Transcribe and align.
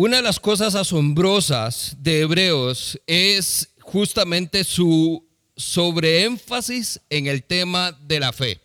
Una 0.00 0.18
de 0.18 0.22
las 0.22 0.38
cosas 0.38 0.76
asombrosas 0.76 1.96
de 1.98 2.20
Hebreos 2.20 3.00
es 3.08 3.70
justamente 3.80 4.62
su 4.62 5.26
sobreénfasis 5.56 7.00
en 7.10 7.26
el 7.26 7.42
tema 7.42 7.90
de 8.06 8.20
la 8.20 8.32
fe. 8.32 8.60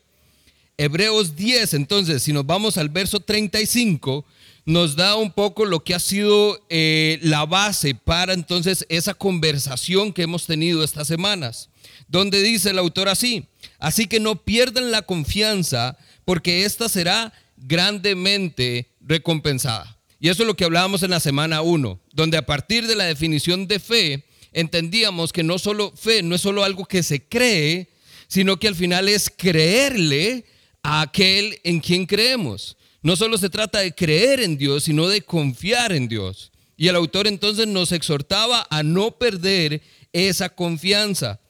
Hebreos 0.77 1.35
10, 1.35 1.73
entonces, 1.73 2.21
si 2.21 2.33
nos 2.33 2.45
vamos 2.45 2.77
al 2.77 2.89
verso 2.89 3.19
35, 3.19 4.23
nos 4.65 4.95
da 4.95 5.15
un 5.15 5.31
poco 5.31 5.65
lo 5.65 5.83
que 5.83 5.95
ha 5.95 5.99
sido 5.99 6.63
eh, 6.69 7.17
la 7.23 7.47
base 7.47 7.95
para 7.95 8.33
entonces 8.33 8.85
esa 8.87 9.15
conversación 9.15 10.13
que 10.13 10.21
hemos 10.21 10.45
tenido 10.45 10.83
estas 10.83 11.07
semanas, 11.07 11.71
donde 12.07 12.43
dice 12.43 12.69
el 12.69 12.77
autor 12.77 13.09
así, 13.09 13.47
así 13.79 14.05
que 14.05 14.19
no 14.19 14.35
pierdan 14.35 14.91
la 14.91 15.01
confianza 15.01 15.97
porque 16.25 16.63
ésta 16.63 16.89
será 16.89 17.33
grandemente 17.57 18.91
recompensada. 19.01 19.92
Y 20.23 20.29
eso 20.29 20.43
es 20.43 20.47
lo 20.47 20.55
que 20.55 20.63
hablábamos 20.63 21.03
en 21.03 21.11
la 21.11 21.19
semana 21.19 21.61
1, 21.61 21.99
donde 22.13 22.37
a 22.37 22.45
partir 22.45 22.87
de 22.87 22.95
la 22.95 23.03
definición 23.03 23.67
de 23.67 23.77
fe, 23.77 24.23
entendíamos 24.53 25.33
que 25.33 25.43
no 25.43 25.59
solo 25.59 25.91
fe, 25.97 26.23
no 26.23 26.35
es 26.35 26.39
solo 26.39 26.63
algo 26.63 26.85
que 26.85 27.03
se 27.03 27.27
cree, 27.27 27.89
sino 28.29 28.57
que 28.57 28.69
al 28.69 28.75
final 28.75 29.09
es 29.09 29.29
creerle 29.29 30.45
a 30.81 31.01
aquel 31.01 31.59
en 31.65 31.81
quien 31.81 32.05
creemos. 32.05 32.77
No 33.01 33.17
solo 33.17 33.37
se 33.37 33.49
trata 33.49 33.79
de 33.79 33.93
creer 33.93 34.39
en 34.39 34.57
Dios, 34.57 34.85
sino 34.85 35.09
de 35.09 35.23
confiar 35.23 35.91
en 35.91 36.07
Dios. 36.07 36.53
Y 36.77 36.87
el 36.87 36.95
autor 36.95 37.27
entonces 37.27 37.67
nos 37.67 37.91
exhortaba 37.91 38.65
a 38.69 38.81
no 38.81 39.17
perder 39.17 39.81
esa 40.13 40.47
confianza. 40.47 41.41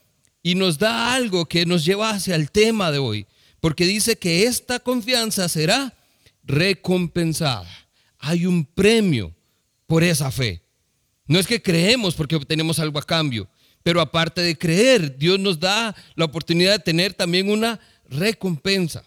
Y 0.41 0.55
nos 0.55 0.79
da 0.79 1.13
algo 1.13 1.45
que 1.45 1.67
nos 1.67 1.85
lleva 1.85 2.09
hacia 2.09 2.33
el 2.33 2.49
tema 2.49 2.91
de 2.91 2.97
hoy, 2.97 3.27
porque 3.59 3.85
dice 3.85 4.17
que 4.17 4.45
esta 4.45 4.79
confianza 4.79 5.47
será 5.47 5.95
recompensada. 6.43 7.82
Hay 8.25 8.45
un 8.45 8.63
premio 8.65 9.35
por 9.85 10.01
esa 10.01 10.31
fe. 10.31 10.63
No 11.27 11.39
es 11.39 11.45
que 11.45 11.61
creemos 11.61 12.15
porque 12.15 12.37
obtenemos 12.37 12.79
algo 12.79 12.97
a 12.97 13.05
cambio, 13.05 13.49
pero 13.83 13.99
aparte 13.99 14.39
de 14.39 14.57
creer, 14.57 15.17
Dios 15.17 15.39
nos 15.41 15.59
da 15.59 15.93
la 16.15 16.23
oportunidad 16.23 16.71
de 16.71 16.79
tener 16.79 17.13
también 17.13 17.49
una 17.49 17.81
recompensa. 18.07 19.03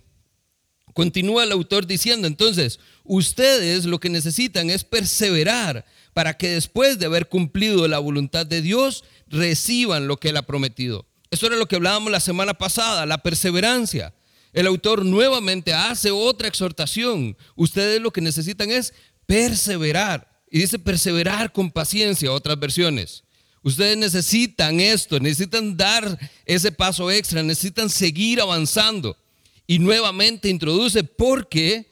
Continúa 0.92 1.44
el 1.44 1.52
autor 1.52 1.86
diciendo, 1.86 2.26
entonces, 2.26 2.78
ustedes 3.04 3.86
lo 3.86 4.00
que 4.00 4.10
necesitan 4.10 4.68
es 4.68 4.84
perseverar 4.84 5.86
para 6.12 6.36
que 6.36 6.50
después 6.50 6.98
de 6.98 7.06
haber 7.06 7.30
cumplido 7.30 7.88
la 7.88 7.98
voluntad 7.98 8.44
de 8.44 8.60
Dios, 8.60 9.02
reciban 9.28 10.08
lo 10.08 10.18
que 10.18 10.28
Él 10.28 10.36
ha 10.36 10.42
prometido. 10.42 11.06
Eso 11.30 11.46
era 11.46 11.56
lo 11.56 11.68
que 11.68 11.76
hablábamos 11.76 12.12
la 12.12 12.20
semana 12.20 12.52
pasada, 12.52 13.06
la 13.06 13.22
perseverancia. 13.22 14.12
El 14.56 14.66
autor 14.66 15.04
nuevamente 15.04 15.74
hace 15.74 16.10
otra 16.10 16.48
exhortación. 16.48 17.36
Ustedes 17.56 18.00
lo 18.00 18.10
que 18.10 18.22
necesitan 18.22 18.70
es 18.70 18.94
perseverar. 19.26 20.26
Y 20.50 20.60
dice 20.60 20.78
perseverar 20.78 21.52
con 21.52 21.70
paciencia, 21.70 22.32
otras 22.32 22.58
versiones. 22.58 23.22
Ustedes 23.62 23.98
necesitan 23.98 24.80
esto, 24.80 25.20
necesitan 25.20 25.76
dar 25.76 26.18
ese 26.46 26.72
paso 26.72 27.10
extra, 27.10 27.42
necesitan 27.42 27.90
seguir 27.90 28.40
avanzando 28.40 29.18
y 29.66 29.78
nuevamente 29.78 30.48
introduce 30.48 31.04
porque 31.04 31.90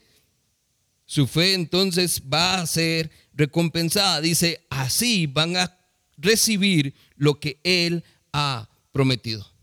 su 1.05 1.27
fe 1.27 1.53
entonces 1.53 2.19
va 2.19 2.55
a 2.61 2.65
ser 2.65 3.11
recompensada. 3.35 4.21
Dice, 4.21 4.65
así 4.71 5.27
van 5.27 5.55
a 5.55 5.77
recibir 6.17 6.95
lo 7.15 7.39
que 7.39 7.59
Él 7.63 8.03
ha 8.33 8.67
prometido. 8.91 9.54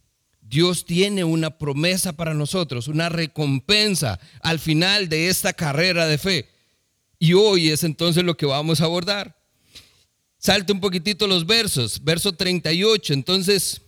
Dios 0.52 0.84
tiene 0.84 1.24
una 1.24 1.56
promesa 1.56 2.12
para 2.12 2.34
nosotros, 2.34 2.86
una 2.86 3.08
recompensa 3.08 4.20
al 4.42 4.58
final 4.58 5.08
de 5.08 5.28
esta 5.28 5.54
carrera 5.54 6.06
de 6.06 6.18
fe. 6.18 6.50
Y 7.18 7.32
hoy 7.32 7.70
es 7.70 7.84
entonces 7.84 8.22
lo 8.22 8.36
que 8.36 8.44
vamos 8.44 8.82
a 8.82 8.84
abordar. 8.84 9.34
Salte 10.36 10.74
un 10.74 10.80
poquitito 10.80 11.26
los 11.26 11.46
versos, 11.46 12.04
verso 12.04 12.34
38. 12.34 13.14
Entonces 13.14 13.80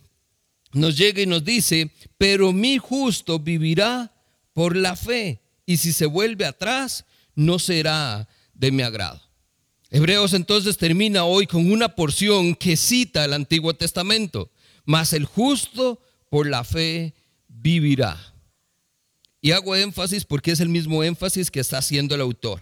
nos 0.72 0.96
llega 0.96 1.20
y 1.20 1.26
nos 1.26 1.44
dice, 1.44 1.90
pero 2.16 2.50
mi 2.50 2.78
justo 2.78 3.38
vivirá 3.38 4.14
por 4.54 4.74
la 4.74 4.96
fe, 4.96 5.42
y 5.66 5.76
si 5.76 5.92
se 5.92 6.06
vuelve 6.06 6.46
atrás, 6.46 7.04
no 7.34 7.58
será 7.58 8.26
de 8.54 8.70
mi 8.70 8.82
agrado. 8.82 9.20
Hebreos 9.90 10.32
entonces 10.32 10.78
termina 10.78 11.24
hoy 11.24 11.46
con 11.46 11.70
una 11.70 11.94
porción 11.94 12.54
que 12.54 12.78
cita 12.78 13.26
el 13.26 13.34
Antiguo 13.34 13.74
Testamento, 13.74 14.50
mas 14.86 15.12
el 15.12 15.26
justo 15.26 16.00
por 16.34 16.48
la 16.48 16.64
fe 16.64 17.14
vivirá. 17.46 18.34
Y 19.40 19.52
hago 19.52 19.76
énfasis 19.76 20.24
porque 20.24 20.50
es 20.50 20.58
el 20.58 20.68
mismo 20.68 21.04
énfasis 21.04 21.48
que 21.48 21.60
está 21.60 21.78
haciendo 21.78 22.12
el 22.12 22.20
autor. 22.20 22.60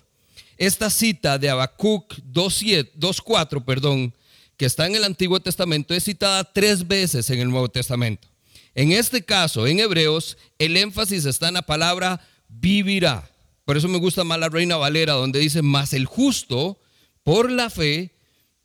Esta 0.58 0.90
cita 0.90 1.38
de 1.38 1.48
Habacuc 1.48 2.16
2.4, 2.16 3.64
perdón, 3.64 4.12
que 4.58 4.66
está 4.66 4.86
en 4.86 4.94
el 4.94 5.04
Antiguo 5.04 5.40
Testamento, 5.40 5.94
es 5.94 6.04
citada 6.04 6.44
tres 6.44 6.86
veces 6.86 7.30
en 7.30 7.40
el 7.40 7.48
Nuevo 7.48 7.70
Testamento. 7.70 8.28
En 8.74 8.92
este 8.92 9.24
caso, 9.24 9.66
en 9.66 9.80
Hebreos, 9.80 10.36
el 10.58 10.76
énfasis 10.76 11.24
está 11.24 11.48
en 11.48 11.54
la 11.54 11.62
palabra 11.62 12.20
vivirá. 12.50 13.26
Por 13.64 13.78
eso 13.78 13.88
me 13.88 13.96
gusta 13.96 14.22
más 14.22 14.38
la 14.38 14.50
Reina 14.50 14.76
Valera, 14.76 15.14
donde 15.14 15.38
dice, 15.38 15.62
más 15.62 15.94
el 15.94 16.04
justo 16.04 16.78
por 17.22 17.50
la 17.50 17.70
fe 17.70 18.10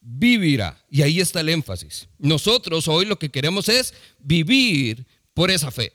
vivirá. 0.07 0.81
Y 0.89 1.01
ahí 1.01 1.19
está 1.19 1.41
el 1.41 1.49
énfasis. 1.49 2.07
Nosotros 2.17 2.87
hoy 2.87 3.05
lo 3.05 3.19
que 3.19 3.29
queremos 3.29 3.67
es 3.67 3.93
vivir 4.19 5.05
por 5.33 5.51
esa 5.51 5.69
fe. 5.69 5.93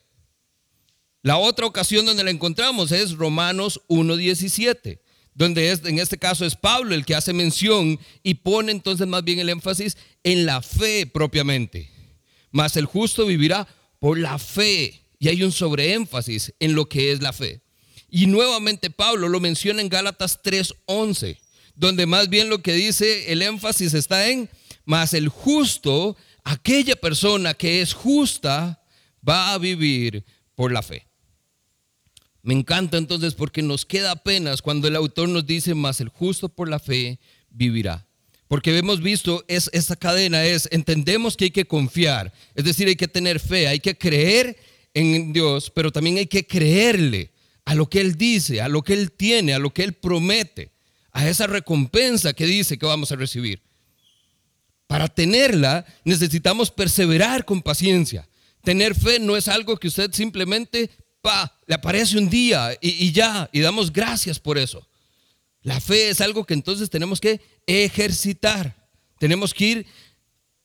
La 1.22 1.38
otra 1.38 1.66
ocasión 1.66 2.04
donde 2.04 2.24
la 2.24 2.30
encontramos 2.30 2.92
es 2.92 3.12
Romanos 3.12 3.80
1.17, 3.88 4.98
donde 5.34 5.70
es, 5.70 5.84
en 5.84 5.98
este 5.98 6.18
caso 6.18 6.44
es 6.44 6.56
Pablo 6.56 6.94
el 6.94 7.06
que 7.06 7.14
hace 7.14 7.32
mención 7.32 7.98
y 8.22 8.34
pone 8.34 8.72
entonces 8.72 9.06
más 9.06 9.24
bien 9.24 9.38
el 9.38 9.48
énfasis 9.48 9.96
en 10.24 10.44
la 10.44 10.60
fe 10.60 11.06
propiamente. 11.06 11.90
Más 12.50 12.76
el 12.76 12.86
justo 12.86 13.24
vivirá 13.24 13.66
por 13.98 14.18
la 14.18 14.38
fe. 14.38 15.00
Y 15.18 15.28
hay 15.28 15.42
un 15.44 15.52
sobreénfasis 15.52 16.52
en 16.58 16.74
lo 16.74 16.88
que 16.88 17.12
es 17.12 17.22
la 17.22 17.32
fe. 17.32 17.62
Y 18.10 18.26
nuevamente 18.26 18.90
Pablo 18.90 19.28
lo 19.28 19.40
menciona 19.40 19.80
en 19.80 19.88
Gálatas 19.88 20.42
3:11, 20.42 21.38
donde 21.74 22.06
más 22.06 22.28
bien 22.28 22.48
lo 22.48 22.62
que 22.62 22.72
dice 22.72 23.32
el 23.32 23.42
énfasis 23.42 23.94
está 23.94 24.28
en, 24.28 24.48
más 24.84 25.14
el 25.14 25.28
justo, 25.28 26.16
aquella 26.44 26.96
persona 26.96 27.54
que 27.54 27.82
es 27.82 27.92
justa, 27.92 28.82
va 29.26 29.52
a 29.52 29.58
vivir 29.58 30.24
por 30.54 30.72
la 30.72 30.82
fe. 30.82 31.06
Me 32.42 32.54
encanta 32.54 32.98
entonces 32.98 33.34
porque 33.34 33.62
nos 33.62 33.86
queda 33.86 34.10
apenas 34.10 34.62
cuando 34.62 34.88
el 34.88 34.96
autor 34.96 35.28
nos 35.28 35.46
dice, 35.46 35.74
más 35.74 36.00
el 36.00 36.08
justo 36.08 36.48
por 36.48 36.68
la 36.68 36.80
fe 36.80 37.20
vivirá. 37.50 38.06
Porque 38.48 38.76
hemos 38.76 39.00
visto 39.00 39.44
es, 39.48 39.70
esta 39.72 39.96
cadena 39.96 40.44
es, 40.44 40.68
entendemos 40.72 41.36
que 41.36 41.44
hay 41.44 41.50
que 41.52 41.64
confiar, 41.64 42.32
es 42.54 42.64
decir, 42.64 42.88
hay 42.88 42.96
que 42.96 43.08
tener 43.08 43.38
fe, 43.40 43.68
hay 43.68 43.80
que 43.80 43.96
creer 43.96 44.56
en 44.92 45.32
Dios, 45.32 45.70
pero 45.70 45.90
también 45.90 46.18
hay 46.18 46.26
que 46.26 46.46
creerle 46.46 47.30
a 47.64 47.74
lo 47.74 47.88
que 47.88 48.00
Él 48.00 48.16
dice, 48.16 48.60
a 48.60 48.68
lo 48.68 48.82
que 48.82 48.92
Él 48.94 49.12
tiene, 49.12 49.54
a 49.54 49.58
lo 49.58 49.72
que 49.72 49.84
Él 49.84 49.92
promete, 49.94 50.71
a 51.12 51.28
esa 51.28 51.46
recompensa 51.46 52.32
que 52.32 52.46
dice 52.46 52.78
que 52.78 52.86
vamos 52.86 53.12
a 53.12 53.16
recibir. 53.16 53.62
Para 54.86 55.08
tenerla 55.08 55.84
necesitamos 56.04 56.70
perseverar 56.70 57.44
con 57.44 57.62
paciencia. 57.62 58.28
Tener 58.62 58.94
fe 58.94 59.18
no 59.18 59.36
es 59.36 59.48
algo 59.48 59.76
que 59.76 59.88
usted 59.88 60.12
simplemente, 60.12 60.90
pa, 61.20 61.58
le 61.66 61.74
aparece 61.74 62.18
un 62.18 62.28
día 62.28 62.76
y, 62.80 63.06
y 63.06 63.12
ya, 63.12 63.48
y 63.52 63.60
damos 63.60 63.92
gracias 63.92 64.38
por 64.38 64.58
eso. 64.58 64.86
La 65.62 65.80
fe 65.80 66.08
es 66.08 66.20
algo 66.20 66.44
que 66.44 66.54
entonces 66.54 66.90
tenemos 66.90 67.20
que 67.20 67.40
ejercitar. 67.66 68.76
Tenemos 69.18 69.54
que 69.54 69.64
ir 69.64 69.86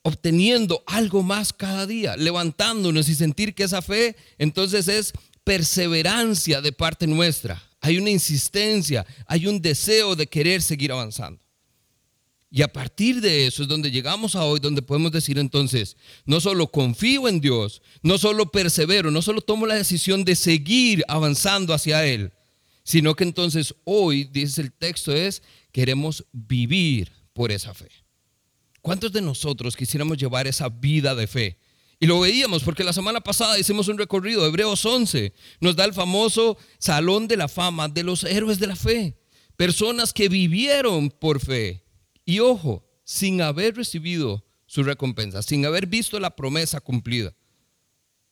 obteniendo 0.01 0.83
algo 0.87 1.21
más 1.21 1.53
cada 1.53 1.85
día, 1.85 2.15
levantándonos 2.15 3.09
y 3.09 3.15
sentir 3.15 3.53
que 3.53 3.63
esa 3.63 3.81
fe 3.81 4.15
entonces 4.37 4.87
es 4.87 5.13
perseverancia 5.43 6.61
de 6.61 6.71
parte 6.71 7.07
nuestra. 7.07 7.61
Hay 7.87 7.97
una 7.97 8.09
insistencia, 8.09 9.05
hay 9.25 9.47
un 9.47 9.61
deseo 9.61 10.17
de 10.17 10.27
querer 10.27 10.61
seguir 10.61 10.91
avanzando. 10.91 11.41
Y 12.51 12.61
a 12.61 12.67
partir 12.67 13.21
de 13.21 13.47
eso 13.47 13.63
es 13.63 13.69
donde 13.69 13.89
llegamos 13.89 14.35
a 14.35 14.43
hoy, 14.43 14.59
donde 14.59 14.81
podemos 14.81 15.09
decir 15.13 15.39
entonces, 15.39 15.95
no 16.25 16.41
solo 16.41 16.69
confío 16.69 17.29
en 17.29 17.39
Dios, 17.39 17.81
no 18.01 18.17
solo 18.17 18.51
persevero, 18.51 19.09
no 19.09 19.21
solo 19.21 19.39
tomo 19.39 19.65
la 19.65 19.75
decisión 19.75 20.25
de 20.25 20.35
seguir 20.35 21.01
avanzando 21.07 21.73
hacia 21.73 22.05
Él, 22.05 22.33
sino 22.83 23.15
que 23.15 23.23
entonces 23.23 23.73
hoy, 23.85 24.25
dice 24.25 24.59
el 24.59 24.73
texto, 24.73 25.13
es 25.13 25.41
queremos 25.71 26.25
vivir 26.33 27.13
por 27.31 27.53
esa 27.53 27.73
fe. 27.73 27.87
¿Cuántos 28.81 29.13
de 29.13 29.21
nosotros 29.21 29.77
quisiéramos 29.77 30.17
llevar 30.17 30.45
esa 30.45 30.67
vida 30.67 31.15
de 31.15 31.27
fe? 31.27 31.57
Y 31.99 32.05
lo 32.05 32.19
veíamos 32.19 32.63
porque 32.63 32.83
la 32.83 32.93
semana 32.93 33.21
pasada 33.21 33.57
hicimos 33.57 33.87
un 33.87 33.97
recorrido, 33.97 34.45
Hebreos 34.45 34.85
11, 34.85 35.33
nos 35.59 35.75
da 35.75 35.85
el 35.85 35.93
famoso 35.93 36.57
salón 36.77 37.27
de 37.27 37.37
la 37.37 37.47
fama 37.47 37.87
de 37.87 38.03
los 38.03 38.23
héroes 38.23 38.59
de 38.59 38.67
la 38.67 38.75
fe, 38.75 39.17
personas 39.55 40.13
que 40.13 40.29
vivieron 40.29 41.09
por 41.09 41.39
fe. 41.39 41.83
Y 42.23 42.39
ojo, 42.39 42.85
sin 43.03 43.41
haber 43.41 43.75
recibido 43.75 44.45
su 44.67 44.83
recompensa, 44.83 45.41
sin 45.41 45.65
haber 45.65 45.87
visto 45.87 46.19
la 46.19 46.35
promesa 46.35 46.79
cumplida. 46.81 47.33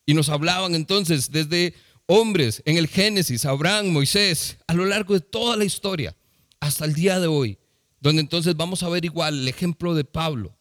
Y 0.06 0.14
nos 0.14 0.30
hablaban 0.30 0.76
entonces 0.76 1.32
desde 1.32 1.74
hombres 2.06 2.62
en 2.66 2.78
el 2.78 2.88
Génesis, 2.88 3.46
Abraham, 3.46 3.88
Moisés, 3.88 4.58
a 4.68 4.76
lo 4.76 4.86
largo 4.86 5.16
de 5.16 5.22
toda 5.22 5.58
la 5.58 5.66
historia, 5.66 6.16
hasta 6.60 6.86
el 6.86 6.94
día 6.94 7.20
de 7.20 7.28
hoy, 7.28 7.58
donde 8.00 8.22
entonces 8.22 8.56
vamos 8.56 8.84
a 8.84 8.90
ver 8.90 9.06
igual 9.06 9.40
el 9.40 9.48
ejemplo 9.48 9.96
de 9.96 10.04
Pablo, 10.04 10.56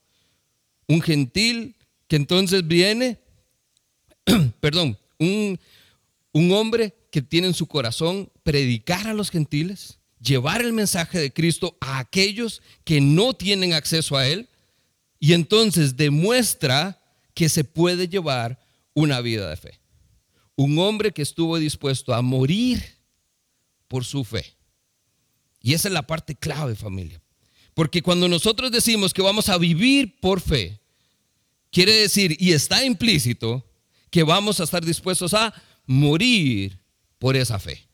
un 0.88 1.02
gentil 1.02 1.76
que 2.08 2.16
entonces 2.16 2.66
viene, 2.66 3.18
perdón, 4.60 4.98
un, 5.18 5.58
un 6.32 6.52
hombre 6.52 6.94
que 7.10 7.22
tiene 7.22 7.46
en 7.46 7.54
su 7.54 7.66
corazón 7.66 8.30
predicar 8.42 9.06
a 9.06 9.14
los 9.14 9.30
gentiles, 9.30 9.98
llevar 10.20 10.62
el 10.62 10.72
mensaje 10.72 11.18
de 11.18 11.32
Cristo 11.32 11.76
a 11.80 11.98
aquellos 11.98 12.62
que 12.84 13.00
no 13.00 13.34
tienen 13.34 13.72
acceso 13.72 14.16
a 14.16 14.26
él, 14.26 14.48
y 15.20 15.32
entonces 15.32 15.96
demuestra 15.96 17.00
que 17.34 17.48
se 17.48 17.64
puede 17.64 18.08
llevar 18.08 18.60
una 18.94 19.20
vida 19.20 19.48
de 19.48 19.56
fe. 19.56 19.80
Un 20.56 20.78
hombre 20.78 21.12
que 21.12 21.22
estuvo 21.22 21.58
dispuesto 21.58 22.14
a 22.14 22.22
morir 22.22 22.82
por 23.88 24.04
su 24.04 24.24
fe. 24.24 24.54
Y 25.60 25.72
esa 25.72 25.88
es 25.88 25.94
la 25.94 26.06
parte 26.06 26.34
clave, 26.34 26.74
familia. 26.74 27.20
Porque 27.74 28.02
cuando 28.02 28.28
nosotros 28.28 28.70
decimos 28.70 29.12
que 29.12 29.22
vamos 29.22 29.48
a 29.48 29.58
vivir 29.58 30.20
por 30.20 30.40
fe, 30.40 30.80
quiere 31.74 31.92
decir, 31.92 32.36
y 32.38 32.52
está 32.52 32.84
implícito, 32.84 33.64
que 34.08 34.22
vamos 34.22 34.60
a 34.60 34.64
estar 34.64 34.84
dispuestos 34.84 35.34
a 35.34 35.52
morir 35.86 36.78
por 37.18 37.36
esa 37.36 37.58
fe. 37.58 37.84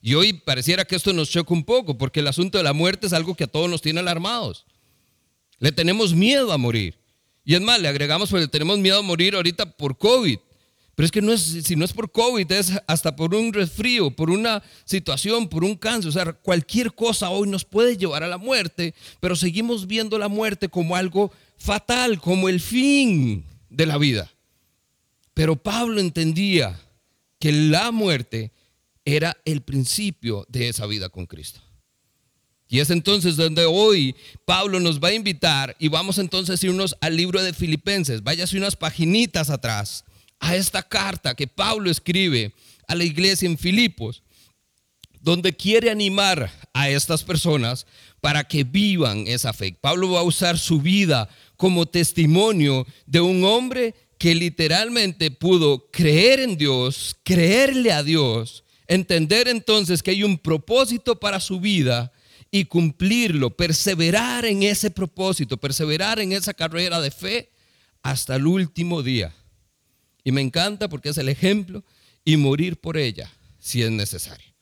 Y 0.00 0.14
hoy 0.14 0.32
pareciera 0.32 0.84
que 0.84 0.94
esto 0.94 1.12
nos 1.12 1.28
choca 1.28 1.52
un 1.52 1.64
poco, 1.64 1.98
porque 1.98 2.20
el 2.20 2.28
asunto 2.28 2.56
de 2.56 2.64
la 2.64 2.72
muerte 2.72 3.08
es 3.08 3.12
algo 3.12 3.34
que 3.34 3.44
a 3.44 3.48
todos 3.48 3.68
nos 3.68 3.82
tiene 3.82 3.98
alarmados. 3.98 4.64
Le 5.58 5.72
tenemos 5.72 6.14
miedo 6.14 6.52
a 6.52 6.56
morir. 6.56 6.94
Y 7.44 7.54
es 7.56 7.60
más, 7.60 7.80
le 7.80 7.88
agregamos, 7.88 8.30
pues 8.30 8.42
le 8.42 8.48
tenemos 8.48 8.78
miedo 8.78 9.00
a 9.00 9.02
morir 9.02 9.34
ahorita 9.34 9.76
por 9.76 9.98
COVID. 9.98 10.38
Pero 10.94 11.04
es 11.04 11.10
que 11.10 11.20
no 11.20 11.32
es, 11.32 11.40
si 11.40 11.74
no 11.74 11.84
es 11.84 11.92
por 11.92 12.12
COVID, 12.12 12.50
es 12.52 12.72
hasta 12.86 13.16
por 13.16 13.34
un 13.34 13.52
resfrío, 13.52 14.10
por 14.10 14.30
una 14.30 14.62
situación, 14.84 15.48
por 15.48 15.64
un 15.64 15.74
cáncer. 15.74 16.10
O 16.10 16.12
sea, 16.12 16.32
cualquier 16.32 16.94
cosa 16.94 17.30
hoy 17.30 17.48
nos 17.48 17.64
puede 17.64 17.96
llevar 17.96 18.22
a 18.22 18.28
la 18.28 18.38
muerte, 18.38 18.94
pero 19.18 19.34
seguimos 19.34 19.88
viendo 19.88 20.16
la 20.16 20.28
muerte 20.28 20.68
como 20.68 20.94
algo 20.94 21.32
fatal, 21.60 22.20
como 22.20 22.48
el 22.48 22.58
fin 22.58 23.44
de 23.68 23.86
la 23.86 23.98
vida. 23.98 24.28
Pero 25.34 25.54
Pablo 25.56 26.00
entendía 26.00 26.80
que 27.38 27.52
la 27.52 27.92
muerte 27.92 28.52
era 29.04 29.36
el 29.44 29.62
principio 29.62 30.46
de 30.48 30.68
esa 30.68 30.86
vida 30.86 31.08
con 31.08 31.26
Cristo. 31.26 31.60
Y 32.68 32.78
es 32.78 32.90
entonces 32.90 33.36
donde 33.36 33.64
hoy 33.64 34.14
Pablo 34.44 34.78
nos 34.80 35.00
va 35.00 35.08
a 35.08 35.14
invitar 35.14 35.76
y 35.78 35.88
vamos 35.88 36.18
entonces 36.18 36.62
a 36.62 36.66
irnos 36.66 36.96
al 37.00 37.16
libro 37.16 37.42
de 37.42 37.52
Filipenses. 37.52 38.22
Váyase 38.22 38.56
unas 38.56 38.76
paginitas 38.76 39.50
atrás 39.50 40.04
a 40.38 40.54
esta 40.54 40.82
carta 40.82 41.34
que 41.34 41.48
Pablo 41.48 41.90
escribe 41.90 42.54
a 42.86 42.94
la 42.94 43.04
iglesia 43.04 43.48
en 43.48 43.58
Filipos, 43.58 44.22
donde 45.20 45.54
quiere 45.54 45.90
animar 45.90 46.50
a 46.72 46.88
estas 46.88 47.24
personas 47.24 47.86
para 48.20 48.44
que 48.44 48.64
vivan 48.64 49.26
esa 49.26 49.52
fe. 49.52 49.76
Pablo 49.80 50.12
va 50.12 50.20
a 50.20 50.24
usar 50.24 50.58
su 50.58 50.80
vida 50.80 51.28
como 51.60 51.84
testimonio 51.84 52.86
de 53.04 53.20
un 53.20 53.44
hombre 53.44 53.94
que 54.16 54.34
literalmente 54.34 55.30
pudo 55.30 55.90
creer 55.90 56.40
en 56.40 56.56
Dios, 56.56 57.14
creerle 57.22 57.92
a 57.92 58.02
Dios, 58.02 58.64
entender 58.86 59.46
entonces 59.46 60.02
que 60.02 60.12
hay 60.12 60.22
un 60.22 60.38
propósito 60.38 61.20
para 61.20 61.38
su 61.38 61.60
vida 61.60 62.12
y 62.50 62.64
cumplirlo, 62.64 63.50
perseverar 63.50 64.46
en 64.46 64.62
ese 64.62 64.90
propósito, 64.90 65.58
perseverar 65.58 66.18
en 66.18 66.32
esa 66.32 66.54
carrera 66.54 66.98
de 66.98 67.10
fe 67.10 67.50
hasta 68.02 68.36
el 68.36 68.46
último 68.46 69.02
día. 69.02 69.34
Y 70.24 70.32
me 70.32 70.40
encanta 70.40 70.88
porque 70.88 71.10
es 71.10 71.18
el 71.18 71.28
ejemplo 71.28 71.84
y 72.24 72.38
morir 72.38 72.80
por 72.80 72.96
ella 72.96 73.30
si 73.58 73.82
es 73.82 73.90
necesario. 73.90 74.54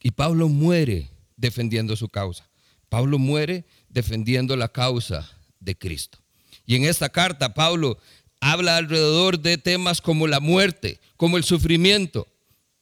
Y 0.00 0.12
Pablo 0.12 0.48
muere 0.48 1.10
defendiendo 1.36 1.96
su 1.96 2.08
causa. 2.08 2.48
Pablo 2.88 3.18
muere 3.18 3.64
defendiendo 3.88 4.54
la 4.54 4.68
causa 4.68 5.35
de 5.66 5.76
Cristo. 5.76 6.18
Y 6.64 6.76
en 6.76 6.86
esta 6.86 7.10
carta 7.10 7.52
Pablo 7.52 7.98
habla 8.40 8.78
alrededor 8.78 9.38
de 9.38 9.58
temas 9.58 10.00
como 10.00 10.26
la 10.26 10.40
muerte, 10.40 10.98
como 11.18 11.36
el 11.36 11.44
sufrimiento, 11.44 12.26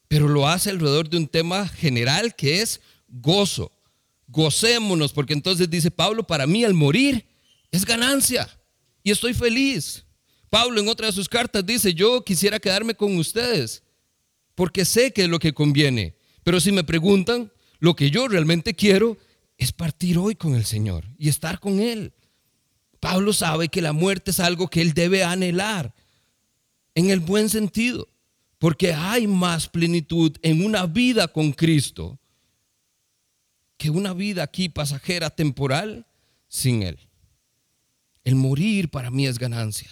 pero 0.06 0.28
lo 0.28 0.46
hace 0.46 0.70
alrededor 0.70 1.08
de 1.08 1.16
un 1.16 1.26
tema 1.26 1.66
general 1.66 2.36
que 2.36 2.60
es 2.62 2.80
gozo, 3.08 3.72
gocémonos, 4.28 5.12
porque 5.12 5.32
entonces 5.32 5.68
dice 5.68 5.90
Pablo, 5.90 6.24
para 6.24 6.46
mí 6.46 6.62
el 6.62 6.74
morir 6.74 7.26
es 7.72 7.84
ganancia 7.84 8.48
y 9.02 9.10
estoy 9.10 9.34
feliz. 9.34 10.04
Pablo 10.50 10.80
en 10.80 10.88
otra 10.88 11.08
de 11.08 11.12
sus 11.12 11.28
cartas 11.28 11.66
dice, 11.66 11.94
yo 11.94 12.22
quisiera 12.22 12.60
quedarme 12.60 12.94
con 12.94 13.16
ustedes, 13.16 13.82
porque 14.54 14.84
sé 14.84 15.12
que 15.12 15.24
es 15.24 15.28
lo 15.28 15.40
que 15.40 15.52
conviene, 15.52 16.14
pero 16.44 16.60
si 16.60 16.70
me 16.70 16.84
preguntan, 16.84 17.50
lo 17.80 17.96
que 17.96 18.10
yo 18.10 18.28
realmente 18.28 18.74
quiero 18.74 19.18
es 19.58 19.72
partir 19.72 20.18
hoy 20.18 20.34
con 20.34 20.54
el 20.54 20.64
Señor 20.64 21.04
y 21.18 21.28
estar 21.28 21.58
con 21.58 21.80
Él. 21.80 22.12
Pablo 23.04 23.34
sabe 23.34 23.68
que 23.68 23.82
la 23.82 23.92
muerte 23.92 24.30
es 24.30 24.40
algo 24.40 24.68
que 24.68 24.80
él 24.80 24.94
debe 24.94 25.24
anhelar 25.24 25.94
en 26.94 27.10
el 27.10 27.20
buen 27.20 27.50
sentido, 27.50 28.08
porque 28.58 28.94
hay 28.94 29.26
más 29.26 29.68
plenitud 29.68 30.34
en 30.40 30.64
una 30.64 30.86
vida 30.86 31.28
con 31.28 31.52
Cristo 31.52 32.18
que 33.76 33.90
una 33.90 34.14
vida 34.14 34.42
aquí 34.42 34.70
pasajera, 34.70 35.28
temporal, 35.28 36.06
sin 36.48 36.82
Él. 36.82 36.98
El 38.22 38.36
morir 38.36 38.88
para 38.88 39.10
mí 39.10 39.26
es 39.26 39.38
ganancia. 39.38 39.90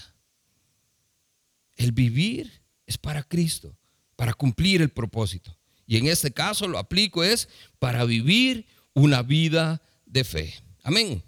El 1.77 1.93
vivir 1.93 2.63
es 2.87 2.97
para 2.97 3.23
Cristo, 3.23 3.77
para 4.17 4.33
cumplir 4.33 4.81
el 4.81 4.89
propósito. 4.89 5.55
Y 5.87 5.99
en 5.99 6.07
este 6.07 6.33
caso 6.33 6.67
lo 6.67 6.79
aplico 6.79 7.23
es 7.23 7.51
para 7.79 8.07
vivir 8.07 8.65
una 8.95 9.21
vida 9.21 9.83
de 10.07 10.25
fe. 10.25 10.55
Amén. 10.83 11.23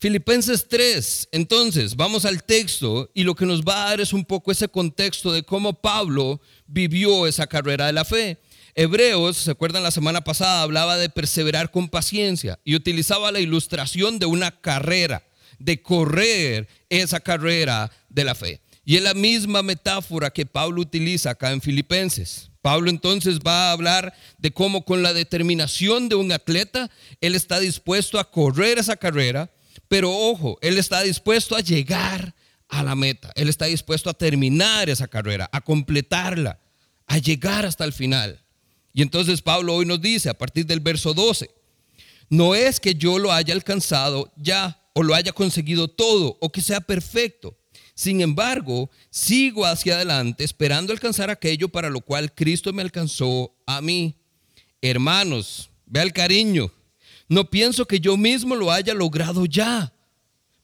Filipenses 0.00 0.68
3, 0.68 1.30
entonces 1.32 1.96
vamos 1.96 2.24
al 2.24 2.44
texto 2.44 3.10
y 3.14 3.24
lo 3.24 3.34
que 3.34 3.46
nos 3.46 3.62
va 3.62 3.82
a 3.82 3.90
dar 3.90 4.00
es 4.00 4.12
un 4.12 4.24
poco 4.24 4.52
ese 4.52 4.68
contexto 4.68 5.32
de 5.32 5.42
cómo 5.42 5.72
Pablo 5.72 6.40
vivió 6.68 7.26
esa 7.26 7.48
carrera 7.48 7.86
de 7.86 7.92
la 7.92 8.04
fe. 8.04 8.38
Hebreos, 8.76 9.38
¿se 9.38 9.50
acuerdan 9.50 9.82
la 9.82 9.90
semana 9.90 10.20
pasada? 10.20 10.62
Hablaba 10.62 10.98
de 10.98 11.08
perseverar 11.08 11.72
con 11.72 11.88
paciencia 11.88 12.60
y 12.62 12.76
utilizaba 12.76 13.32
la 13.32 13.40
ilustración 13.40 14.20
de 14.20 14.26
una 14.26 14.52
carrera, 14.60 15.26
de 15.58 15.82
correr 15.82 16.68
esa 16.90 17.18
carrera 17.18 17.90
de 18.08 18.22
la 18.22 18.36
fe. 18.36 18.60
Y 18.84 18.98
es 18.98 19.02
la 19.02 19.14
misma 19.14 19.64
metáfora 19.64 20.30
que 20.30 20.46
Pablo 20.46 20.80
utiliza 20.80 21.30
acá 21.30 21.50
en 21.50 21.60
Filipenses. 21.60 22.52
Pablo 22.62 22.88
entonces 22.88 23.40
va 23.44 23.70
a 23.70 23.72
hablar 23.72 24.14
de 24.38 24.52
cómo 24.52 24.84
con 24.84 25.02
la 25.02 25.12
determinación 25.12 26.08
de 26.08 26.14
un 26.14 26.30
atleta, 26.30 26.88
él 27.20 27.34
está 27.34 27.58
dispuesto 27.58 28.20
a 28.20 28.30
correr 28.30 28.78
esa 28.78 28.96
carrera, 28.96 29.50
pero 29.88 30.14
ojo, 30.14 30.58
él 30.60 30.78
está 30.78 31.02
dispuesto 31.02 31.56
a 31.56 31.60
llegar 31.60 32.34
a 32.68 32.82
la 32.82 32.94
meta, 32.94 33.32
él 33.34 33.48
está 33.48 33.66
dispuesto 33.66 34.10
a 34.10 34.14
terminar 34.14 34.90
esa 34.90 35.08
carrera, 35.08 35.48
a 35.52 35.60
completarla, 35.60 36.60
a 37.06 37.18
llegar 37.18 37.64
hasta 37.64 37.84
el 37.84 37.92
final. 37.92 38.42
Y 38.92 39.02
entonces 39.02 39.40
Pablo 39.42 39.74
hoy 39.74 39.86
nos 39.86 40.00
dice 40.00 40.28
a 40.28 40.34
partir 40.34 40.66
del 40.66 40.80
verso 40.80 41.14
12, 41.14 41.50
no 42.28 42.54
es 42.54 42.78
que 42.78 42.94
yo 42.94 43.18
lo 43.18 43.32
haya 43.32 43.54
alcanzado 43.54 44.32
ya 44.36 44.82
o 44.92 45.02
lo 45.02 45.14
haya 45.14 45.32
conseguido 45.32 45.88
todo 45.88 46.36
o 46.40 46.52
que 46.52 46.60
sea 46.60 46.80
perfecto. 46.80 47.56
Sin 47.94 48.20
embargo, 48.20 48.90
sigo 49.10 49.64
hacia 49.66 49.96
adelante 49.96 50.44
esperando 50.44 50.92
alcanzar 50.92 51.30
aquello 51.30 51.68
para 51.68 51.90
lo 51.90 52.00
cual 52.00 52.32
Cristo 52.32 52.72
me 52.72 52.82
alcanzó 52.82 53.54
a 53.66 53.80
mí. 53.80 54.14
Hermanos, 54.80 55.70
ve 55.86 56.02
el 56.02 56.12
cariño. 56.12 56.70
No 57.28 57.50
pienso 57.50 57.86
que 57.86 58.00
yo 58.00 58.16
mismo 58.16 58.56
lo 58.56 58.72
haya 58.72 58.94
logrado 58.94 59.44
ya. 59.44 59.92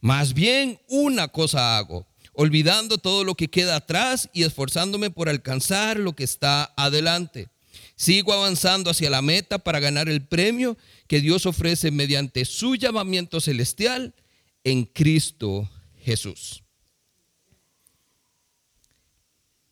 Más 0.00 0.34
bien 0.34 0.80
una 0.88 1.28
cosa 1.28 1.76
hago, 1.76 2.06
olvidando 2.32 2.98
todo 2.98 3.24
lo 3.24 3.34
que 3.34 3.48
queda 3.48 3.76
atrás 3.76 4.28
y 4.32 4.42
esforzándome 4.42 5.10
por 5.10 5.28
alcanzar 5.28 5.98
lo 5.98 6.14
que 6.14 6.24
está 6.24 6.72
adelante. 6.76 7.48
Sigo 7.96 8.32
avanzando 8.32 8.90
hacia 8.90 9.10
la 9.10 9.22
meta 9.22 9.58
para 9.58 9.78
ganar 9.78 10.08
el 10.08 10.26
premio 10.26 10.76
que 11.06 11.20
Dios 11.20 11.46
ofrece 11.46 11.90
mediante 11.90 12.44
su 12.44 12.76
llamamiento 12.76 13.40
celestial 13.40 14.14
en 14.64 14.84
Cristo 14.84 15.70
Jesús. 16.02 16.62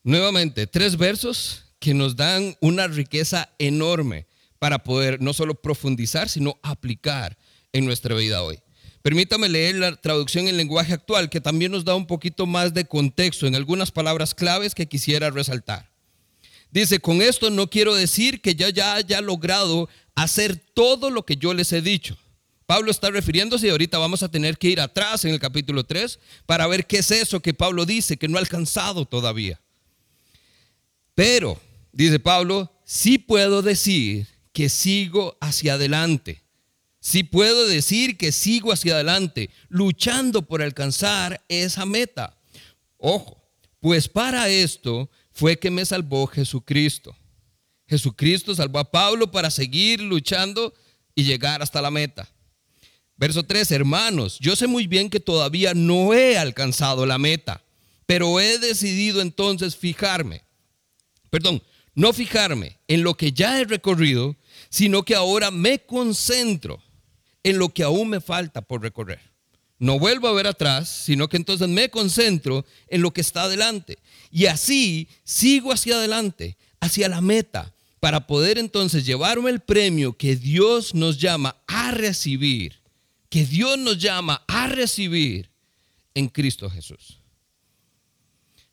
Nuevamente, 0.04 0.66
tres 0.66 0.96
versos 0.96 1.64
que 1.78 1.94
nos 1.94 2.16
dan 2.16 2.56
una 2.60 2.86
riqueza 2.86 3.50
enorme 3.58 4.26
para 4.62 4.84
poder 4.84 5.20
no 5.20 5.32
solo 5.32 5.56
profundizar, 5.56 6.28
sino 6.28 6.56
aplicar 6.62 7.36
en 7.72 7.84
nuestra 7.84 8.14
vida 8.14 8.44
hoy. 8.44 8.60
Permítame 9.02 9.48
leer 9.48 9.74
la 9.74 9.96
traducción 9.96 10.46
en 10.46 10.56
lenguaje 10.56 10.92
actual, 10.92 11.28
que 11.30 11.40
también 11.40 11.72
nos 11.72 11.84
da 11.84 11.96
un 11.96 12.06
poquito 12.06 12.46
más 12.46 12.72
de 12.72 12.84
contexto 12.84 13.48
en 13.48 13.56
algunas 13.56 13.90
palabras 13.90 14.36
claves 14.36 14.76
que 14.76 14.86
quisiera 14.86 15.30
resaltar. 15.30 15.90
Dice, 16.70 17.00
con 17.00 17.22
esto 17.22 17.50
no 17.50 17.68
quiero 17.68 17.96
decir 17.96 18.40
que 18.40 18.54
yo 18.54 18.68
ya 18.68 18.94
haya 18.94 19.20
logrado 19.20 19.88
hacer 20.14 20.54
todo 20.74 21.10
lo 21.10 21.26
que 21.26 21.34
yo 21.34 21.54
les 21.54 21.72
he 21.72 21.82
dicho. 21.82 22.16
Pablo 22.64 22.92
está 22.92 23.10
refiriéndose 23.10 23.66
y 23.66 23.70
ahorita 23.70 23.98
vamos 23.98 24.22
a 24.22 24.30
tener 24.30 24.58
que 24.58 24.68
ir 24.68 24.80
atrás 24.80 25.24
en 25.24 25.32
el 25.32 25.40
capítulo 25.40 25.82
3 25.82 26.20
para 26.46 26.68
ver 26.68 26.86
qué 26.86 26.98
es 26.98 27.10
eso 27.10 27.40
que 27.40 27.52
Pablo 27.52 27.84
dice 27.84 28.16
que 28.16 28.28
no 28.28 28.36
ha 28.36 28.40
alcanzado 28.40 29.06
todavía. 29.06 29.60
Pero, 31.16 31.60
dice 31.90 32.20
Pablo, 32.20 32.72
sí 32.84 33.18
puedo 33.18 33.60
decir 33.62 34.31
que 34.52 34.68
sigo 34.68 35.36
hacia 35.40 35.74
adelante. 35.74 36.42
sí 37.00 37.24
puedo 37.24 37.66
decir 37.66 38.16
que 38.16 38.30
sigo 38.30 38.72
hacia 38.72 38.94
adelante, 38.94 39.50
luchando 39.68 40.42
por 40.42 40.62
alcanzar 40.62 41.44
esa 41.48 41.84
meta. 41.84 42.38
Ojo, 42.96 43.42
pues 43.80 44.08
para 44.08 44.48
esto 44.48 45.10
fue 45.32 45.58
que 45.58 45.70
me 45.70 45.84
salvó 45.84 46.26
Jesucristo. 46.28 47.16
Jesucristo 47.88 48.54
salvó 48.54 48.78
a 48.78 48.90
Pablo 48.90 49.30
para 49.30 49.50
seguir 49.50 50.00
luchando 50.00 50.72
y 51.14 51.24
llegar 51.24 51.62
hasta 51.62 51.82
la 51.82 51.90
meta. 51.90 52.28
Verso 53.16 53.42
3, 53.42 53.70
hermanos, 53.72 54.38
yo 54.40 54.56
sé 54.56 54.66
muy 54.66 54.86
bien 54.86 55.10
que 55.10 55.20
todavía 55.20 55.74
no 55.74 56.14
he 56.14 56.38
alcanzado 56.38 57.06
la 57.06 57.18
meta, 57.18 57.62
pero 58.06 58.40
he 58.40 58.58
decidido 58.58 59.20
entonces 59.20 59.76
fijarme, 59.76 60.42
perdón, 61.30 61.62
no 61.94 62.12
fijarme 62.12 62.78
en 62.88 63.02
lo 63.02 63.14
que 63.14 63.32
ya 63.32 63.60
he 63.60 63.64
recorrido, 63.64 64.36
sino 64.72 65.04
que 65.04 65.14
ahora 65.14 65.50
me 65.50 65.80
concentro 65.80 66.82
en 67.42 67.58
lo 67.58 67.68
que 67.68 67.82
aún 67.82 68.08
me 68.08 68.22
falta 68.22 68.62
por 68.62 68.80
recorrer. 68.80 69.20
No 69.78 69.98
vuelvo 69.98 70.28
a 70.28 70.32
ver 70.32 70.46
atrás, 70.46 70.88
sino 70.88 71.28
que 71.28 71.36
entonces 71.36 71.68
me 71.68 71.90
concentro 71.90 72.64
en 72.88 73.02
lo 73.02 73.12
que 73.12 73.20
está 73.20 73.42
adelante. 73.42 73.98
Y 74.30 74.46
así 74.46 75.08
sigo 75.24 75.72
hacia 75.72 75.96
adelante, 75.96 76.56
hacia 76.80 77.10
la 77.10 77.20
meta, 77.20 77.74
para 78.00 78.26
poder 78.26 78.56
entonces 78.56 79.04
llevarme 79.04 79.50
el 79.50 79.60
premio 79.60 80.16
que 80.16 80.36
Dios 80.36 80.94
nos 80.94 81.18
llama 81.18 81.54
a 81.66 81.90
recibir, 81.90 82.80
que 83.28 83.44
Dios 83.44 83.76
nos 83.76 83.98
llama 83.98 84.42
a 84.48 84.68
recibir 84.68 85.50
en 86.14 86.28
Cristo 86.28 86.70
Jesús. 86.70 87.18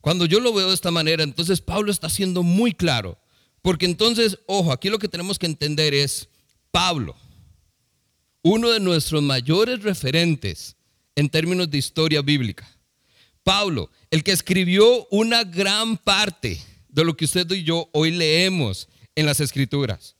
Cuando 0.00 0.24
yo 0.24 0.40
lo 0.40 0.54
veo 0.54 0.68
de 0.68 0.74
esta 0.74 0.90
manera, 0.90 1.24
entonces 1.24 1.60
Pablo 1.60 1.92
está 1.92 2.08
siendo 2.08 2.42
muy 2.42 2.72
claro, 2.72 3.18
porque 3.62 3.86
entonces, 3.86 4.38
ojo, 4.46 4.72
aquí 4.72 4.88
lo 4.88 4.98
que 4.98 5.08
tenemos 5.08 5.38
que 5.38 5.46
entender 5.46 5.94
es, 5.94 6.28
Pablo, 6.70 7.16
uno 8.42 8.70
de 8.70 8.80
nuestros 8.80 9.22
mayores 9.22 9.82
referentes 9.82 10.76
en 11.14 11.28
términos 11.28 11.70
de 11.70 11.78
historia 11.78 12.22
bíblica. 12.22 12.68
Pablo, 13.42 13.90
el 14.10 14.22
que 14.22 14.32
escribió 14.32 15.06
una 15.10 15.44
gran 15.44 15.96
parte 15.96 16.60
de 16.88 17.04
lo 17.04 17.16
que 17.16 17.24
usted 17.24 17.50
y 17.50 17.62
yo 17.62 17.88
hoy 17.92 18.10
leemos 18.10 18.88
en 19.14 19.26
las 19.26 19.40
escrituras. 19.40 20.16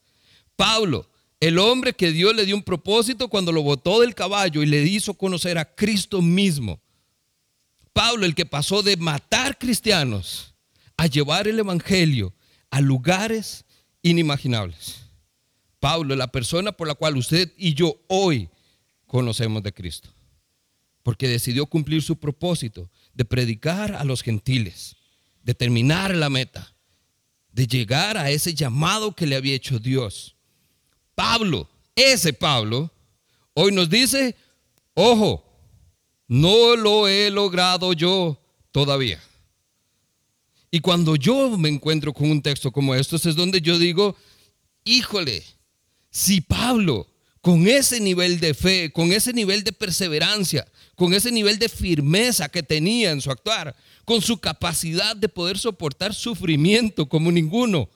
Pablo, 0.56 1.08
el 1.40 1.58
hombre 1.58 1.94
que 1.94 2.12
Dios 2.12 2.34
le 2.34 2.44
dio 2.44 2.54
un 2.54 2.62
propósito 2.62 3.28
cuando 3.28 3.52
lo 3.52 3.62
botó 3.62 4.00
del 4.00 4.14
caballo 4.14 4.62
y 4.62 4.66
le 4.66 4.82
hizo 4.82 5.14
conocer 5.14 5.56
a 5.56 5.64
Cristo 5.64 6.20
mismo. 6.20 6.80
Pablo, 7.92 8.26
el 8.26 8.34
que 8.34 8.46
pasó 8.46 8.82
de 8.82 8.96
matar 8.96 9.58
cristianos 9.58 10.54
a 10.96 11.06
llevar 11.06 11.48
el 11.48 11.58
Evangelio 11.58 12.34
a 12.70 12.80
lugares 12.80 13.64
inimaginables. 14.02 15.00
Pablo, 15.80 16.14
la 16.14 16.30
persona 16.30 16.72
por 16.72 16.86
la 16.86 16.94
cual 16.94 17.16
usted 17.16 17.52
y 17.56 17.74
yo 17.74 17.96
hoy 18.08 18.48
conocemos 19.06 19.62
de 19.62 19.72
Cristo. 19.72 20.10
Porque 21.02 21.28
decidió 21.28 21.66
cumplir 21.66 22.02
su 22.02 22.16
propósito 22.16 22.90
de 23.14 23.24
predicar 23.24 23.94
a 23.94 24.04
los 24.04 24.22
gentiles, 24.22 24.96
de 25.42 25.54
terminar 25.54 26.14
la 26.14 26.28
meta, 26.28 26.74
de 27.52 27.66
llegar 27.66 28.16
a 28.16 28.30
ese 28.30 28.54
llamado 28.54 29.14
que 29.14 29.26
le 29.26 29.36
había 29.36 29.54
hecho 29.54 29.78
Dios. 29.78 30.36
Pablo, 31.14 31.68
ese 31.96 32.32
Pablo, 32.32 32.92
hoy 33.54 33.72
nos 33.72 33.88
dice, 33.88 34.36
ojo, 34.94 35.44
no 36.28 36.76
lo 36.76 37.08
he 37.08 37.30
logrado 37.30 37.92
yo 37.92 38.40
todavía. 38.70 39.20
Y 40.70 40.80
cuando 40.80 41.16
yo 41.16 41.56
me 41.58 41.68
encuentro 41.68 42.12
con 42.12 42.30
un 42.30 42.42
texto 42.42 42.70
como 42.70 42.94
estos 42.94 43.26
es 43.26 43.34
donde 43.34 43.60
yo 43.60 43.78
digo, 43.78 44.16
híjole, 44.84 45.42
si 46.10 46.40
Pablo, 46.40 47.08
con 47.40 47.66
ese 47.66 48.00
nivel 48.00 48.38
de 48.38 48.54
fe, 48.54 48.92
con 48.92 49.12
ese 49.12 49.32
nivel 49.32 49.64
de 49.64 49.72
perseverancia, 49.72 50.70
con 50.94 51.14
ese 51.14 51.32
nivel 51.32 51.58
de 51.58 51.68
firmeza 51.68 52.48
que 52.48 52.62
tenía 52.62 53.10
en 53.10 53.20
su 53.20 53.30
actuar, 53.30 53.74
con 54.04 54.20
su 54.20 54.38
capacidad 54.38 55.16
de 55.16 55.28
poder 55.28 55.58
soportar 55.58 56.14
sufrimiento 56.14 57.08
como 57.08 57.32
ninguno, 57.32 57.88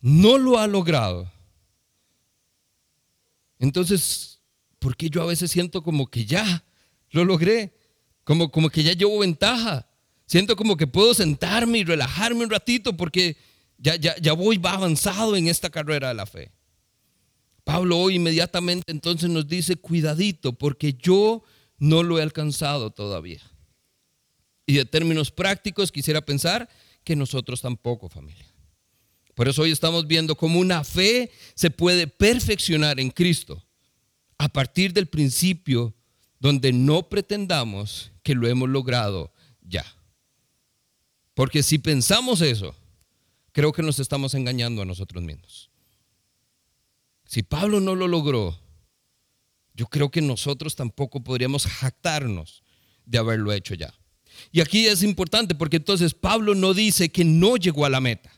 no 0.00 0.38
lo 0.38 0.58
ha 0.58 0.66
logrado. 0.66 1.32
Entonces, 3.58 4.40
¿por 4.78 4.96
qué 4.96 5.08
yo 5.08 5.22
a 5.22 5.26
veces 5.26 5.50
siento 5.50 5.82
como 5.82 6.08
que 6.08 6.24
ya 6.24 6.64
lo 7.10 7.24
logré? 7.24 7.72
Como, 8.24 8.50
como 8.50 8.68
que 8.68 8.82
ya 8.82 8.92
llevo 8.92 9.20
ventaja. 9.20 9.88
Siento 10.26 10.56
como 10.56 10.76
que 10.76 10.86
puedo 10.86 11.14
sentarme 11.14 11.78
y 11.78 11.84
relajarme 11.84 12.44
un 12.44 12.50
ratito 12.50 12.96
porque 12.96 13.36
ya, 13.78 13.96
ya, 13.96 14.16
ya 14.16 14.32
voy 14.32 14.58
va 14.58 14.72
avanzado 14.72 15.36
en 15.36 15.48
esta 15.48 15.70
carrera 15.70 16.08
de 16.08 16.14
la 16.14 16.26
fe. 16.26 16.52
Pablo 17.64 17.98
hoy 17.98 18.16
inmediatamente 18.16 18.90
entonces 18.90 19.28
nos 19.30 19.46
dice, 19.46 19.76
cuidadito, 19.76 20.52
porque 20.52 20.94
yo 20.94 21.42
no 21.78 22.02
lo 22.02 22.18
he 22.18 22.22
alcanzado 22.22 22.90
todavía. 22.90 23.42
Y 24.66 24.74
de 24.74 24.84
términos 24.84 25.30
prácticos 25.30 25.92
quisiera 25.92 26.20
pensar 26.20 26.68
que 27.04 27.16
nosotros 27.16 27.60
tampoco, 27.60 28.08
familia. 28.08 28.46
Por 29.34 29.48
eso 29.48 29.62
hoy 29.62 29.70
estamos 29.70 30.06
viendo 30.06 30.36
cómo 30.36 30.60
una 30.60 30.84
fe 30.84 31.30
se 31.54 31.70
puede 31.70 32.06
perfeccionar 32.06 33.00
en 33.00 33.10
Cristo 33.10 33.64
a 34.38 34.48
partir 34.48 34.92
del 34.92 35.06
principio 35.06 35.94
donde 36.38 36.72
no 36.72 37.08
pretendamos 37.08 38.12
que 38.22 38.34
lo 38.34 38.48
hemos 38.48 38.68
logrado 38.68 39.32
ya. 39.62 39.84
Porque 41.34 41.62
si 41.62 41.78
pensamos 41.78 42.40
eso, 42.40 42.74
creo 43.52 43.72
que 43.72 43.82
nos 43.82 43.98
estamos 43.98 44.34
engañando 44.34 44.82
a 44.82 44.84
nosotros 44.84 45.22
mismos. 45.22 45.70
Si 47.26 47.42
Pablo 47.42 47.80
no 47.80 47.94
lo 47.94 48.08
logró, 48.08 48.58
yo 49.74 49.86
creo 49.86 50.10
que 50.10 50.20
nosotros 50.20 50.76
tampoco 50.76 51.24
podríamos 51.24 51.66
jactarnos 51.66 52.62
de 53.06 53.18
haberlo 53.18 53.52
hecho 53.52 53.74
ya. 53.74 53.94
Y 54.50 54.60
aquí 54.60 54.86
es 54.86 55.02
importante 55.02 55.54
porque 55.54 55.76
entonces 55.76 56.14
Pablo 56.14 56.54
no 56.54 56.74
dice 56.74 57.10
que 57.10 57.24
no 57.24 57.56
llegó 57.56 57.86
a 57.86 57.90
la 57.90 58.00
meta. 58.00 58.30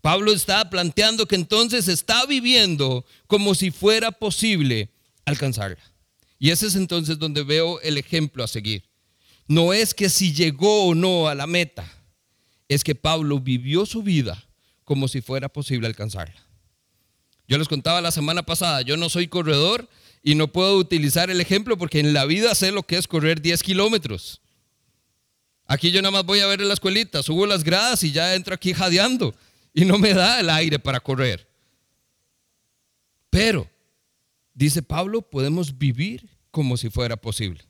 Pablo 0.00 0.32
está 0.32 0.68
planteando 0.68 1.26
que 1.26 1.36
entonces 1.36 1.88
está 1.88 2.26
viviendo 2.26 3.06
como 3.26 3.54
si 3.54 3.70
fuera 3.70 4.12
posible 4.12 4.90
alcanzarla. 5.24 5.82
Y 6.38 6.50
ese 6.50 6.66
es 6.66 6.74
entonces 6.74 7.18
donde 7.18 7.42
veo 7.42 7.80
el 7.80 7.96
ejemplo 7.96 8.44
a 8.44 8.48
seguir. 8.48 8.84
No 9.48 9.72
es 9.72 9.94
que 9.94 10.10
si 10.10 10.34
llegó 10.34 10.88
o 10.88 10.94
no 10.94 11.28
a 11.28 11.34
la 11.34 11.46
meta, 11.46 11.90
es 12.68 12.84
que 12.84 12.94
Pablo 12.94 13.40
vivió 13.40 13.86
su 13.86 14.02
vida 14.02 14.46
como 14.84 15.08
si 15.08 15.20
fuera 15.20 15.48
posible 15.48 15.86
alcanzarla. 15.86 16.42
Yo 17.46 17.58
les 17.58 17.68
contaba 17.68 18.00
la 18.00 18.10
semana 18.10 18.42
pasada, 18.42 18.82
yo 18.82 18.96
no 18.96 19.08
soy 19.08 19.28
corredor 19.28 19.88
y 20.22 20.34
no 20.34 20.48
puedo 20.48 20.76
utilizar 20.78 21.30
el 21.30 21.40
ejemplo 21.40 21.76
porque 21.76 22.00
en 22.00 22.14
la 22.14 22.24
vida 22.24 22.54
sé 22.54 22.72
lo 22.72 22.84
que 22.84 22.96
es 22.96 23.06
correr 23.06 23.42
10 23.42 23.62
kilómetros. 23.62 24.40
Aquí 25.66 25.90
yo 25.90 26.00
nada 26.02 26.12
más 26.12 26.24
voy 26.24 26.40
a 26.40 26.46
ver 26.46 26.60
en 26.60 26.68
la 26.68 26.74
escuelita, 26.74 27.22
subo 27.22 27.46
las 27.46 27.64
gradas 27.64 28.02
y 28.02 28.12
ya 28.12 28.34
entro 28.34 28.54
aquí 28.54 28.72
jadeando 28.72 29.34
y 29.72 29.84
no 29.84 29.98
me 29.98 30.14
da 30.14 30.40
el 30.40 30.48
aire 30.50 30.78
para 30.78 31.00
correr. 31.00 31.48
Pero, 33.28 33.68
dice 34.54 34.82
Pablo, 34.82 35.22
podemos 35.22 35.76
vivir 35.76 36.30
como 36.50 36.76
si 36.76 36.88
fuera 36.88 37.16
posible. 37.16 37.64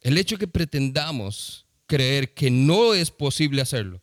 El 0.00 0.18
hecho 0.18 0.36
que 0.36 0.48
pretendamos 0.48 1.66
creer 1.90 2.32
que 2.34 2.52
no 2.52 2.94
es 2.94 3.10
posible 3.10 3.60
hacerlo 3.60 4.00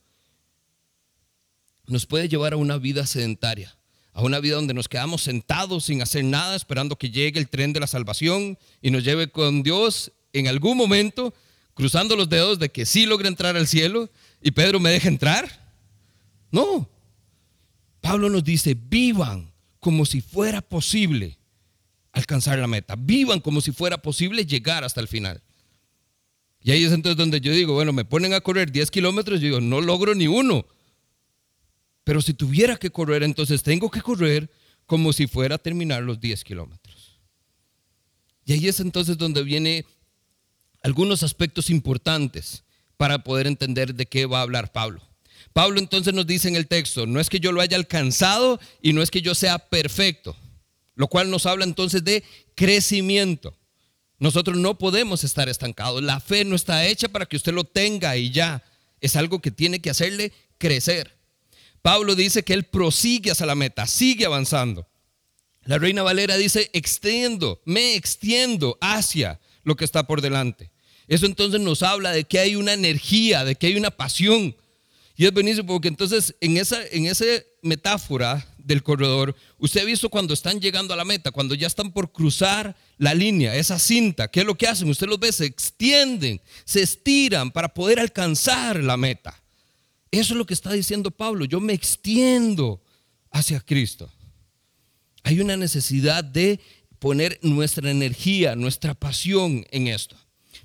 nos 1.85 2.05
puede 2.05 2.27
llevar 2.27 2.51
a 2.51 2.57
una 2.57 2.77
vida 2.77 3.07
sedentaria 3.07 3.77
a 4.17 4.23
una 4.23 4.39
vida 4.39 4.55
donde 4.55 4.73
nos 4.73 4.89
quedamos 4.89 5.21
sentados 5.21 5.85
sin 5.85 6.01
hacer 6.01 6.25
nada, 6.25 6.55
esperando 6.55 6.97
que 6.97 7.11
llegue 7.11 7.39
el 7.39 7.49
tren 7.49 7.71
de 7.71 7.79
la 7.79 7.85
salvación 7.85 8.57
y 8.81 8.89
nos 8.89 9.03
lleve 9.03 9.29
con 9.29 9.61
Dios 9.61 10.11
en 10.33 10.47
algún 10.47 10.75
momento, 10.75 11.35
cruzando 11.75 12.15
los 12.15 12.27
dedos 12.27 12.57
de 12.57 12.69
que 12.69 12.87
sí 12.87 13.05
logre 13.05 13.27
entrar 13.27 13.55
al 13.55 13.67
cielo 13.67 14.09
y 14.41 14.49
Pedro 14.49 14.79
me 14.79 14.89
deje 14.89 15.07
entrar. 15.07 15.71
No. 16.51 16.89
Pablo 18.01 18.27
nos 18.31 18.43
dice, 18.43 18.75
vivan 18.75 19.53
como 19.79 20.03
si 20.03 20.21
fuera 20.21 20.61
posible 20.63 21.37
alcanzar 22.11 22.57
la 22.57 22.65
meta, 22.65 22.95
vivan 22.97 23.39
como 23.39 23.61
si 23.61 23.71
fuera 23.71 23.99
posible 23.99 24.47
llegar 24.47 24.83
hasta 24.83 24.99
el 24.99 25.07
final. 25.07 25.43
Y 26.61 26.71
ahí 26.71 26.83
es 26.83 26.91
entonces 26.91 27.17
donde 27.17 27.39
yo 27.39 27.51
digo, 27.51 27.73
bueno, 27.73 27.93
me 27.93 28.05
ponen 28.05 28.33
a 28.33 28.41
correr 28.41 28.71
10 28.71 28.91
kilómetros, 28.91 29.39
yo 29.39 29.45
digo, 29.45 29.61
no 29.61 29.81
logro 29.81 30.15
ni 30.15 30.27
uno 30.27 30.65
pero 32.07 32.21
si 32.21 32.33
tuviera 32.33 32.77
que 32.77 32.89
correr, 32.89 33.21
entonces 33.21 33.61
tengo 33.61 33.91
que 33.91 34.01
correr 34.01 34.49
como 34.85 35.11
si 35.11 35.27
fuera 35.27 35.55
a 35.55 35.57
terminar 35.57 36.03
los 36.03 36.21
10 36.21 36.41
kilómetros. 36.45 37.19
Y 38.45 38.53
ahí 38.53 38.65
es 38.69 38.79
entonces 38.79 39.17
donde 39.17 39.43
vienen 39.43 39.83
algunos 40.83 41.21
aspectos 41.21 41.69
importantes 41.69 42.63
para 42.95 43.25
poder 43.25 43.45
entender 43.45 43.93
de 43.93 44.05
qué 44.05 44.25
va 44.25 44.39
a 44.39 44.43
hablar 44.43 44.71
Pablo. 44.71 45.01
Pablo 45.51 45.79
entonces 45.79 46.13
nos 46.13 46.25
dice 46.25 46.47
en 46.47 46.55
el 46.55 46.67
texto, 46.67 47.05
no 47.05 47.19
es 47.19 47.29
que 47.29 47.41
yo 47.41 47.51
lo 47.51 47.59
haya 47.59 47.75
alcanzado 47.75 48.57
y 48.81 48.93
no 48.93 49.01
es 49.01 49.11
que 49.11 49.21
yo 49.21 49.35
sea 49.35 49.59
perfecto, 49.59 50.33
lo 50.95 51.09
cual 51.09 51.29
nos 51.29 51.45
habla 51.45 51.65
entonces 51.65 52.05
de 52.05 52.23
crecimiento. 52.55 53.53
Nosotros 54.19 54.57
no 54.57 54.77
podemos 54.77 55.23
estar 55.23 55.47
estancados. 55.47 56.01
La 56.01 56.19
fe 56.19 56.43
no 56.43 56.55
está 56.55 56.85
hecha 56.85 57.07
para 57.07 57.25
que 57.25 57.35
usted 57.35 57.53
lo 57.53 57.63
tenga 57.63 58.17
y 58.17 58.31
ya. 58.31 58.63
Es 58.99 59.15
algo 59.15 59.39
que 59.41 59.51
tiene 59.51 59.79
que 59.79 59.89
hacerle 59.89 60.33
crecer. 60.57 61.17
Pablo 61.81 62.15
dice 62.15 62.43
que 62.43 62.53
él 62.53 62.63
prosigue 62.63 63.31
hacia 63.31 63.45
la 63.45 63.55
meta, 63.55 63.85
sigue 63.85 64.25
avanzando. 64.25 64.87
La 65.65 65.77
Reina 65.77 66.01
Valera 66.01 66.37
dice, 66.37 66.69
extiendo, 66.73 67.61
me 67.65 67.95
extiendo 67.95 68.77
hacia 68.81 69.39
lo 69.63 69.75
que 69.75 69.85
está 69.85 70.07
por 70.07 70.21
delante. 70.21 70.71
Eso 71.07 71.25
entonces 71.25 71.61
nos 71.61 71.83
habla 71.83 72.11
de 72.11 72.23
que 72.23 72.39
hay 72.39 72.55
una 72.55 72.73
energía, 72.73 73.45
de 73.45 73.55
que 73.55 73.67
hay 73.67 73.75
una 73.75 73.91
pasión. 73.91 74.55
Y 75.15 75.25
es 75.25 75.33
buenísimo 75.33 75.67
porque 75.67 75.87
entonces 75.87 76.35
en 76.41 76.57
esa, 76.57 76.85
en 76.87 77.05
esa 77.05 77.25
metáfora 77.61 78.45
del 78.67 78.83
corredor, 78.83 79.33
usted 79.57 79.81
ha 79.81 79.85
visto 79.85 80.09
cuando 80.09 80.33
están 80.33 80.59
llegando 80.59 80.93
a 80.93 80.97
la 80.97 81.05
meta, 81.05 81.31
cuando 81.31 81.55
ya 81.55 81.67
están 81.67 81.91
por 81.91 82.11
cruzar 82.11 82.75
la 82.97 83.13
línea, 83.13 83.55
esa 83.55 83.79
cinta, 83.79 84.27
¿qué 84.27 84.41
es 84.41 84.45
lo 84.45 84.55
que 84.55 84.67
hacen? 84.67 84.89
Usted 84.89 85.07
los 85.07 85.19
ve, 85.19 85.31
se 85.31 85.45
extienden, 85.45 86.41
se 86.65 86.81
estiran 86.81 87.49
para 87.49 87.73
poder 87.73 87.99
alcanzar 87.99 88.83
la 88.83 88.97
meta. 88.97 89.41
Eso 90.11 90.33
es 90.33 90.37
lo 90.37 90.45
que 90.45 90.53
está 90.53 90.73
diciendo 90.73 91.11
Pablo, 91.11 91.45
yo 91.45 91.61
me 91.61 91.73
extiendo 91.73 92.81
hacia 93.31 93.61
Cristo. 93.61 94.11
Hay 95.23 95.39
una 95.39 95.55
necesidad 95.55 96.23
de 96.23 96.59
poner 96.99 97.39
nuestra 97.41 97.89
energía, 97.89 98.55
nuestra 98.55 98.93
pasión 98.93 99.65
en 99.71 99.87
esto. 99.87 100.17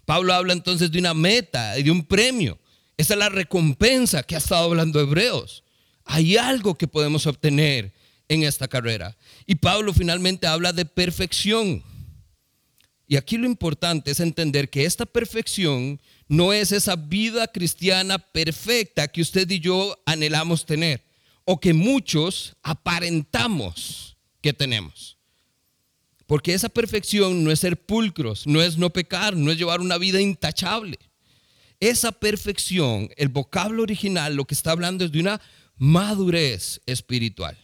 Pablo 0.05 0.35
habla 0.35 0.53
entonces 0.53 0.91
de 0.91 0.99
una 0.99 1.15
meta 1.15 1.79
y 1.79 1.85
de 1.85 1.91
un 1.93 2.05
premio. 2.05 2.59
Esa 2.97 3.15
es 3.15 3.19
la 3.19 3.29
recompensa 3.29 4.25
que 4.25 4.35
ha 4.35 4.39
estado 4.39 4.65
hablando 4.65 5.01
Hebreos. 5.01 5.63
Hay 6.05 6.37
algo 6.37 6.75
que 6.75 6.89
podemos 6.89 7.27
obtener 7.27 7.93
en 8.29 8.45
esta 8.45 8.69
carrera. 8.69 9.17
Y 9.47 9.57
Pablo 9.57 9.93
finalmente 9.93 10.47
habla 10.47 10.73
de 10.73 10.85
perfección. 10.85 11.83
Y 13.07 13.17
aquí 13.17 13.37
lo 13.37 13.47
importante 13.47 14.11
es 14.11 14.21
entender 14.21 14.71
que 14.71 14.85
esta 14.85 15.05
perfección 15.05 16.01
no 16.29 16.53
es 16.53 16.73
esa 16.73 16.97
vida 16.97 17.47
cristiana 17.47 18.19
perfecta 18.19 19.09
que 19.09 19.21
usted 19.21 19.51
y 19.51 19.61
yo 19.61 20.01
anhelamos 20.07 20.65
tener 20.65 21.05
o 21.45 21.61
que 21.61 21.75
muchos 21.75 22.55
aparentamos 22.63 24.17
que 24.41 24.53
tenemos. 24.53 25.19
Porque 26.27 26.55
esa 26.55 26.71
perfección 26.71 27.45
no 27.45 27.51
es 27.51 27.61
ser 27.61 27.77
pulcros, 27.77 28.47
no 28.47 28.63
es 28.63 28.79
no 28.79 28.91
pecar, 28.91 29.37
no 29.37 29.51
es 29.51 29.59
llevar 29.59 29.81
una 29.81 29.99
vida 29.99 30.21
intachable. 30.21 30.99
Esa 31.81 32.13
perfección, 32.13 33.11
el 33.17 33.29
vocablo 33.29 33.83
original, 33.83 34.37
lo 34.37 34.47
que 34.47 34.55
está 34.55 34.71
hablando 34.71 35.05
es 35.05 35.13
de 35.13 35.21
una 35.21 35.41
madurez 35.77 36.81
espiritual, 36.87 37.59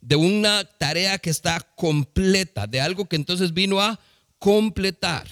de 0.00 0.16
una 0.16 0.64
tarea 0.64 1.18
que 1.18 1.30
está 1.30 1.60
completa, 1.76 2.66
de 2.66 2.80
algo 2.80 3.06
que 3.06 3.16
entonces 3.16 3.52
vino 3.52 3.80
a 3.80 3.98
completar. 4.38 5.26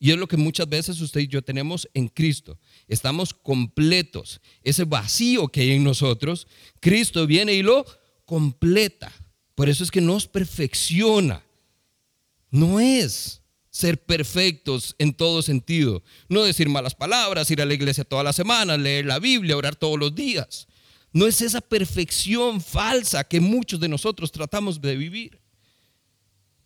Y 0.00 0.12
es 0.12 0.16
lo 0.16 0.28
que 0.28 0.36
muchas 0.36 0.68
veces 0.68 1.00
usted 1.00 1.20
y 1.22 1.28
yo 1.28 1.42
tenemos 1.42 1.88
en 1.92 2.08
Cristo. 2.08 2.58
Estamos 2.86 3.34
completos. 3.34 4.40
Ese 4.62 4.84
vacío 4.84 5.48
que 5.48 5.62
hay 5.62 5.72
en 5.72 5.82
nosotros, 5.82 6.46
Cristo 6.80 7.26
viene 7.26 7.54
y 7.54 7.62
lo 7.62 7.84
completa. 8.24 9.12
Por 9.56 9.68
eso 9.68 9.82
es 9.82 9.90
que 9.90 10.00
nos 10.00 10.28
perfecciona. 10.28 11.42
No 12.50 12.78
es 12.78 13.42
ser 13.70 14.04
perfectos 14.04 14.94
en 14.98 15.14
todo 15.14 15.42
sentido. 15.42 16.02
No 16.28 16.42
decir 16.42 16.68
malas 16.68 16.94
palabras, 16.94 17.50
ir 17.50 17.60
a 17.60 17.66
la 17.66 17.74
iglesia 17.74 18.04
toda 18.04 18.22
la 18.22 18.32
semana, 18.32 18.76
leer 18.76 19.06
la 19.06 19.18
Biblia, 19.18 19.56
orar 19.56 19.76
todos 19.76 19.98
los 19.98 20.14
días. 20.14 20.68
No 21.12 21.26
es 21.26 21.40
esa 21.40 21.60
perfección 21.60 22.60
falsa 22.60 23.24
que 23.24 23.40
muchos 23.40 23.80
de 23.80 23.88
nosotros 23.88 24.30
tratamos 24.30 24.80
de 24.80 24.96
vivir. 24.96 25.40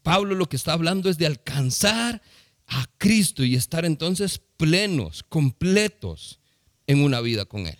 Pablo 0.02 0.34
lo 0.34 0.48
que 0.48 0.56
está 0.56 0.72
hablando 0.72 1.08
es 1.08 1.18
de 1.18 1.26
alcanzar 1.26 2.22
a 2.66 2.86
Cristo 2.98 3.44
y 3.44 3.54
estar 3.54 3.84
entonces 3.84 4.40
plenos, 4.56 5.22
completos 5.22 6.40
en 6.86 7.02
una 7.02 7.20
vida 7.20 7.44
con 7.44 7.66
Él. 7.66 7.78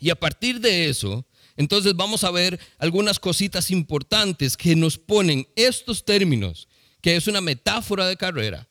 Y 0.00 0.10
a 0.10 0.18
partir 0.18 0.60
de 0.60 0.88
eso, 0.88 1.26
entonces 1.56 1.94
vamos 1.96 2.24
a 2.24 2.30
ver 2.30 2.58
algunas 2.78 3.18
cositas 3.18 3.70
importantes 3.70 4.56
que 4.56 4.76
nos 4.76 4.96
ponen 4.96 5.48
estos 5.56 6.04
términos, 6.04 6.68
que 7.00 7.16
es 7.16 7.26
una 7.26 7.40
metáfora 7.40 8.06
de 8.06 8.16
carrera, 8.16 8.68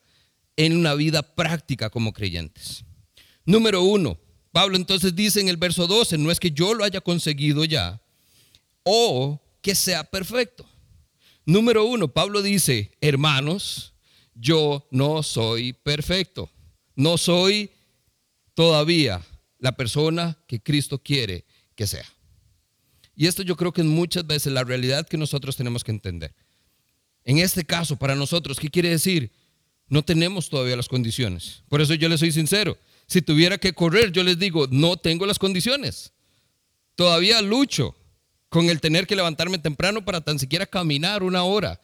en 0.56 0.76
una 0.76 0.96
vida 0.96 1.22
práctica 1.22 1.90
como 1.90 2.14
creyentes. 2.14 2.84
Número 3.46 3.84
uno, 3.84 4.20
Pablo 4.58 4.76
entonces 4.76 5.16
dice 5.16 5.40
en 5.40 5.50
el 5.50 5.58
verso 5.58 5.86
12, 5.86 6.18
no 6.18 6.32
es 6.32 6.40
que 6.40 6.50
yo 6.50 6.74
lo 6.74 6.84
haya 6.84 7.00
conseguido 7.00 7.64
ya 7.64 8.02
o 8.82 9.40
que 9.62 9.76
sea 9.76 10.04
perfecto. 10.04 10.68
Número 11.46 11.86
uno, 11.86 12.08
Pablo 12.08 12.42
dice, 12.42 12.98
hermanos, 13.00 13.94
yo 14.34 14.88
no 14.90 15.22
soy 15.22 15.74
perfecto. 15.74 16.50
No 16.96 17.20
soy 17.20 17.70
todavía 18.56 19.22
la 19.60 19.74
persona 19.74 20.40
que 20.48 20.60
Cristo 20.60 20.98
quiere 21.04 21.46
que 21.76 21.86
sea. 21.86 22.12
Y 23.16 23.28
esto 23.28 23.44
yo 23.44 23.56
creo 23.58 23.72
que 23.72 23.82
es 23.82 23.88
muchas 23.88 24.26
veces 24.26 24.52
la 24.52 24.64
realidad 24.64 25.08
que 25.08 25.20
nosotros 25.20 25.56
tenemos 25.56 25.84
que 25.84 25.92
entender. 25.92 26.34
En 27.26 27.38
este 27.38 27.64
caso, 27.64 27.96
para 27.96 28.16
nosotros, 28.16 28.60
¿qué 28.60 28.72
quiere 28.72 28.90
decir? 28.90 29.32
No 29.88 30.02
tenemos 30.02 30.50
todavía 30.50 30.76
las 30.76 30.90
condiciones. 30.90 31.62
Por 31.70 31.80
eso 31.80 31.94
yo 31.94 32.10
les 32.10 32.22
soy 32.22 32.32
sincero. 32.32 32.76
Si 33.08 33.22
tuviera 33.22 33.58
que 33.58 33.74
correr, 33.74 34.12
yo 34.12 34.22
les 34.24 34.38
digo, 34.38 34.68
no 34.70 34.98
tengo 34.98 35.26
las 35.26 35.40
condiciones. 35.40 36.12
Todavía 36.96 37.42
lucho 37.42 37.96
con 38.50 38.70
el 38.70 38.82
tener 38.82 39.08
que 39.08 39.16
levantarme 39.16 39.58
temprano 39.60 40.04
para 40.04 40.22
tan 40.22 40.40
siquiera 40.40 40.66
caminar 40.66 41.24
una 41.24 41.44
hora. 41.44 41.80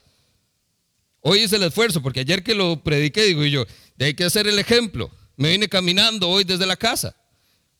Hoy 1.21 1.39
hice 1.39 1.55
el 1.55 1.63
esfuerzo, 1.63 2.01
porque 2.01 2.19
ayer 2.19 2.43
que 2.43 2.53
lo 2.53 2.83
prediqué, 2.83 3.23
digo 3.23 3.45
yo, 3.45 3.65
hay 3.99 4.13
que 4.13 4.25
hacer 4.25 4.47
el 4.47 4.59
ejemplo. 4.59 5.09
Me 5.38 5.51
vine 5.51 5.69
caminando 5.69 6.29
hoy 6.29 6.43
desde 6.43 6.65
la 6.65 6.75
casa. 6.75 7.15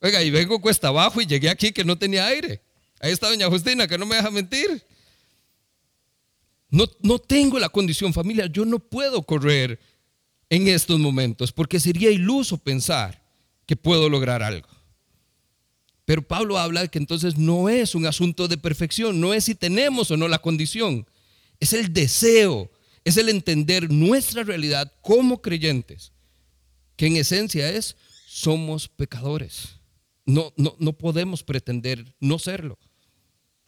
Oiga, 0.00 0.22
y 0.22 0.30
vengo 0.30 0.60
cuesta 0.60 0.88
abajo 0.88 1.20
y 1.20 1.26
llegué 1.26 1.50
aquí 1.50 1.70
que 1.70 1.84
no 1.84 1.98
tenía 1.98 2.26
aire. 2.26 2.62
Ahí 3.00 3.12
está 3.12 3.28
doña 3.28 3.48
Justina, 3.48 3.86
que 3.86 3.98
no 3.98 4.06
me 4.06 4.16
deja 4.16 4.30
mentir. 4.30 4.82
No, 6.70 6.86
no 7.00 7.18
tengo 7.18 7.58
la 7.58 7.68
condición 7.68 8.14
familiar, 8.14 8.50
yo 8.50 8.64
no 8.64 8.78
puedo 8.78 9.22
correr 9.22 9.78
en 10.48 10.68
estos 10.68 10.98
momentos, 10.98 11.52
porque 11.52 11.78
sería 11.78 12.10
iluso 12.10 12.56
pensar 12.56 13.23
que 13.66 13.76
puedo 13.76 14.08
lograr 14.08 14.42
algo. 14.42 14.68
Pero 16.04 16.26
Pablo 16.26 16.58
habla 16.58 16.82
de 16.82 16.88
que 16.88 16.98
entonces 16.98 17.38
no 17.38 17.68
es 17.68 17.94
un 17.94 18.06
asunto 18.06 18.46
de 18.48 18.58
perfección, 18.58 19.20
no 19.20 19.32
es 19.32 19.44
si 19.44 19.54
tenemos 19.54 20.10
o 20.10 20.16
no 20.16 20.28
la 20.28 20.38
condición, 20.38 21.06
es 21.60 21.72
el 21.72 21.92
deseo 21.92 22.70
es 23.04 23.18
el 23.18 23.28
entender 23.28 23.90
nuestra 23.90 24.42
realidad 24.42 24.92
como 25.02 25.42
creyentes, 25.42 26.12
que 26.96 27.06
en 27.06 27.16
esencia 27.16 27.70
es, 27.70 27.96
somos 28.26 28.88
pecadores. 28.88 29.76
No, 30.24 30.52
no, 30.56 30.74
no 30.78 30.94
podemos 30.94 31.42
pretender 31.42 32.16
no 32.18 32.38
serlo. 32.38 32.78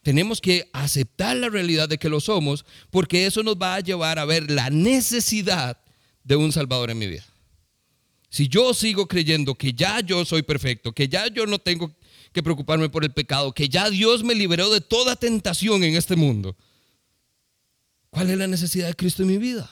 Tenemos 0.01 0.41
que 0.41 0.69
aceptar 0.73 1.37
la 1.37 1.49
realidad 1.49 1.87
de 1.87 1.99
que 1.99 2.09
lo 2.09 2.19
somos, 2.19 2.65
porque 2.89 3.25
eso 3.25 3.43
nos 3.43 3.57
va 3.57 3.75
a 3.75 3.79
llevar 3.79 4.17
a 4.17 4.25
ver 4.25 4.49
la 4.49 4.69
necesidad 4.69 5.77
de 6.23 6.35
un 6.35 6.51
Salvador 6.51 6.89
en 6.89 6.97
mi 6.97 7.07
vida. 7.07 7.25
Si 8.29 8.47
yo 8.47 8.73
sigo 8.73 9.07
creyendo 9.07 9.55
que 9.55 9.73
ya 9.73 10.01
yo 10.01 10.25
soy 10.25 10.43
perfecto, 10.43 10.91
que 10.91 11.07
ya 11.07 11.27
yo 11.27 11.45
no 11.45 11.59
tengo 11.59 11.95
que 12.33 12.43
preocuparme 12.43 12.89
por 12.89 13.03
el 13.03 13.13
pecado, 13.13 13.53
que 13.53 13.69
ya 13.69 13.89
Dios 13.89 14.23
me 14.23 14.35
liberó 14.35 14.69
de 14.69 14.81
toda 14.81 15.15
tentación 15.15 15.83
en 15.83 15.95
este 15.95 16.15
mundo, 16.15 16.55
¿Cuál 18.09 18.31
es 18.31 18.37
la 18.37 18.47
necesidad 18.47 18.87
de 18.87 18.95
Cristo 18.95 19.21
en 19.21 19.29
mi 19.29 19.37
vida? 19.37 19.69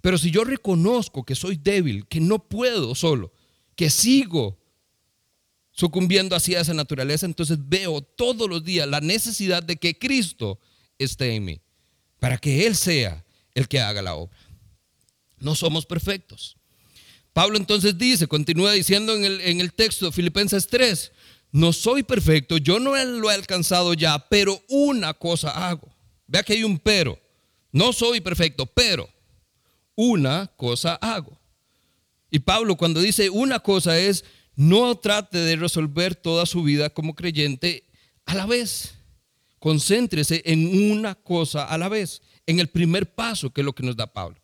Pero 0.00 0.16
si 0.16 0.30
yo 0.30 0.44
reconozco 0.44 1.24
que 1.24 1.34
soy 1.34 1.56
débil, 1.56 2.06
que 2.06 2.20
no 2.20 2.38
puedo 2.38 2.94
solo, 2.94 3.32
que 3.74 3.90
sigo 3.90 4.58
sucumbiendo 5.72 6.34
hacia 6.34 6.60
esa 6.60 6.74
naturaleza, 6.74 7.26
entonces 7.26 7.58
veo 7.60 8.00
todos 8.00 8.48
los 8.48 8.64
días 8.64 8.88
la 8.88 9.00
necesidad 9.00 9.62
de 9.62 9.76
que 9.76 9.98
Cristo 9.98 10.58
esté 10.98 11.34
en 11.34 11.44
mí, 11.44 11.60
para 12.18 12.38
que 12.38 12.66
Él 12.66 12.74
sea 12.74 13.24
el 13.54 13.68
que 13.68 13.80
haga 13.80 14.02
la 14.02 14.14
obra. 14.14 14.38
No 15.38 15.54
somos 15.54 15.86
perfectos. 15.86 16.56
Pablo 17.38 17.56
entonces 17.56 17.96
dice, 17.96 18.26
continúa 18.26 18.72
diciendo 18.72 19.14
en 19.14 19.24
el, 19.24 19.40
en 19.42 19.60
el 19.60 19.72
texto 19.72 20.10
Filipenses 20.10 20.66
3, 20.66 21.12
no 21.52 21.72
soy 21.72 22.02
perfecto, 22.02 22.56
yo 22.56 22.80
no 22.80 22.96
lo 22.96 23.30
he 23.30 23.34
alcanzado 23.34 23.94
ya, 23.94 24.18
pero 24.28 24.60
una 24.68 25.14
cosa 25.14 25.50
hago 25.68 25.88
Vea 26.26 26.42
que 26.42 26.54
hay 26.54 26.64
un 26.64 26.80
pero. 26.80 27.16
No 27.70 27.92
soy 27.92 28.20
perfecto, 28.20 28.66
pero 28.66 29.08
una 29.94 30.50
cosa 30.56 30.96
hago. 30.96 31.38
Y 32.28 32.40
Pablo 32.40 32.74
cuando 32.74 33.00
dice 33.00 33.30
una 33.30 33.60
cosa 33.60 33.96
es, 33.96 34.24
no 34.56 34.96
trate 34.96 35.38
de 35.38 35.54
resolver 35.54 36.16
toda 36.16 36.44
su 36.44 36.64
vida 36.64 36.90
como 36.90 37.14
creyente 37.14 37.84
a 38.26 38.34
la 38.34 38.46
vez. 38.46 38.96
Concéntrese 39.60 40.42
en 40.44 40.90
una 40.90 41.14
cosa 41.14 41.66
a 41.66 41.78
la 41.78 41.88
vez, 41.88 42.20
en 42.46 42.58
el 42.58 42.66
primer 42.66 43.14
paso 43.14 43.52
que 43.52 43.60
es 43.60 43.64
lo 43.64 43.76
que 43.76 43.84
nos 43.84 43.94
da 43.94 44.12
Pablo. 44.12 44.40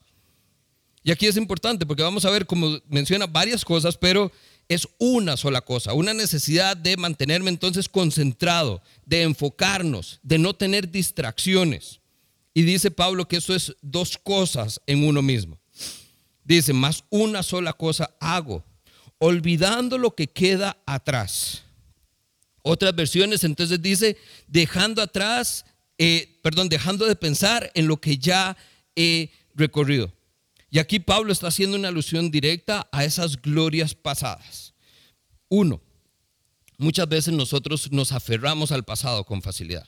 Y 1.04 1.12
aquí 1.12 1.26
es 1.26 1.36
importante 1.36 1.86
porque 1.86 2.02
vamos 2.02 2.24
a 2.24 2.30
ver, 2.30 2.46
como 2.46 2.80
menciona 2.88 3.26
varias 3.26 3.64
cosas, 3.64 3.96
pero 3.96 4.32
es 4.68 4.88
una 4.98 5.36
sola 5.36 5.60
cosa, 5.60 5.92
una 5.92 6.14
necesidad 6.14 6.76
de 6.76 6.96
mantenerme 6.96 7.50
entonces 7.50 7.88
concentrado, 7.88 8.82
de 9.06 9.22
enfocarnos, 9.22 10.18
de 10.22 10.38
no 10.38 10.54
tener 10.54 10.90
distracciones. 10.90 12.00
Y 12.54 12.62
dice 12.62 12.90
Pablo 12.90 13.28
que 13.28 13.36
eso 13.36 13.54
es 13.54 13.76
dos 13.82 14.18
cosas 14.18 14.80
en 14.86 15.06
uno 15.06 15.22
mismo. 15.22 15.58
Dice, 16.42 16.72
más 16.72 17.04
una 17.10 17.42
sola 17.42 17.72
cosa 17.74 18.10
hago, 18.18 18.64
olvidando 19.18 19.98
lo 19.98 20.14
que 20.14 20.26
queda 20.26 20.76
atrás. 20.86 21.62
Otras 22.62 22.96
versiones 22.96 23.44
entonces 23.44 23.80
dice, 23.80 24.16
dejando 24.48 25.02
atrás 25.02 25.64
eh, 25.98 26.38
perdón, 26.42 26.68
dejando 26.68 27.06
de 27.06 27.16
pensar 27.16 27.70
en 27.74 27.86
lo 27.86 28.00
que 28.00 28.18
ya 28.18 28.56
he 28.96 29.30
recorrido. 29.54 30.12
Y 30.74 30.80
aquí 30.80 30.98
Pablo 30.98 31.32
está 31.32 31.46
haciendo 31.46 31.76
una 31.76 31.87
alusión 31.87 32.32
directa 32.32 32.88
a 32.90 33.04
esas 33.04 33.40
glorias 33.40 33.94
pasadas. 33.94 34.74
Uno, 35.48 35.80
muchas 36.78 37.08
veces 37.08 37.32
nosotros 37.32 37.92
nos 37.92 38.10
aferramos 38.10 38.72
al 38.72 38.84
pasado 38.84 39.22
con 39.22 39.40
facilidad. 39.40 39.87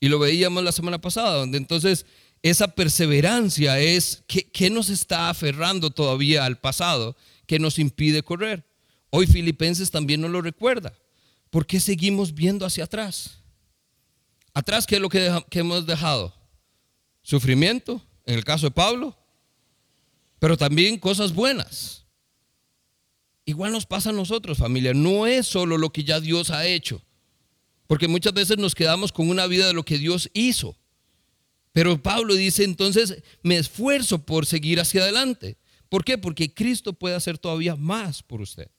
Y 0.00 0.10
lo 0.10 0.18
veíamos 0.18 0.62
la 0.62 0.72
semana 0.72 1.00
pasada, 1.00 1.38
donde 1.38 1.56
entonces 1.56 2.04
esa 2.42 2.68
perseverancia 2.68 3.78
es 3.78 4.22
que, 4.26 4.68
nos 4.68 4.90
está 4.90 5.30
aferrando 5.30 5.88
todavía 5.88 6.44
al 6.44 6.58
pasado 6.58 7.16
que 7.46 7.58
nos 7.58 7.78
impide 7.78 8.22
correr. 8.22 8.62
Hoy 9.08 9.26
Filipenses 9.26 9.90
también 9.90 10.20
nos 10.20 10.30
lo 10.30 10.42
recuerda. 10.42 10.92
¿Por 11.48 11.66
qué 11.66 11.80
seguimos 11.80 12.34
viendo 12.34 12.66
hacia 12.66 12.84
atrás? 12.84 13.38
Atrás, 14.52 14.86
¿qué 14.86 14.96
es 14.96 15.00
lo 15.00 15.08
que, 15.08 15.32
que 15.48 15.60
hemos 15.60 15.86
dejado? 15.86 16.34
Sufrimiento, 17.22 18.02
en 18.26 18.34
el 18.34 18.44
caso 18.44 18.66
de 18.66 18.70
Pablo, 18.70 19.16
pero 20.44 20.58
también 20.58 20.98
cosas 20.98 21.32
buenas. 21.32 22.04
Igual 23.46 23.72
nos 23.72 23.86
pasa 23.86 24.10
a 24.10 24.12
nosotros, 24.12 24.58
familia. 24.58 24.92
No 24.92 25.26
es 25.26 25.46
solo 25.46 25.78
lo 25.78 25.90
que 25.90 26.04
ya 26.04 26.20
Dios 26.20 26.50
ha 26.50 26.66
hecho. 26.66 27.00
Porque 27.86 28.08
muchas 28.08 28.34
veces 28.34 28.58
nos 28.58 28.74
quedamos 28.74 29.10
con 29.10 29.30
una 29.30 29.46
vida 29.46 29.66
de 29.66 29.72
lo 29.72 29.86
que 29.86 29.96
Dios 29.96 30.28
hizo. 30.34 30.76
Pero 31.72 32.02
Pablo 32.02 32.34
dice 32.34 32.62
entonces, 32.62 33.22
me 33.42 33.56
esfuerzo 33.56 34.26
por 34.26 34.44
seguir 34.44 34.80
hacia 34.80 35.00
adelante. 35.00 35.56
¿Por 35.88 36.04
qué? 36.04 36.18
Porque 36.18 36.52
Cristo 36.52 36.92
puede 36.92 37.14
hacer 37.14 37.38
todavía 37.38 37.74
más 37.74 38.22
por 38.22 38.42
usted. 38.42 38.70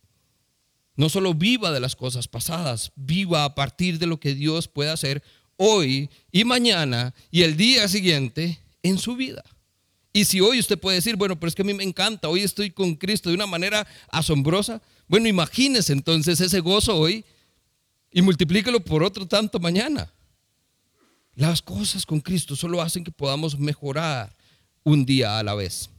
No 0.96 1.10
solo 1.10 1.34
viva 1.34 1.72
de 1.72 1.80
las 1.80 1.96
cosas 1.96 2.28
pasadas, 2.28 2.92
viva 2.96 3.44
a 3.44 3.56
partir 3.56 3.98
de 3.98 4.06
lo 4.06 4.20
que 4.20 4.36
Dios 4.36 4.68
puede 4.68 4.92
hacer 4.92 5.24
hoy 5.58 6.12
y 6.32 6.44
mañana 6.44 7.16
y 7.32 7.42
el 7.42 7.58
día 7.58 7.88
siguiente 7.88 8.60
en 8.84 9.00
su 9.00 9.16
vida. 9.16 9.44
Y 10.16 10.24
si 10.24 10.40
hoy 10.40 10.60
usted 10.60 10.80
puede 10.80 10.96
decir, 10.96 11.18
bueno, 11.18 11.38
pero 11.38 11.50
es 11.50 11.56
que 11.56 11.62
a 11.62 11.66
mí 11.66 11.74
me 11.74 11.84
encanta, 11.84 12.30
hoy 12.30 12.40
estoy 12.40 12.72
con 12.72 12.96
Cristo 12.96 13.28
de 13.28 13.36
una 13.36 13.48
manera 13.48 13.86
asombrosa, 14.08 14.82
bueno, 15.10 15.28
imagínese 15.28 15.92
entonces 15.92 16.40
ese 16.40 16.62
gozo 16.62 16.98
hoy 16.98 17.26
y 18.14 18.22
multiplíquelo 18.22 18.80
por 18.80 19.04
otro 19.04 19.28
tanto 19.28 19.60
mañana. 19.60 20.10
Las 21.34 21.62
cosas 21.62 22.06
con 22.06 22.22
Cristo 22.22 22.56
solo 22.56 22.82
hacen 22.82 23.04
que 23.04 23.12
podamos 23.12 23.60
mejorar 23.60 24.34
un 24.86 25.06
día 25.06 25.38
a 25.38 25.44
la 25.44 25.54
vez. 25.54 25.90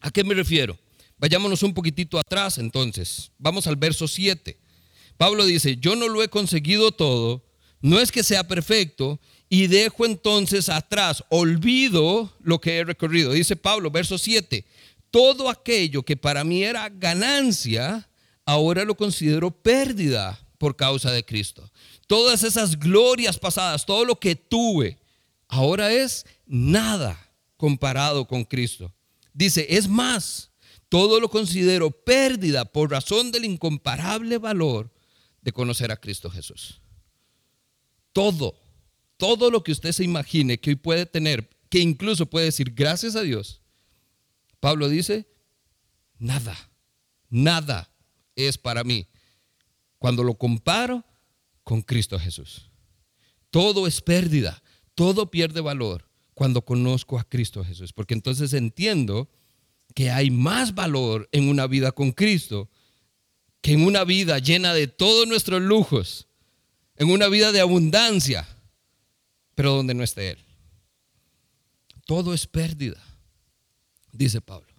¿A 0.00 0.10
qué 0.10 0.22
me 0.24 0.34
refiero? 0.34 0.78
Vayámonos 1.16 1.62
un 1.62 1.72
poquitito 1.72 2.18
atrás 2.18 2.58
entonces. 2.58 3.30
Vamos 3.38 3.66
al 3.66 3.76
verso 3.76 4.06
7. 4.06 4.60
Pablo 5.16 5.46
dice, 5.46 5.78
yo 5.78 5.96
no 5.96 6.08
lo 6.08 6.22
he 6.22 6.28
conseguido 6.28 6.92
todo, 6.92 7.46
no 7.80 7.98
es 7.98 8.12
que 8.12 8.22
sea 8.22 8.46
perfecto, 8.46 9.18
y 9.48 9.66
dejo 9.66 10.04
entonces 10.04 10.68
atrás, 10.68 11.24
olvido 11.28 12.32
lo 12.40 12.60
que 12.60 12.78
he 12.78 12.84
recorrido. 12.84 13.32
Dice 13.32 13.56
Pablo, 13.56 13.90
verso 13.90 14.18
7, 14.18 14.64
todo 15.10 15.48
aquello 15.48 16.02
que 16.02 16.16
para 16.16 16.44
mí 16.44 16.62
era 16.64 16.88
ganancia, 16.88 18.08
ahora 18.44 18.84
lo 18.84 18.96
considero 18.96 19.50
pérdida 19.50 20.38
por 20.58 20.76
causa 20.76 21.10
de 21.10 21.24
Cristo 21.24 21.70
todas 22.08 22.42
esas 22.42 22.76
glorias 22.80 23.38
pasadas, 23.38 23.86
todo 23.86 24.04
lo 24.04 24.18
que 24.18 24.34
tuve, 24.34 24.98
ahora 25.46 25.92
es 25.92 26.26
nada 26.46 27.30
comparado 27.56 28.26
con 28.26 28.44
Cristo. 28.44 28.92
Dice, 29.32 29.66
es 29.68 29.86
más, 29.86 30.50
todo 30.88 31.20
lo 31.20 31.28
considero 31.28 31.90
pérdida 31.90 32.64
por 32.64 32.90
razón 32.90 33.30
del 33.30 33.44
incomparable 33.44 34.38
valor 34.38 34.90
de 35.42 35.52
conocer 35.52 35.92
a 35.92 35.96
Cristo 36.00 36.30
Jesús. 36.30 36.80
Todo, 38.12 38.58
todo 39.18 39.50
lo 39.50 39.62
que 39.62 39.72
usted 39.72 39.92
se 39.92 40.04
imagine 40.04 40.58
que 40.58 40.70
hoy 40.70 40.76
puede 40.76 41.04
tener, 41.04 41.50
que 41.68 41.80
incluso 41.80 42.24
puede 42.24 42.46
decir 42.46 42.72
gracias 42.74 43.14
a 43.14 43.22
Dios, 43.22 43.60
Pablo 44.60 44.88
dice, 44.88 45.28
nada, 46.18 46.56
nada 47.28 47.92
es 48.34 48.56
para 48.56 48.84
mí. 48.84 49.06
Cuando 49.98 50.24
lo 50.24 50.34
comparo 50.34 51.04
con 51.64 51.82
Cristo 51.82 52.18
Jesús. 52.18 52.70
Todo 53.50 53.86
es 53.86 54.00
pérdida, 54.00 54.62
todo 54.94 55.30
pierde 55.30 55.60
valor 55.60 56.08
cuando 56.32 56.62
conozco 56.62 57.18
a 57.18 57.28
Cristo 57.28 57.62
Jesús, 57.62 57.92
porque 57.92 58.14
entonces 58.14 58.52
entiendo 58.52 59.28
que 59.94 60.10
hay 60.10 60.30
más 60.30 60.74
valor 60.74 61.28
en 61.32 61.48
una 61.48 61.66
vida 61.66 61.92
con 61.92 62.12
Cristo 62.12 62.70
que 63.60 63.72
en 63.72 63.84
una 63.84 64.04
vida 64.04 64.38
llena 64.38 64.72
de 64.72 64.86
todos 64.86 65.26
nuestros 65.26 65.60
lujos, 65.60 66.28
en 66.96 67.10
una 67.10 67.28
vida 67.28 67.52
de 67.52 67.60
abundancia, 67.60 68.46
pero 69.58 69.72
donde 69.72 69.92
no 69.92 70.04
esté 70.04 70.30
Él. 70.30 70.38
Todo 72.06 72.32
es 72.32 72.46
pérdida, 72.46 73.02
dice 74.12 74.40
Pablo, 74.40 74.72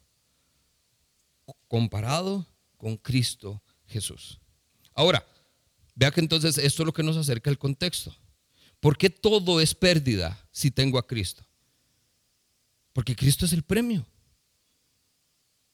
comparado 1.67 2.47
con 2.77 2.95
Cristo 2.95 3.61
Jesús. 3.87 4.39
Ahora, 4.93 5.25
Vea 5.99 6.11
que 6.11 6.21
entonces 6.21 6.57
esto 6.57 6.83
es 6.83 6.85
lo 6.85 6.93
que 6.93 7.03
nos 7.03 7.17
acerca 7.17 7.49
al 7.49 7.57
contexto. 7.57 8.15
¿Por 8.79 8.97
qué 8.97 9.09
todo 9.09 9.59
es 9.59 9.75
pérdida 9.75 10.47
si 10.49 10.71
tengo 10.71 10.97
a 10.97 11.05
Cristo? 11.05 11.43
Porque 12.93 13.17
Cristo 13.17 13.45
es 13.45 13.51
el 13.51 13.63
premio. 13.63 14.05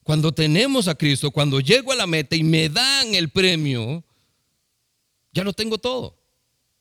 Cuando 0.02 0.32
tenemos 0.32 0.88
a 0.88 0.96
Cristo, 0.96 1.30
cuando 1.30 1.60
llego 1.60 1.92
a 1.92 1.96
la 1.96 2.08
meta 2.08 2.36
y 2.36 2.44
me 2.44 2.70
dan 2.70 3.14
el 3.14 3.30
premio, 3.30 4.04
ya 5.32 5.44
lo 5.44 5.54
tengo 5.54 5.78
todo. 5.78 6.18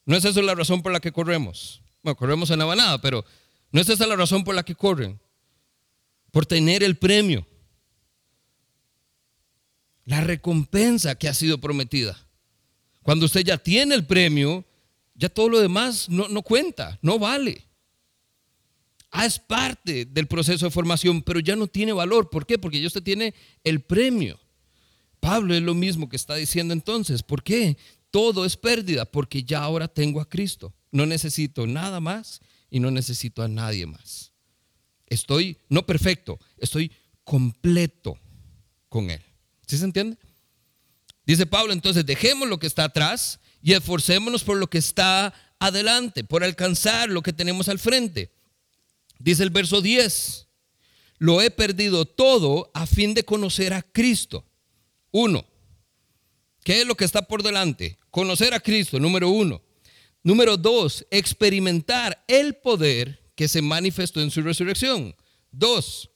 No 0.06 0.16
es 0.16 0.24
esa 0.24 0.40
la 0.40 0.54
razón 0.54 0.80
por 0.80 0.92
la 0.92 1.00
que 1.00 1.12
corremos. 1.12 1.83
Bueno, 2.04 2.16
corremos 2.16 2.50
en 2.50 2.58
la 2.58 2.66
banada, 2.66 3.00
pero 3.00 3.24
no 3.72 3.80
es 3.80 3.88
esa 3.88 4.06
la 4.06 4.14
razón 4.14 4.44
por 4.44 4.54
la 4.54 4.62
que 4.62 4.74
corren. 4.74 5.18
Por 6.30 6.44
tener 6.44 6.82
el 6.82 6.98
premio. 6.98 7.46
La 10.04 10.20
recompensa 10.20 11.14
que 11.14 11.28
ha 11.28 11.34
sido 11.34 11.58
prometida. 11.58 12.28
Cuando 13.02 13.24
usted 13.24 13.40
ya 13.40 13.56
tiene 13.56 13.94
el 13.94 14.04
premio, 14.04 14.66
ya 15.14 15.30
todo 15.30 15.48
lo 15.48 15.60
demás 15.60 16.10
no, 16.10 16.42
cuenta, 16.42 16.98
no 17.00 17.18
vale. 17.18 17.64
Ah, 19.10 19.24
es 19.24 19.38
parte 19.38 20.04
del 20.04 20.26
proceso 20.26 20.66
de 20.66 20.70
formación, 20.70 21.22
pero 21.22 21.40
ya 21.40 21.56
no 21.56 21.66
tiene 21.66 21.94
valor. 21.94 22.28
¿Por 22.28 22.44
qué? 22.44 22.58
Porque 22.58 22.82
ya 22.82 22.86
usted 22.86 23.02
tiene 23.02 23.32
el 23.62 23.80
premio. 23.80 24.38
Pablo 25.20 25.54
es 25.54 25.62
lo 25.62 25.72
mismo 25.72 26.10
que 26.10 26.16
está 26.16 26.34
diciendo 26.34 26.74
entonces. 26.74 27.22
¿Por 27.22 27.42
qué? 27.42 27.78
Todo 28.10 28.44
es 28.44 28.58
pérdida 28.58 29.06
porque 29.06 29.42
ya 29.42 29.62
ahora 29.62 29.88
tengo 29.88 30.20
a 30.20 30.28
Cristo. 30.28 30.74
No 30.94 31.06
necesito 31.06 31.66
nada 31.66 31.98
más 31.98 32.40
y 32.70 32.78
no 32.78 32.92
necesito 32.92 33.42
a 33.42 33.48
nadie 33.48 33.84
más. 33.84 34.30
Estoy, 35.08 35.58
no 35.68 35.84
perfecto, 35.84 36.38
estoy 36.56 36.92
completo 37.24 38.16
con 38.88 39.10
Él. 39.10 39.20
¿Sí 39.66 39.76
se 39.76 39.86
entiende? 39.86 40.16
Dice 41.26 41.46
Pablo, 41.46 41.72
entonces 41.72 42.06
dejemos 42.06 42.48
lo 42.48 42.60
que 42.60 42.68
está 42.68 42.84
atrás 42.84 43.40
y 43.60 43.72
esforcémonos 43.72 44.44
por 44.44 44.56
lo 44.56 44.70
que 44.70 44.78
está 44.78 45.34
adelante, 45.58 46.22
por 46.22 46.44
alcanzar 46.44 47.10
lo 47.10 47.22
que 47.22 47.32
tenemos 47.32 47.68
al 47.68 47.80
frente. 47.80 48.32
Dice 49.18 49.42
el 49.42 49.50
verso 49.50 49.80
10, 49.80 50.46
lo 51.18 51.42
he 51.42 51.50
perdido 51.50 52.04
todo 52.04 52.70
a 52.72 52.86
fin 52.86 53.14
de 53.14 53.24
conocer 53.24 53.74
a 53.74 53.82
Cristo. 53.82 54.44
Uno, 55.10 55.44
¿qué 56.62 56.82
es 56.82 56.86
lo 56.86 56.94
que 56.94 57.04
está 57.04 57.22
por 57.22 57.42
delante? 57.42 57.98
Conocer 58.12 58.54
a 58.54 58.60
Cristo, 58.60 59.00
número 59.00 59.28
uno. 59.28 59.60
Número 60.24 60.56
dos, 60.56 61.06
experimentar 61.10 62.24
el 62.26 62.54
poder 62.54 63.20
que 63.36 63.46
se 63.46 63.60
manifestó 63.60 64.22
en 64.22 64.30
su 64.30 64.40
resurrección. 64.40 65.14
Dos, 65.52 66.10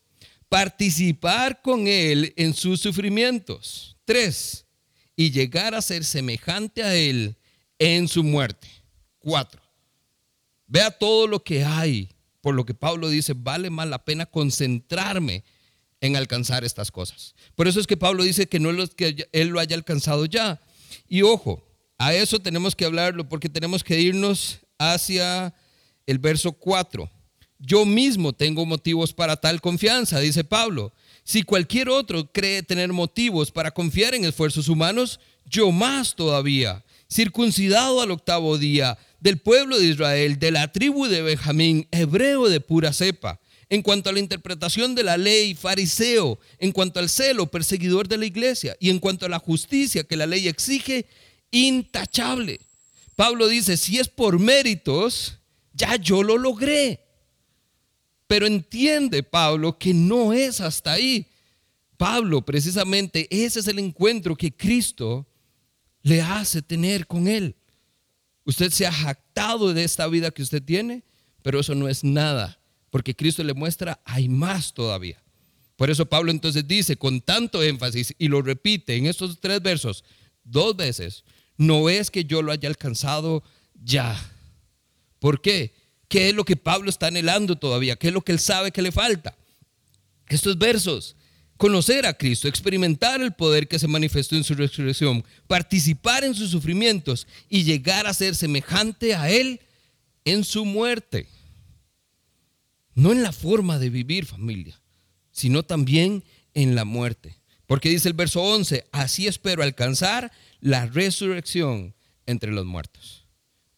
participar 0.49 1.61
con 1.61 1.87
Él 1.87 2.33
en 2.37 2.55
sus 2.55 2.81
sufrimientos. 2.81 3.99
Tres, 4.07 4.65
y 5.15 5.31
llegar 5.31 5.75
a 5.75 5.83
ser 5.83 6.05
semejante 6.05 6.83
a 6.83 6.97
Él 6.97 7.37
en 7.79 8.09
su 8.09 8.25
muerte. 8.25 8.67
Cuatro. 9.19 9.61
Vea 10.67 10.91
todo 10.91 11.27
lo 11.27 11.45
que 11.45 11.63
hay, 11.63 12.09
por 12.41 12.55
lo 12.55 12.65
que 12.65 12.73
Pablo 12.73 13.11
dice, 13.11 13.35
vale 13.37 13.69
más 13.69 13.89
la 13.89 14.05
pena 14.05 14.25
concentrarme 14.25 15.45
en 16.01 16.17
alcanzar 16.17 16.65
estas 16.65 16.91
cosas. 16.91 17.35
Por 17.55 17.69
eso 17.69 17.79
es 17.79 17.87
que 17.87 17.99
Pablo 17.99 18.23
dice 18.23 18.49
que 18.49 18.59
no 18.59 18.71
es 18.71 18.95
que 18.95 19.29
Él 19.33 19.49
lo 19.49 19.61
haya 19.61 19.77
alcanzado 19.77 20.25
ya. 20.25 20.63
Y 21.09 21.21
ojo, 21.21 21.68
a 21.99 22.15
eso 22.15 22.39
tenemos 22.39 22.77
que 22.77 22.85
hablarlo 22.85 23.29
porque 23.29 23.49
tenemos 23.49 23.83
que 23.83 24.01
irnos 24.01 24.61
hacia 24.79 25.53
el 26.07 26.19
verso 26.19 26.53
4. 26.53 27.11
Yo 27.59 27.85
mismo 27.85 28.33
tengo 28.33 28.65
motivos 28.65 29.13
para 29.13 29.37
tal 29.37 29.61
confianza, 29.61 30.21
dice 30.21 30.45
Pablo. 30.45 30.93
Si 31.25 31.43
cualquier 31.43 31.89
otro 31.89 32.31
cree 32.33 32.63
tener 32.63 32.93
motivos 32.93 33.51
para 33.51 33.73
confiar 33.73 34.15
en 34.15 34.25
esfuerzos 34.25 34.69
humanos, 34.69 35.19
yo 35.45 35.73
más 35.73 36.15
todavía, 36.15 36.85
circuncidado 37.11 38.01
al 38.01 38.13
octavo 38.13 38.59
día, 38.59 38.97
del 39.19 39.39
pueblo 39.39 39.79
de 39.79 39.87
Israel, 39.87 40.39
de 40.39 40.53
la 40.53 40.71
tribu 40.71 41.07
de 41.07 41.23
Benjamín, 41.23 41.89
hebreo 41.91 42.49
de 42.49 42.61
pura 42.61 42.93
cepa, 42.93 43.41
en 43.69 43.83
cuanto 43.83 44.09
a 44.09 44.13
la 44.13 44.21
interpretación 44.21 44.95
de 44.95 45.03
la 45.03 45.17
ley, 45.17 45.55
fariseo, 45.55 46.39
en 46.59 46.73
cuanto 46.73 47.01
al 47.01 47.09
celo, 47.09 47.47
perseguidor 47.47 48.09
de 48.09 48.19
la 48.19 48.27
iglesia, 48.27 48.77
y 48.81 48.91
en 48.91 48.99
cuanto 48.99 49.27
a 49.27 49.29
la 49.29 49.39
justicia 49.39 50.05
que 50.05 50.17
la 50.17 50.27
ley 50.27 50.49
exige, 50.49 51.07
intachable. 51.51 52.61
Pablo 53.17 53.49
dice, 53.49 53.77
si 53.77 53.99
es 53.99 54.09
por 54.09 54.39
méritos, 54.39 55.39
ya 55.73 55.97
yo 55.97 56.23
lo 56.23 56.39
logré. 56.39 57.01
Pero 58.27 58.47
entiende 58.47 59.23
Pablo 59.23 59.79
que 59.79 59.95
no 59.95 60.33
es 60.33 60.61
hasta 60.61 60.93
ahí. 60.93 61.27
Pablo, 61.97 62.43
precisamente, 62.45 63.27
ese 63.31 63.61
es 63.61 63.67
el 63.67 63.79
encuentro 63.79 64.37
que 64.37 64.55
Cristo 64.55 65.27
le 66.03 66.23
hace 66.23 66.63
tener 66.63 67.07
con 67.07 67.27
él. 67.27 67.57
Usted 68.45 68.71
se 68.71 68.87
ha 68.87 68.93
jactado 68.93 69.75
de 69.75 69.85
esta 69.85 70.07
vida 70.07 70.31
que 70.31 70.43
usted 70.43 70.63
tiene, 70.63 71.03
pero 71.43 71.61
eso 71.61 71.75
no 71.75 71.89
es 71.89 72.05
nada, 72.05 72.61
porque 72.91 73.15
Cristo 73.15 73.43
le 73.43 73.53
muestra, 73.53 74.01
hay 74.05 74.29
más 74.29 74.73
todavía. 74.73 75.23
Por 75.77 75.91
eso 75.91 76.07
Pablo 76.07 76.31
entonces 76.31 76.67
dice 76.67 76.97
con 76.97 77.21
tanto 77.21 77.63
énfasis 77.63 78.15
y 78.19 78.29
lo 78.29 78.43
repite 78.43 78.97
en 78.97 79.07
estos 79.07 79.39
tres 79.41 79.63
versos 79.63 80.05
dos 80.45 80.77
veces, 80.77 81.25
no 81.59 81.91
es 81.91 82.11
que 82.11 82.25
yo 82.25 82.41
lo 82.41 82.53
haya 82.53 82.69
alcanzado 82.69 83.43
ya. 83.85 84.17
¿Por 85.19 85.43
qué? 85.43 85.75
¿Qué 86.09 86.31
es 86.31 86.35
lo 86.35 86.45
que 86.45 86.57
Pablo 86.57 86.89
está 86.89 87.09
anhelando 87.09 87.57
todavía? 87.57 87.97
¿Qué 87.97 88.09
es 88.09 88.15
lo 88.15 88.23
que 88.23 88.33
él 88.33 88.39
sabe 88.39 88.71
que 88.71 88.81
le 88.81 88.93
falta? 88.93 89.37
Estos 90.29 90.57
versos, 90.57 91.17
conocer 91.57 92.07
a 92.07 92.15
Cristo, 92.15 92.49
experimentar 92.49 93.21
el 93.21 93.33
poder 93.33 93.67
que 93.69 93.79
se 93.79 93.89
manifestó 93.89 94.37
en 94.37 94.45
su 94.45 94.55
resurrección, 94.55 95.25
participar 95.47 96.25
en 96.25 96.35
sus 96.35 96.51
sufrimientos 96.51 97.27
y 97.49 97.65
llegar 97.65 98.07
a 98.07 98.15
ser 98.15 98.35
semejante 98.37 99.15
a 99.15 99.29
Él 99.29 99.61
en 100.25 100.45
su 100.45 100.65
muerte. 100.65 101.27
No 102.95 103.13
en 103.13 103.23
la 103.23 103.33
forma 103.33 103.79
de 103.79 103.91
vivir 103.91 104.27
familia, 104.27 104.81
sino 105.33 105.65
también 105.65 106.25
en 106.55 106.75
la 106.75 106.85
muerte. 106.85 107.37
Porque 107.67 107.91
dice 107.91 108.09
el 108.09 108.15
verso 108.15 108.43
11, 108.43 108.87
así 108.93 109.27
espero 109.27 109.63
alcanzar 109.63 110.33
la 110.61 110.87
resurrección 110.87 111.95
entre 112.27 112.53
los 112.53 112.67
muertos. 112.67 113.27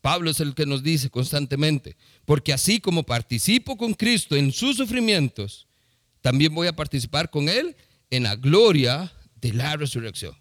Pablo 0.01 0.31
es 0.31 0.41
el 0.41 0.55
que 0.55 0.67
nos 0.67 0.83
dice 0.83 1.11
constantemente, 1.11 1.97
porque 2.25 2.53
así 2.53 2.81
como 2.81 3.05
participo 3.05 3.77
con 3.77 3.93
Cristo 3.95 4.35
en 4.35 4.53
sus 4.53 4.77
sufrimientos, 4.77 5.67
también 6.23 6.55
voy 6.55 6.67
a 6.69 6.77
participar 6.77 7.31
con 7.31 7.49
Él 7.49 7.77
en 8.11 8.25
la 8.25 8.37
gloria 8.37 9.13
de 9.41 9.53
la 9.53 9.77
resurrección. 9.77 10.35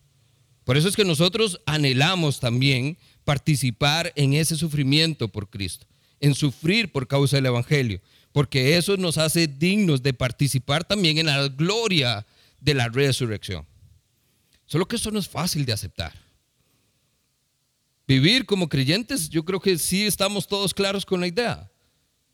Por 0.64 0.78
eso 0.78 0.88
es 0.88 0.96
que 0.96 1.06
nosotros 1.06 1.60
anhelamos 1.66 2.40
también 2.40 2.98
participar 3.24 4.14
en 4.16 4.34
ese 4.34 4.56
sufrimiento 4.56 5.28
por 5.28 5.50
Cristo, 5.50 5.88
en 6.20 6.36
sufrir 6.36 6.92
por 6.92 7.08
causa 7.08 7.38
del 7.38 7.48
Evangelio, 7.48 8.02
porque 8.32 8.78
eso 8.78 8.96
nos 8.98 9.18
hace 9.18 9.48
dignos 9.48 10.04
de 10.04 10.14
participar 10.14 10.84
también 10.84 11.18
en 11.18 11.26
la 11.26 11.48
gloria 11.48 12.26
de 12.60 12.74
la 12.74 12.88
resurrección. 12.88 13.66
Solo 14.66 14.88
que 14.88 14.98
eso 14.98 15.12
no 15.12 15.20
es 15.20 15.28
fácil 15.28 15.66
de 15.66 15.74
aceptar. 15.74 16.29
Vivir 18.10 18.48
como 18.48 18.70
creyentes, 18.70 19.30
yo 19.30 19.46
creo 19.46 19.60
que 19.60 19.78
sí 19.78 20.08
estamos 20.08 20.48
todos 20.48 20.74
claros 20.74 21.06
con 21.06 21.20
la 21.20 21.28
idea. 21.28 21.72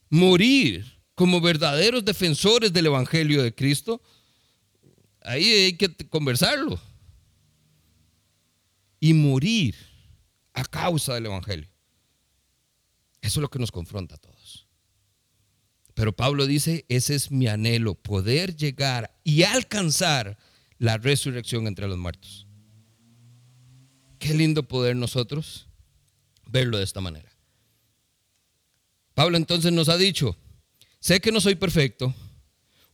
Morir 0.08 1.02
como 1.14 1.38
verdaderos 1.38 2.02
defensores 2.02 2.72
del 2.72 2.86
Evangelio 2.86 3.42
de 3.42 3.54
Cristo, 3.54 4.00
ahí 5.20 5.44
hay 5.44 5.76
que 5.76 5.94
conversarlo. 6.08 6.80
Y 9.00 9.12
morir 9.12 9.74
a 10.54 10.64
causa 10.64 11.12
del 11.12 11.26
Evangelio. 11.26 11.68
Eso 13.20 13.40
es 13.40 13.42
lo 13.42 13.50
que 13.50 13.58
nos 13.58 13.70
confronta 13.70 14.14
a 14.14 14.18
todos. 14.18 14.66
Pero 15.92 16.16
Pablo 16.16 16.46
dice, 16.46 16.86
ese 16.88 17.14
es 17.14 17.30
mi 17.30 17.48
anhelo, 17.48 17.96
poder 17.96 18.56
llegar 18.56 19.14
y 19.24 19.42
alcanzar 19.42 20.38
la 20.78 20.96
resurrección 20.96 21.66
entre 21.66 21.86
los 21.86 21.98
muertos. 21.98 22.46
Qué 24.18 24.32
lindo 24.32 24.66
poder 24.66 24.96
nosotros 24.96 25.65
verlo 26.46 26.78
de 26.78 26.84
esta 26.84 27.00
manera. 27.00 27.30
Pablo 29.14 29.36
entonces 29.36 29.72
nos 29.72 29.88
ha 29.88 29.96
dicho, 29.96 30.36
sé 31.00 31.20
que 31.20 31.32
no 31.32 31.40
soy 31.40 31.54
perfecto, 31.54 32.14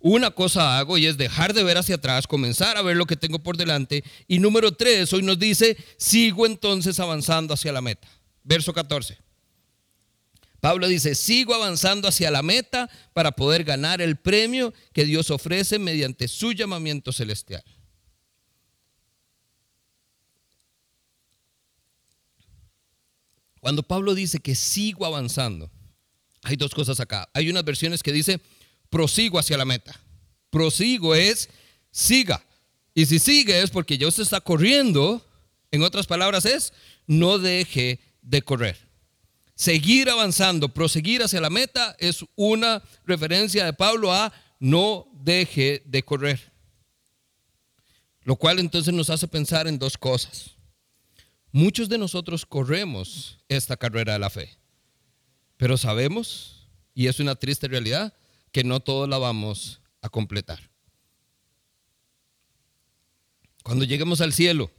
una 0.03 0.33
cosa 0.33 0.79
hago 0.79 0.99
y 0.99 1.07
es 1.07 1.17
dejar 1.17 1.55
de 1.55 1.63
ver 1.63 1.79
hacia 1.79 1.95
atrás, 1.95 2.27
comenzar 2.27 2.77
a 2.77 2.83
ver 2.83 2.97
lo 2.97 3.07
que 3.07 3.17
tengo 3.17 3.39
por 3.39 3.57
delante. 3.57 4.03
Y 4.27 4.41
número 4.41 4.73
tres, 4.73 5.13
hoy 5.13 5.23
nos 5.23 5.39
dice, 5.39 5.77
sigo 5.97 6.45
entonces 6.45 6.99
avanzando 6.99 7.55
hacia 7.55 7.73
la 7.73 7.81
meta. 7.81 8.09
Verso 8.43 8.73
14. 8.73 9.17
Pablo 10.61 10.89
dice, 10.89 11.15
sigo 11.15 11.55
avanzando 11.55 12.09
hacia 12.09 12.33
la 12.33 12.43
meta 12.43 12.91
para 13.13 13.33
poder 13.33 13.63
ganar 13.63 14.01
el 14.01 14.17
premio 14.17 14.75
que 14.93 15.05
Dios 15.05 15.31
ofrece 15.31 15.79
mediante 15.79 16.27
su 16.27 16.53
llamamiento 16.53 17.13
celestial. 17.13 17.65
Cuando 23.63 23.85
Pablo 23.85 24.17
dice 24.17 24.41
que 24.41 24.57
sigo 24.57 25.07
avanzando, 25.07 25.71
hay 26.43 26.57
dos 26.57 26.75
cosas 26.75 26.99
acá. 26.99 27.29
Hay 27.33 27.49
unas 27.49 27.65
versiones 27.65 28.03
que 28.03 28.11
dice, 28.11 28.41
prosigo 28.91 29.39
hacia 29.39 29.57
la 29.57 29.65
meta. 29.65 29.95
Prosigo 30.51 31.15
es, 31.15 31.49
siga. 31.93 32.45
Y 32.93 33.07
si 33.07 33.21
sigue 33.21 33.63
es 33.63 33.71
porque 33.71 33.97
ya 33.97 34.09
usted 34.09 34.25
está 34.25 34.41
corriendo, 34.41 35.25
en 35.71 35.85
otras 35.85 36.09
palabras 36.09 36.45
es, 36.45 36.73
no 37.07 37.39
deje 37.39 38.01
de 38.21 38.43
correr. 38.43 38.77
Seguir 39.55 40.11
avanzando, 40.11 40.69
proseguir 40.69 41.23
hacia 41.23 41.41
la 41.41 41.49
meta 41.49 41.95
es 42.01 42.25
una 42.35 42.83
referencia 43.07 43.65
de 43.65 43.75
Pablo 43.75 44.13
a 44.13 44.33
no 44.59 45.07
deje 45.23 45.85
de 45.87 46.03
correr. 46.03 46.53
Lo 48.25 48.35
cual 48.35 48.59
entonces 48.59 48.93
nos 48.93 49.09
hace 49.09 49.29
pensar 49.29 49.69
en 49.69 49.79
dos 49.79 49.97
cosas. 49.97 50.52
Muchos 51.53 51.91
de 51.91 51.99
nosotros 51.99 52.47
corremos 52.47 53.39
esta 53.49 53.77
carrera 53.77 54.15
de 54.15 54.19
la 54.19 54.31
fe, 54.31 54.57
pero 55.59 55.77
sabemos, 55.77 56.67
y 56.95 57.09
es 57.09 57.21
una 57.21 57.35
triste 57.35 57.69
realidad, 57.69 58.15
que 58.51 58.65
no 58.65 58.81
todos 58.81 59.07
la 59.09 59.19
vamos 59.19 59.83
a 60.01 60.09
completar. 60.09 60.71
Cuando 63.63 63.85
lleguemos 63.85 64.23
al 64.23 64.33
cielo 64.33 64.71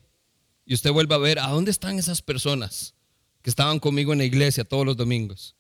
y 0.66 0.74
usted 0.74 0.92
vuelva 0.92 1.16
a 1.16 1.20
ver 1.20 1.40
a 1.40 1.48
dónde 1.48 1.72
están 1.72 2.00
esas 2.00 2.22
personas 2.22 2.96
que 3.44 3.52
estaban 3.52 3.80
conmigo 3.80 4.12
en 4.14 4.20
la 4.20 4.26
iglesia 4.26 4.64
todos 4.64 4.86
los 4.86 4.98
domingos. 4.98 5.56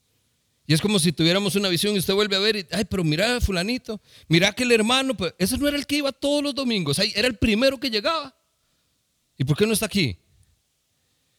Y 0.66 0.74
es 0.74 0.82
como 0.82 0.98
si 0.98 1.12
tuviéramos 1.12 1.56
una 1.56 1.70
visión 1.70 1.94
y 1.94 2.00
usted 2.00 2.14
vuelve 2.14 2.38
a 2.38 2.40
ver, 2.40 2.56
y, 2.56 2.66
ay, 2.72 2.86
pero 2.86 3.04
mira 3.04 3.40
fulanito, 3.40 4.02
mira 4.28 4.52
que 4.54 4.64
el 4.64 4.72
hermano, 4.72 5.14
pues, 5.16 5.36
ese 5.38 5.58
no 5.58 5.68
era 5.68 5.78
el 5.78 5.86
que 5.86 5.98
iba 5.98 6.12
todos 6.12 6.42
los 6.42 6.56
domingos, 6.56 6.98
era 7.00 7.28
el 7.28 7.38
primero 7.38 7.80
que 7.80 7.90
llegaba. 7.90 8.36
¿Y 9.38 9.44
por 9.44 9.58
qué 9.58 9.68
no 9.68 9.74
está 9.74 9.86
aquí? 9.86 10.18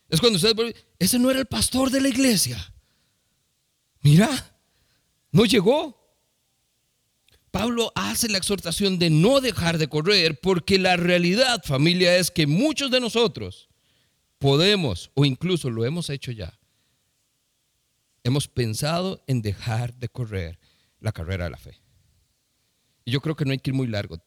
Es 0.09 0.21
cuando 0.21 0.37
usted 0.37 0.55
vuelve, 0.55 0.75
ese 0.99 1.19
no 1.19 1.31
era 1.31 1.41
el 1.41 1.47
pastor 1.47 1.91
de 1.91 2.01
la 2.01 2.09
iglesia. 2.09 2.73
Mira, 4.01 4.57
no 5.33 5.45
llegó. 5.45 6.01
Pablo 7.51 7.93
hace 7.95 8.29
la 8.29 8.39
exhortación 8.39 8.99
de 8.99 9.11
no 9.11 9.41
dejar 9.41 9.79
de 9.79 9.89
correr 9.89 10.41
porque 10.41 10.79
la 10.79 10.97
realidad, 10.97 11.63
familia, 11.65 12.17
es 12.17 12.31
que 12.31 12.47
muchos 12.47 12.91
de 12.91 13.01
nosotros 13.01 13.69
podemos, 14.39 15.11
o 15.15 15.25
incluso 15.25 15.71
lo 15.71 15.85
hemos 15.85 16.11
hecho 16.11 16.33
ya, 16.33 16.59
hemos 18.25 18.49
pensado 18.49 19.23
en 19.27 19.41
dejar 19.41 19.95
de 19.95 20.09
correr 20.09 20.59
la 21.01 21.13
carrera 21.13 21.45
de 21.45 21.51
la 21.51 21.57
fe. 21.57 21.81
Y 23.05 23.13
yo 23.13 23.21
creo 23.21 23.37
que 23.37 23.45
no 23.45 23.53
hay 23.53 23.59
que 23.59 23.71
ir 23.71 23.75
muy 23.75 23.87
largo. 23.87 24.19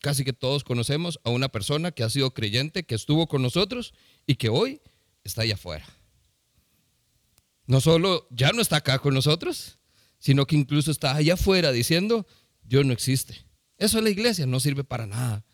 Casi 0.00 0.24
que 0.24 0.32
todos 0.32 0.62
conocemos 0.62 1.18
a 1.24 1.30
una 1.30 1.48
persona 1.48 1.90
que 1.90 2.04
ha 2.04 2.10
sido 2.10 2.32
creyente, 2.32 2.84
que 2.84 2.94
estuvo 2.94 3.26
con 3.26 3.42
nosotros 3.42 3.92
y 4.26 4.36
que 4.36 4.48
hoy 4.48 4.80
está 5.28 5.42
allá 5.42 5.54
afuera. 5.54 5.86
No 7.66 7.80
solo 7.80 8.26
ya 8.30 8.50
no 8.52 8.60
está 8.60 8.76
acá 8.76 8.98
con 8.98 9.14
nosotros, 9.14 9.78
sino 10.18 10.46
que 10.46 10.56
incluso 10.56 10.90
está 10.90 11.14
allá 11.14 11.34
afuera 11.34 11.70
diciendo, 11.70 12.26
Dios 12.62 12.84
no 12.84 12.92
existe. 12.92 13.46
Eso 13.76 13.98
es 13.98 14.04
la 14.04 14.10
iglesia, 14.10 14.46
no 14.46 14.58
sirve 14.58 14.84
para 14.84 15.06
nada. 15.06 15.44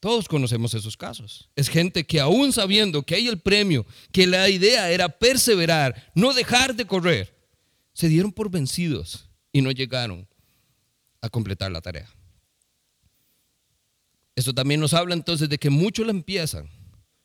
Todos 0.00 0.28
conocemos 0.28 0.74
esos 0.74 0.96
casos. 0.96 1.48
Es 1.56 1.68
gente 1.68 2.06
que 2.06 2.20
aún 2.20 2.52
sabiendo 2.52 3.02
que 3.02 3.14
hay 3.14 3.28
el 3.28 3.40
premio, 3.40 3.86
que 4.12 4.26
la 4.26 4.48
idea 4.48 4.90
era 4.90 5.08
perseverar, 5.08 6.10
no 6.14 6.34
dejar 6.34 6.74
de 6.74 6.86
correr, 6.86 7.34
se 7.94 8.08
dieron 8.08 8.30
por 8.30 8.50
vencidos 8.50 9.30
y 9.52 9.62
no 9.62 9.70
llegaron 9.70 10.28
a 11.22 11.28
completar 11.28 11.72
la 11.72 11.80
tarea. 11.80 12.08
Esto 14.34 14.52
también 14.52 14.80
nos 14.80 14.92
habla 14.92 15.14
entonces 15.14 15.48
de 15.48 15.56
que 15.56 15.70
muchos 15.70 16.04
la 16.04 16.12
empiezan, 16.12 16.68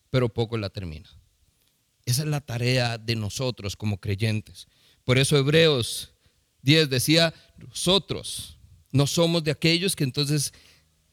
pero 0.09 0.29
pocos 0.29 0.59
la 0.59 0.69
terminan. 0.69 1.20
Esa 2.05 2.23
es 2.23 2.27
la 2.27 2.41
tarea 2.41 2.97
de 2.97 3.15
nosotros 3.15 3.75
como 3.75 3.99
creyentes. 3.99 4.67
Por 5.03 5.17
eso 5.17 5.37
Hebreos 5.37 6.13
10 6.63 6.89
decía, 6.89 7.33
nosotros 7.57 8.57
no 8.91 9.07
somos 9.07 9.43
de 9.43 9.51
aquellos 9.51 9.95
que 9.95 10.03
entonces 10.03 10.53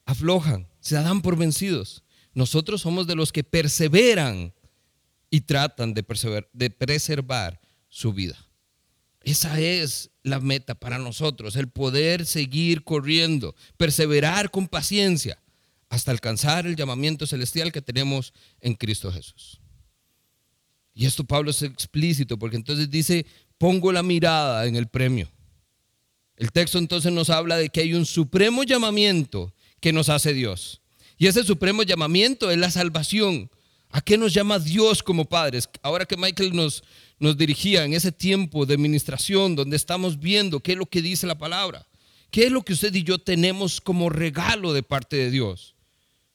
aflojan, 0.05 0.67
se 0.81 0.97
dan 0.97 1.23
por 1.23 1.37
vencidos. 1.37 2.03
Nosotros 2.35 2.83
somos 2.83 3.07
de 3.07 3.15
los 3.15 3.33
que 3.33 3.45
perseveran 3.45 4.55
y 5.31 5.43
tratan 5.43 5.95
de, 5.95 6.05
de 6.53 6.71
preservar 6.71 7.61
su 7.89 8.13
vida. 8.13 8.37
Esa 9.23 9.61
es 9.61 10.11
la 10.23 10.41
meta 10.41 10.75
para 10.75 10.99
nosotros, 10.99 11.57
el 11.57 11.69
poder 11.69 12.25
seguir 12.25 12.85
corriendo, 12.85 13.55
perseverar 13.77 14.51
con 14.51 14.69
paciencia 14.69 15.43
hasta 15.89 16.11
alcanzar 16.11 16.67
el 16.67 16.77
llamamiento 16.77 17.27
celestial 17.27 17.73
que 17.73 17.83
tenemos 17.83 18.33
en 18.61 18.75
Cristo 18.75 19.11
Jesús. 19.11 19.61
Y 20.99 21.07
esto 21.07 21.23
Pablo 21.23 21.53
es 21.53 21.63
explícito 21.63 22.41
porque 22.41 22.57
entonces 22.57 22.91
dice, 22.91 23.25
pongo 23.57 23.93
la 23.93 24.03
mirada 24.03 24.67
en 24.67 24.75
el 24.75 24.89
premio. 24.89 25.31
El 26.37 26.51
texto 26.51 26.77
entonces 26.77 27.13
nos 27.13 27.31
habla 27.31 27.57
de 27.57 27.69
que 27.69 27.83
hay 27.83 27.95
un 27.95 28.05
supremo 28.05 28.65
llamamiento 28.65 29.55
que 29.79 29.93
nos 29.93 30.09
hace 30.09 30.35
Dios. 30.35 30.81
Y 31.17 31.29
ese 31.29 31.45
supremo 31.45 31.85
llamamiento 31.85 32.51
es 32.51 32.59
la 32.59 32.73
salvación. 32.73 33.49
¿A 33.91 34.01
qué 34.01 34.19
nos 34.19 34.35
llama 34.35 34.59
Dios 34.59 35.01
como 35.05 35.25
padres? 35.25 35.71
Ahora 35.83 36.05
que 36.05 36.17
Michael 36.17 36.53
nos, 36.53 36.83
nos 37.21 37.37
dirigía 37.37 37.85
en 37.85 37.95
ese 37.95 38.11
tiempo 38.11 38.67
de 38.67 38.75
administración 38.75 39.55
donde 39.55 39.77
estamos 39.77 40.19
viendo 40.19 40.59
qué 40.59 40.73
es 40.73 40.79
lo 40.79 40.87
que 40.87 41.01
dice 41.01 41.29
la 41.29 41.39
palabra, 41.39 41.87
qué 42.33 42.47
es 42.47 42.51
lo 42.51 42.65
que 42.65 42.73
usted 42.73 42.93
y 42.93 43.05
yo 43.05 43.19
tenemos 43.19 43.81
como 43.81 44.11
regalo 44.11 44.73
de 44.73 44.83
parte 44.83 45.15
de 45.15 45.31
Dios. 45.31 45.77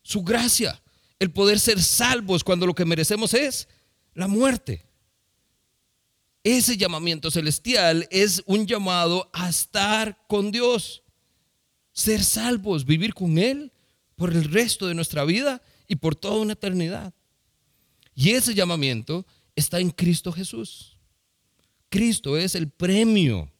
Su 0.03 0.23
gracia, 0.23 0.81
el 1.19 1.31
poder 1.31 1.59
ser 1.59 1.83
salvos 1.83 2.45
cuando 2.45 2.65
lo 2.65 2.73
que 2.73 2.85
merecemos 2.85 3.33
es 3.33 3.67
la 4.13 4.27
muerte. 4.27 4.85
Ese 6.43 6.75
llamamiento 6.75 7.31
celestial 7.31 8.07
es 8.11 8.43
un 8.45 8.67
llamado 8.67 9.29
a 9.33 9.49
estar 9.49 10.17
con 10.27 10.51
Dios, 10.51 11.03
ser 11.93 12.23
salvos, 12.23 12.85
vivir 12.85 13.13
con 13.13 13.37
Él 13.37 13.71
por 14.15 14.31
el 14.31 14.43
resto 14.45 14.87
de 14.87 14.93
nuestra 14.93 15.23
vida 15.23 15.61
y 15.87 15.95
por 15.95 16.15
toda 16.15 16.41
una 16.41 16.53
eternidad. 16.53 17.13
Y 18.15 18.31
ese 18.31 18.53
llamamiento 18.53 19.25
está 19.55 19.79
en 19.79 19.89
Cristo 19.89 20.31
Jesús. 20.31 20.97
Cristo 21.89 22.37
es 22.37 22.55
el 22.55 22.69
premio 22.69 23.51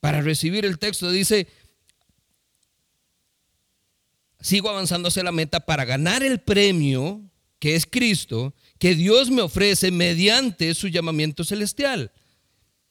para 0.00 0.22
recibir 0.22 0.64
el 0.64 0.78
texto. 0.78 1.10
Dice, 1.10 1.48
sigo 4.40 4.70
avanzando 4.70 5.08
hacia 5.08 5.24
la 5.24 5.32
meta 5.32 5.60
para 5.60 5.84
ganar 5.84 6.22
el 6.22 6.40
premio 6.40 7.22
que 7.58 7.74
es 7.74 7.86
Cristo, 7.86 8.54
que 8.78 8.94
Dios 8.94 9.30
me 9.30 9.42
ofrece 9.42 9.90
mediante 9.90 10.74
su 10.74 10.88
llamamiento 10.88 11.44
celestial. 11.44 12.12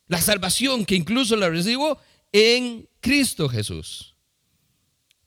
La 0.08 0.22
salvación 0.22 0.86
que 0.86 0.96
incluso 0.96 1.36
la 1.36 1.50
recibo 1.50 2.00
en 2.32 2.88
Cristo 3.00 3.50
Jesús. 3.50 4.16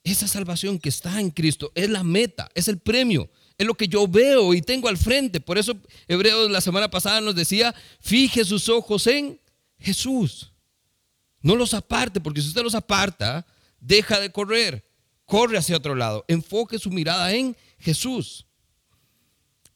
Esa 0.03 0.27
salvación 0.27 0.79
que 0.79 0.89
está 0.89 1.19
en 1.19 1.29
Cristo 1.29 1.71
es 1.75 1.89
la 1.89 2.03
meta, 2.03 2.49
es 2.55 2.67
el 2.67 2.79
premio, 2.79 3.29
es 3.57 3.67
lo 3.67 3.73
que 3.73 3.87
yo 3.87 4.07
veo 4.07 4.53
y 4.53 4.61
tengo 4.61 4.87
al 4.87 4.97
frente. 4.97 5.39
Por 5.39 5.57
eso 5.57 5.77
Hebreos 6.07 6.49
la 6.49 6.61
semana 6.61 6.89
pasada 6.89 7.19
nos 7.21 7.35
decía, 7.35 7.75
fije 7.99 8.45
sus 8.45 8.69
ojos 8.69 9.07
en 9.07 9.39
Jesús. 9.77 10.53
No 11.41 11.55
los 11.55 11.73
aparte, 11.73 12.19
porque 12.19 12.41
si 12.41 12.47
usted 12.47 12.63
los 12.63 12.75
aparta, 12.75 13.45
deja 13.79 14.19
de 14.19 14.31
correr, 14.31 14.85
corre 15.25 15.57
hacia 15.57 15.77
otro 15.77 15.95
lado. 15.95 16.25
Enfoque 16.27 16.79
su 16.79 16.89
mirada 16.89 17.33
en 17.33 17.55
Jesús. 17.77 18.45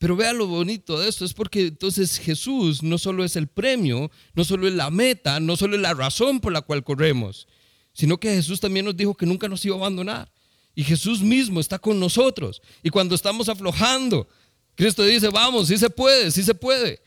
Pero 0.03 0.17
vea 0.17 0.33
lo 0.33 0.47
bonito 0.47 0.99
de 0.99 1.07
esto, 1.07 1.23
es 1.23 1.33
porque 1.33 1.67
entonces 1.67 2.19
Jesús 2.19 2.83
no 2.83 2.97
solo 2.97 3.23
es 3.23 3.37
el 3.37 3.47
premio, 3.47 4.11
no 4.33 4.43
solo 4.43 4.67
es 4.67 4.73
la 4.73 4.89
meta, 4.89 5.39
no 5.39 5.55
solo 5.55 5.77
es 5.77 5.81
la 5.81 5.93
razón 5.93 6.41
por 6.41 6.51
la 6.51 6.61
cual 6.61 6.83
corremos, 6.83 7.47
sino 7.93 8.19
que 8.19 8.35
Jesús 8.35 8.59
también 8.59 8.85
nos 8.85 8.97
dijo 8.97 9.15
que 9.15 9.25
nunca 9.25 9.47
nos 9.47 9.63
iba 9.63 9.77
a 9.77 9.79
abandonar. 9.79 10.29
Y 10.75 10.83
Jesús 10.83 11.21
mismo 11.21 11.61
está 11.61 11.79
con 11.79 12.01
nosotros. 12.01 12.61
Y 12.83 12.89
cuando 12.89 13.15
estamos 13.15 13.47
aflojando, 13.47 14.27
Cristo 14.75 15.05
dice, 15.05 15.29
vamos, 15.29 15.69
sí 15.69 15.77
se 15.77 15.89
puede, 15.89 16.31
sí 16.31 16.43
se 16.43 16.53
puede. 16.53 16.99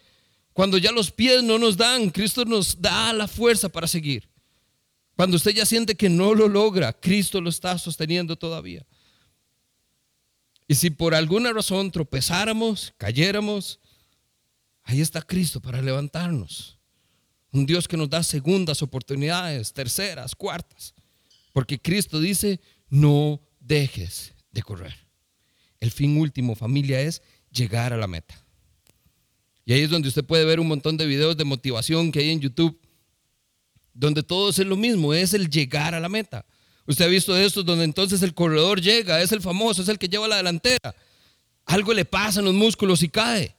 Cuando 0.55 0.79
ya 0.79 0.91
los 0.91 1.11
pies 1.11 1.43
no 1.43 1.59
nos 1.59 1.77
dan, 1.77 2.09
Cristo 2.09 2.47
nos 2.47 2.81
da 2.81 3.13
la 3.13 3.29
fuerza 3.29 3.69
para 3.69 3.87
seguir. 3.87 4.27
Cuando 5.17 5.37
usted 5.37 5.51
ya 5.51 5.67
siente 5.67 5.97
que 5.97 6.09
no 6.09 6.33
lo 6.33 6.49
logra, 6.49 6.95
Cristo 6.95 7.43
lo 7.43 7.51
está 7.51 7.77
sosteniendo 7.77 8.37
todavía. 8.37 8.87
Y 10.69 10.75
si 10.75 10.91
por 10.91 11.15
alguna 11.15 11.53
razón 11.53 11.91
tropezáramos, 11.91 12.95
cayéramos, 12.97 13.81
ahí 14.83 15.01
está 15.01 15.23
Cristo 15.23 15.61
para 15.61 15.81
levantarnos. 15.81 16.79
Un 17.53 17.67
Dios 17.67 17.87
que 17.87 17.97
nos 17.97 18.11
da 18.11 18.23
segundas 18.23 18.83
oportunidades, 18.83 19.73
terceras, 19.73 20.35
cuartas. 20.35 20.95
Porque 21.53 21.81
Cristo 21.81 22.21
dice, 22.21 22.61
no 22.89 23.41
dejes 23.61 24.35
de 24.51 24.63
correr. 24.63 24.95
El 25.81 25.91
fin 25.91 26.19
último, 26.19 26.55
familia, 26.55 27.01
es 27.01 27.23
llegar 27.51 27.93
a 27.93 27.97
la 27.97 28.07
meta. 28.07 28.35
Y 29.65 29.73
ahí 29.73 29.83
es 29.83 29.91
donde 29.91 30.09
usted 30.09 30.25
puede 30.25 30.45
ver 30.45 30.61
un 30.61 30.69
montón 30.69 30.97
de 30.97 31.07
videos 31.07 31.37
de 31.37 31.45
motivación 31.45 32.13
que 32.13 32.21
hay 32.21 32.31
en 32.31 32.41
YouTube, 32.41 32.81
donde 33.95 34.23
todo 34.23 34.51
es 34.51 34.59
lo 34.59 34.77
mismo, 34.77 35.15
es 35.15 35.33
el 35.33 35.49
llegar 35.49 35.95
a 35.95 36.01
la 36.01 36.09
meta. 36.09 36.45
Usted 36.87 37.05
ha 37.05 37.09
visto 37.09 37.37
esto 37.37 37.63
donde 37.63 37.85
entonces 37.85 38.23
el 38.23 38.35
corredor 38.35 38.81
llega, 38.81 39.21
es 39.21 39.33
el 39.33 39.41
famoso, 39.41 39.83
es 39.83 39.89
el 39.89 39.99
que 39.99 40.09
lleva 40.09 40.29
la 40.29 40.37
delantera. 40.37 40.95
Algo 41.65 41.93
le 41.93 42.05
pasa 42.05 42.39
en 42.39 42.45
los 42.45 42.55
músculos 42.55 43.03
y 43.03 43.09
cae. 43.09 43.57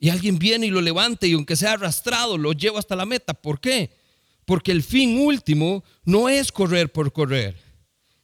Y 0.00 0.10
alguien 0.10 0.38
viene 0.38 0.66
y 0.66 0.70
lo 0.70 0.80
levanta 0.80 1.26
y 1.26 1.32
aunque 1.32 1.56
sea 1.56 1.72
arrastrado, 1.72 2.36
lo 2.36 2.52
lleva 2.52 2.78
hasta 2.78 2.96
la 2.96 3.06
meta. 3.06 3.32
¿Por 3.32 3.60
qué? 3.60 3.96
Porque 4.44 4.72
el 4.72 4.82
fin 4.82 5.18
último 5.18 5.84
no 6.04 6.28
es 6.28 6.52
correr 6.52 6.92
por 6.92 7.12
correr, 7.12 7.56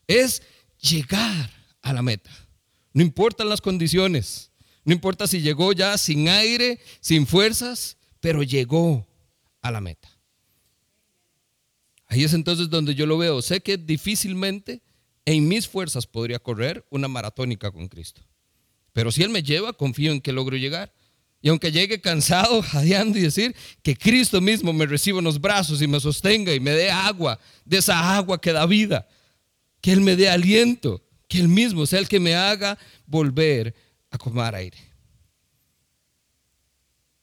es 0.06 0.42
llegar 0.78 1.50
a 1.80 1.92
la 1.92 2.02
meta. 2.02 2.30
No 2.92 3.02
importan 3.02 3.48
las 3.48 3.60
condiciones, 3.60 4.50
no 4.84 4.92
importa 4.92 5.26
si 5.26 5.40
llegó 5.40 5.72
ya 5.72 5.96
sin 5.96 6.28
aire, 6.28 6.80
sin 7.00 7.26
fuerzas, 7.26 7.96
pero 8.20 8.42
llegó 8.42 9.06
a 9.62 9.70
la 9.70 9.80
meta. 9.80 10.19
Ahí 12.10 12.24
es 12.24 12.34
entonces 12.34 12.68
donde 12.68 12.96
yo 12.96 13.06
lo 13.06 13.16
veo. 13.16 13.40
Sé 13.40 13.60
que 13.60 13.78
difícilmente 13.78 14.82
en 15.24 15.46
mis 15.46 15.68
fuerzas 15.68 16.08
podría 16.08 16.40
correr 16.40 16.84
una 16.90 17.06
maratónica 17.06 17.70
con 17.70 17.86
Cristo. 17.86 18.20
Pero 18.92 19.12
si 19.12 19.22
Él 19.22 19.30
me 19.30 19.44
lleva, 19.44 19.72
confío 19.72 20.10
en 20.10 20.20
que 20.20 20.32
logro 20.32 20.56
llegar. 20.56 20.92
Y 21.40 21.50
aunque 21.50 21.70
llegue 21.70 22.00
cansado, 22.00 22.62
jadeando 22.64 23.16
y 23.16 23.22
decir 23.22 23.54
que 23.80 23.94
Cristo 23.94 24.40
mismo 24.40 24.72
me 24.72 24.86
reciba 24.86 25.18
en 25.18 25.24
los 25.24 25.40
brazos 25.40 25.80
y 25.82 25.86
me 25.86 26.00
sostenga 26.00 26.52
y 26.52 26.58
me 26.58 26.72
dé 26.72 26.90
agua, 26.90 27.38
de 27.64 27.78
esa 27.78 28.16
agua 28.16 28.40
que 28.40 28.52
da 28.52 28.66
vida, 28.66 29.06
que 29.80 29.92
Él 29.92 30.00
me 30.00 30.16
dé 30.16 30.28
aliento, 30.28 31.04
que 31.28 31.38
Él 31.38 31.46
mismo 31.46 31.86
sea 31.86 32.00
el 32.00 32.08
que 32.08 32.18
me 32.18 32.34
haga 32.34 32.76
volver 33.06 33.72
a 34.10 34.18
comer 34.18 34.56
aire. 34.56 34.78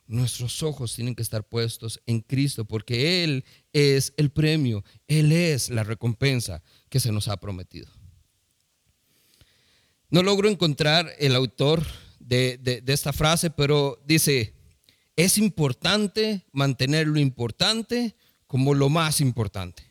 Nuestros 0.06 0.64
ojos 0.64 0.96
tienen 0.96 1.14
que 1.14 1.24
estar 1.24 1.44
puestos 1.44 2.00
en 2.06 2.22
Cristo 2.22 2.64
porque 2.64 3.26
Él 3.26 3.44
es 3.78 4.14
el 4.18 4.32
premio, 4.32 4.84
Él 5.08 5.32
es 5.32 5.70
la 5.70 5.84
recompensa 5.84 6.64
que 6.90 7.00
se 7.00 7.12
nos 7.12 7.28
ha 7.28 7.38
prometido. 7.38 7.88
No 10.10 10.24
logro 10.24 10.50
encontrar 10.50 11.12
el 11.20 11.36
autor 11.36 11.86
de, 12.20 12.84
esta 12.88 13.14
frase, 13.14 13.52
pero 13.52 14.02
dice, 14.06 14.56
es 15.16 15.38
importante 15.38 16.46
mantener 16.52 17.06
lo 17.06 17.20
importante 17.20 18.16
como 18.48 18.74
lo 18.74 18.90
más 18.90 19.22
importante. 19.22 19.84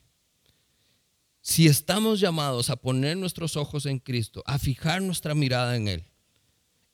Si 1.40 1.68
estamos 1.68 2.18
llamados 2.18 2.70
a 2.70 2.76
poner 2.76 3.16
nuestros 3.16 3.56
ojos 3.56 3.86
en 3.86 4.00
Cristo, 4.00 4.42
a 4.46 4.58
fijar 4.58 5.00
nuestra 5.00 5.32
mirada 5.34 5.76
en 5.76 5.86
Él, 5.86 6.04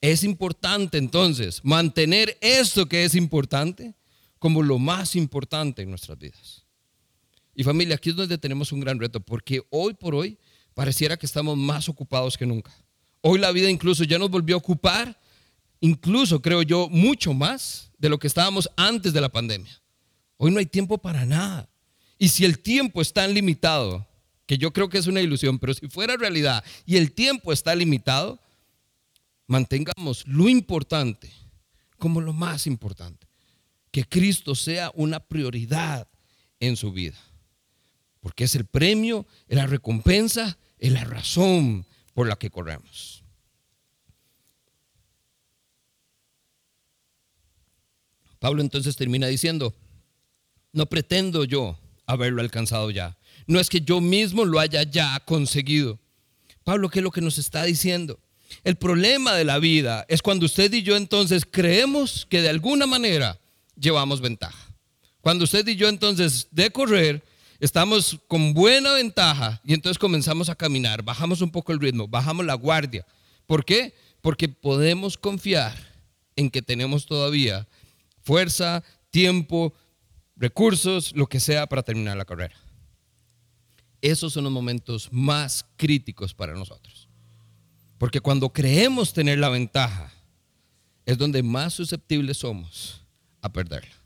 es 0.02 0.24
importante 0.24 0.98
entonces 0.98 1.64
mantener 1.64 2.37
esto 2.42 2.87
que 2.87 3.05
es 3.05 3.14
importante 3.14 3.94
como 4.38 4.62
lo 4.62 4.78
más 4.78 5.16
importante 5.16 5.81
en 5.81 5.88
nuestras 5.88 6.18
vidas. 6.18 6.62
Y 7.55 7.65
familia, 7.65 7.97
aquí 7.97 8.11
es 8.11 8.17
donde 8.17 8.38
tenemos 8.38 8.73
un 8.73 8.81
gran 8.81 8.99
reto, 8.99 9.21
porque 9.21 9.62
hoy 9.71 9.95
por 9.95 10.15
hoy 10.15 10.38
pareciera 10.75 11.17
que 11.17 11.27
estamos 11.27 11.57
más 11.57 11.88
ocupados 11.88 12.38
que 12.38 12.47
nunca. 12.47 12.73
Hoy 13.21 13.38
la 13.38 13.53
vida 13.53 13.71
incluso 13.71 14.05
ya 14.05 14.19
nos 14.19 14.31
volvió 14.31 14.57
a 14.57 14.59
ocupar, 14.59 15.21
incluso 15.81 16.41
creo 16.41 16.62
yo, 16.62 16.88
mucho 16.88 17.35
más 17.35 17.91
de 17.99 18.09
lo 18.09 18.19
que 18.19 18.27
estábamos 18.27 18.69
antes 18.77 19.12
de 19.12 19.21
la 19.21 19.29
pandemia. 19.29 19.81
Hoy 20.37 20.51
no 20.51 20.59
hay 20.59 20.67
tiempo 20.67 20.99
para 20.99 21.25
nada. 21.25 21.69
Y 22.19 22.29
si 22.29 22.45
el 22.45 22.59
tiempo 22.59 23.03
es 23.03 23.12
tan 23.12 23.35
limitado, 23.35 24.07
que 24.47 24.59
yo 24.59 24.73
creo 24.73 24.88
que 24.88 24.99
es 24.99 25.07
una 25.07 25.21
ilusión, 25.21 25.59
pero 25.59 25.75
si 25.75 25.88
fuera 25.88 26.17
realidad 26.17 26.65
y 26.85 26.97
el 26.97 27.12
tiempo 27.12 27.53
está 27.53 27.75
limitado, 27.75 28.41
mantengamos 29.47 30.27
lo 30.27 30.49
importante 30.49 31.31
como 31.97 32.21
lo 32.21 32.33
más 32.33 32.67
importante. 32.67 33.27
Que 33.91 34.05
Cristo 34.05 34.55
sea 34.55 34.91
una 34.95 35.20
prioridad 35.20 36.09
en 36.59 36.76
su 36.76 36.93
vida. 36.93 37.18
Porque 38.23 38.45
es 38.45 38.55
el 38.55 38.64
premio, 38.64 39.27
es 39.49 39.57
la 39.57 39.66
recompensa, 39.66 40.57
es 40.79 40.93
la 40.93 41.05
razón 41.05 41.85
por 42.14 42.29
la 42.29 42.37
que 42.37 42.51
corremos. 42.51 43.23
Pablo 48.39 48.62
entonces 48.62 48.97
termina 48.97 49.27
diciendo, 49.27 49.75
no 50.73 50.87
pretendo 50.87 51.45
yo 51.45 51.79
haberlo 52.07 52.43
alcanzado 52.43 52.91
ya. 52.91 53.16
No 53.47 53.61
es 53.61 53.68
que 53.68 53.81
yo 53.81 54.01
mismo 54.01 54.45
lo 54.45 54.59
haya 54.61 54.83
ya 54.85 55.20
conseguido. 55.27 55.99
Pablo, 56.64 56.89
¿qué 56.89 57.01
es 57.01 57.03
lo 57.03 57.11
que 57.11 57.20
nos 57.20 57.39
está 57.39 57.64
diciendo? 57.64 58.18
El 58.64 58.77
problema 58.77 59.35
de 59.35 59.45
la 59.45 59.59
vida 59.59 60.05
es 60.09 60.23
cuando 60.23 60.47
usted 60.47 60.73
y 60.73 60.83
yo 60.83 60.97
entonces 60.97 61.45
creemos 61.49 62.27
que 62.27 62.41
de 62.41 62.49
alguna 62.49 62.87
manera 62.87 63.41
llevamos 63.77 64.20
ventaja. 64.20 64.75
Cuando 65.20 65.45
usted 65.45 65.66
y 65.66 65.77
yo 65.77 65.89
entonces 65.89 66.49
de 66.51 66.70
correr 66.70 67.23
estamos 67.63 68.19
con 68.27 68.55
buena 68.55 68.93
ventaja 68.95 69.61
y 69.65 69.73
entonces 69.73 69.97
comenzamos 69.97 70.49
a 70.49 70.57
caminar, 70.57 71.05
bajamos 71.05 71.41
un 71.43 71.53
poco 71.53 71.73
el 71.73 71.79
ritmo, 71.79 72.09
bajamos 72.09 72.45
la 72.45 72.55
guardia. 72.55 73.07
¿Por 73.47 73.65
qué? 73.65 73.95
Porque 74.21 74.49
podemos 74.49 75.17
confiar 75.17 75.73
en 76.35 76.51
que 76.51 76.61
tenemos 76.61 77.07
todavía 77.07 77.69
fuerza, 78.25 78.83
tiempo, 79.11 79.73
recursos, 80.35 81.13
lo 81.15 81.29
que 81.29 81.39
sea 81.39 81.69
para 81.69 81.85
terminar 81.85 82.17
la 82.17 82.25
carrera. 82.25 82.57
Esos 84.01 84.33
son 84.33 84.43
los 84.43 84.53
momentos 84.53 85.09
más 85.13 85.65
críticos 85.77 86.35
para 86.35 86.55
nosotros. 86.55 87.09
Porque 87.97 88.19
cuando 88.19 88.53
creemos 88.53 89.13
tener 89.13 89.39
la 89.39 89.51
ventaja, 89.51 90.13
es 91.07 91.17
donde 91.17 91.45
más 91.45 91.75
susceptibles 91.75 92.39
somos 92.39 93.05
a 93.41 93.53
perderla. 93.53 94.01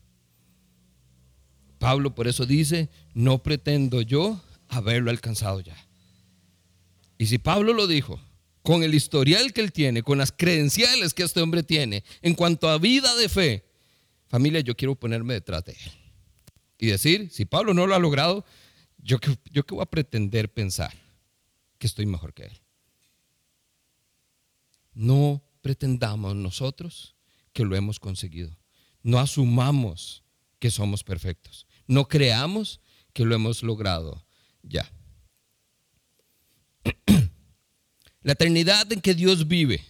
Pablo 1.79 2.15
por 2.15 2.27
eso 2.29 2.47
dice, 2.47 2.89
no 3.15 3.43
pretendo 3.43 4.03
yo 4.03 4.41
haberlo 4.69 5.11
alcanzado 5.11 5.61
ya. 5.61 5.77
Y 7.19 7.27
si 7.27 7.39
Pablo 7.39 7.73
lo 7.73 7.87
dijo, 7.87 8.21
con 8.63 8.83
el 8.83 8.95
historial 8.95 9.53
que 9.53 9.61
él 9.61 9.73
tiene, 9.73 10.03
con 10.03 10.19
las 10.19 10.33
credenciales 10.33 11.15
que 11.15 11.23
este 11.23 11.41
hombre 11.41 11.63
tiene, 11.63 12.03
en 12.21 12.35
cuanto 12.35 12.69
a 12.69 12.79
vida 12.79 13.15
de 13.17 13.29
fe, 13.29 13.65
familia, 14.29 14.61
yo 14.61 14.77
quiero 14.77 14.97
ponerme 14.97 15.35
detrás 15.35 15.65
de 15.65 15.73
él. 15.73 15.93
Y 16.79 16.87
decir, 16.89 17.31
si 17.31 17.45
Pablo 17.45 17.73
no 17.73 17.87
lo 17.87 17.95
ha 17.95 17.99
logrado, 17.99 18.45
yo, 18.99 19.19
yo 19.53 19.65
qué 19.65 19.75
voy 19.75 19.83
a 19.83 19.87
pretender 19.87 20.53
pensar 20.53 20.93
que 21.79 21.87
estoy 21.87 22.07
mejor 22.07 22.35
que 22.35 22.45
él. 22.45 22.61
No 24.95 25.43
pretendamos 25.63 26.35
nosotros 26.35 27.15
que 27.53 27.65
lo 27.65 27.77
hemos 27.77 28.01
conseguido. 28.01 28.57
No 29.03 29.19
asumamos 29.19 30.25
que 30.59 30.71
somos 30.71 31.05
perfectos. 31.05 31.67
No 31.87 32.09
creamos 32.09 32.81
que 33.13 33.25
lo 33.25 33.35
hemos 33.35 33.63
logrado 33.63 34.27
ya. 34.63 34.91
La 38.23 38.33
eternidad 38.33 38.93
en 38.93 39.01
que 39.01 39.15
Dios 39.15 39.47
vive 39.47 39.85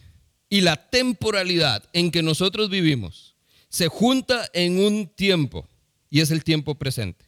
y 0.49 0.61
la 0.61 0.91
temporalidad 0.91 1.89
en 1.93 2.11
que 2.11 2.23
nosotros 2.23 2.71
vivimos 2.71 3.35
se 3.69 3.89
junta 3.89 4.49
en 4.53 4.79
un 4.79 5.09
tiempo 5.09 5.69
y 6.11 6.21
es 6.21 6.31
el 6.31 6.45
tiempo 6.45 6.77
presente. 6.77 7.25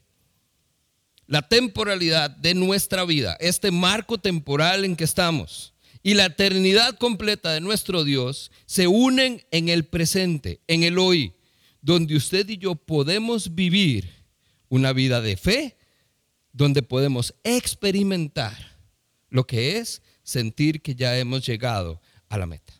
La 1.26 1.42
temporalidad 1.42 2.30
de 2.30 2.54
nuestra 2.54 3.04
vida, 3.04 3.36
este 3.40 3.70
marco 3.70 4.18
temporal 4.18 4.84
en 4.84 4.96
que 4.96 5.04
estamos 5.04 5.74
y 6.02 6.14
la 6.14 6.26
eternidad 6.26 6.96
completa 6.96 7.52
de 7.52 7.60
nuestro 7.60 8.04
Dios 8.04 8.50
se 8.66 8.86
unen 8.86 9.44
en 9.50 9.68
el 9.68 9.84
presente, 9.84 10.60
en 10.68 10.84
el 10.84 10.98
hoy, 10.98 11.34
donde 11.88 12.16
usted 12.16 12.46
y 12.50 12.58
yo 12.58 12.74
podemos 12.74 13.54
vivir 13.54 14.10
una 14.68 14.92
vida 14.92 15.22
de 15.22 15.38
fe, 15.38 15.78
donde 16.52 16.82
podemos 16.82 17.34
experimentar 17.44 18.76
lo 19.30 19.46
que 19.46 19.78
es 19.78 20.02
sentir 20.22 20.82
que 20.82 20.94
ya 20.94 21.18
hemos 21.18 21.46
llegado 21.46 22.02
a 22.28 22.36
la 22.36 22.44
meta. 22.44 22.74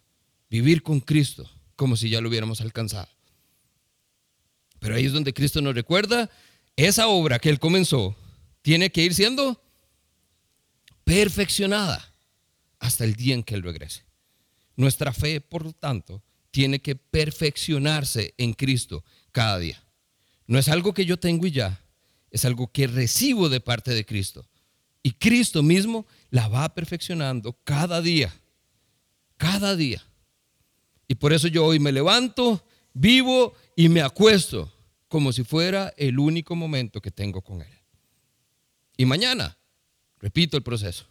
Vivir 0.51 0.83
con 0.83 1.01
Cristo 1.01 1.51
como 1.75 1.97
si 1.97 2.11
ya 2.11 2.21
lo 2.21 2.29
hubiéramos 2.29 2.61
alcanzado. 2.61 3.09
Pero 4.79 4.95
ahí 4.95 5.07
es 5.07 5.13
donde 5.15 5.33
Cristo 5.33 5.63
nos 5.63 5.75
recuerda, 5.75 6.29
esa 6.77 7.09
obra 7.09 7.39
que 7.39 7.49
Él 7.49 7.59
comenzó 7.59 8.15
tiene 8.61 8.93
que 8.93 9.05
ir 9.05 9.15
siendo 9.15 9.59
perfeccionada 11.05 12.13
hasta 12.79 13.05
el 13.05 13.15
día 13.15 13.37
en 13.37 13.43
que 13.43 13.55
Él 13.55 13.63
regrese. 13.63 14.05
Nuestra 14.77 15.15
fe, 15.15 15.41
por 15.41 15.65
lo 15.65 15.73
tanto, 15.73 16.23
tiene 16.51 16.81
que 16.81 16.97
perfeccionarse 16.97 18.35
en 18.39 18.55
Cristo 18.55 19.05
cada 19.33 19.59
día. 19.59 19.83
No 20.47 20.59
es 20.59 20.69
algo 20.69 20.95
que 20.95 21.05
yo 21.05 21.19
tengo 21.19 21.47
y 21.47 21.51
ya, 21.51 21.85
es 22.31 22.45
algo 22.45 22.73
que 22.73 22.87
recibo 22.87 23.49
de 23.49 23.61
parte 23.61 23.93
de 23.95 24.05
Cristo. 24.05 24.49
Y 25.03 25.13
Cristo 25.13 25.63
mismo 25.63 26.07
la 26.31 26.49
va 26.49 26.75
perfeccionando 26.75 27.59
cada 27.65 28.01
día, 28.01 28.35
cada 29.37 29.77
día. 29.77 30.03
Y 31.07 31.15
por 31.15 31.33
eso 31.33 31.49
yo 31.49 31.65
hoy 31.65 31.79
me 31.79 31.93
levanto, 31.93 32.65
vivo 32.93 33.55
y 33.77 33.89
me 33.89 34.03
acuesto 34.03 34.73
como 35.09 35.33
si 35.33 35.45
fuera 35.45 35.93
el 35.97 36.19
único 36.19 36.55
momento 36.55 37.01
que 37.01 37.11
tengo 37.11 37.41
con 37.41 37.63
Él. 37.63 37.73
Y 38.97 39.07
mañana, 39.07 39.57
repito 40.19 40.57
el 40.57 40.63
proceso. 40.63 41.07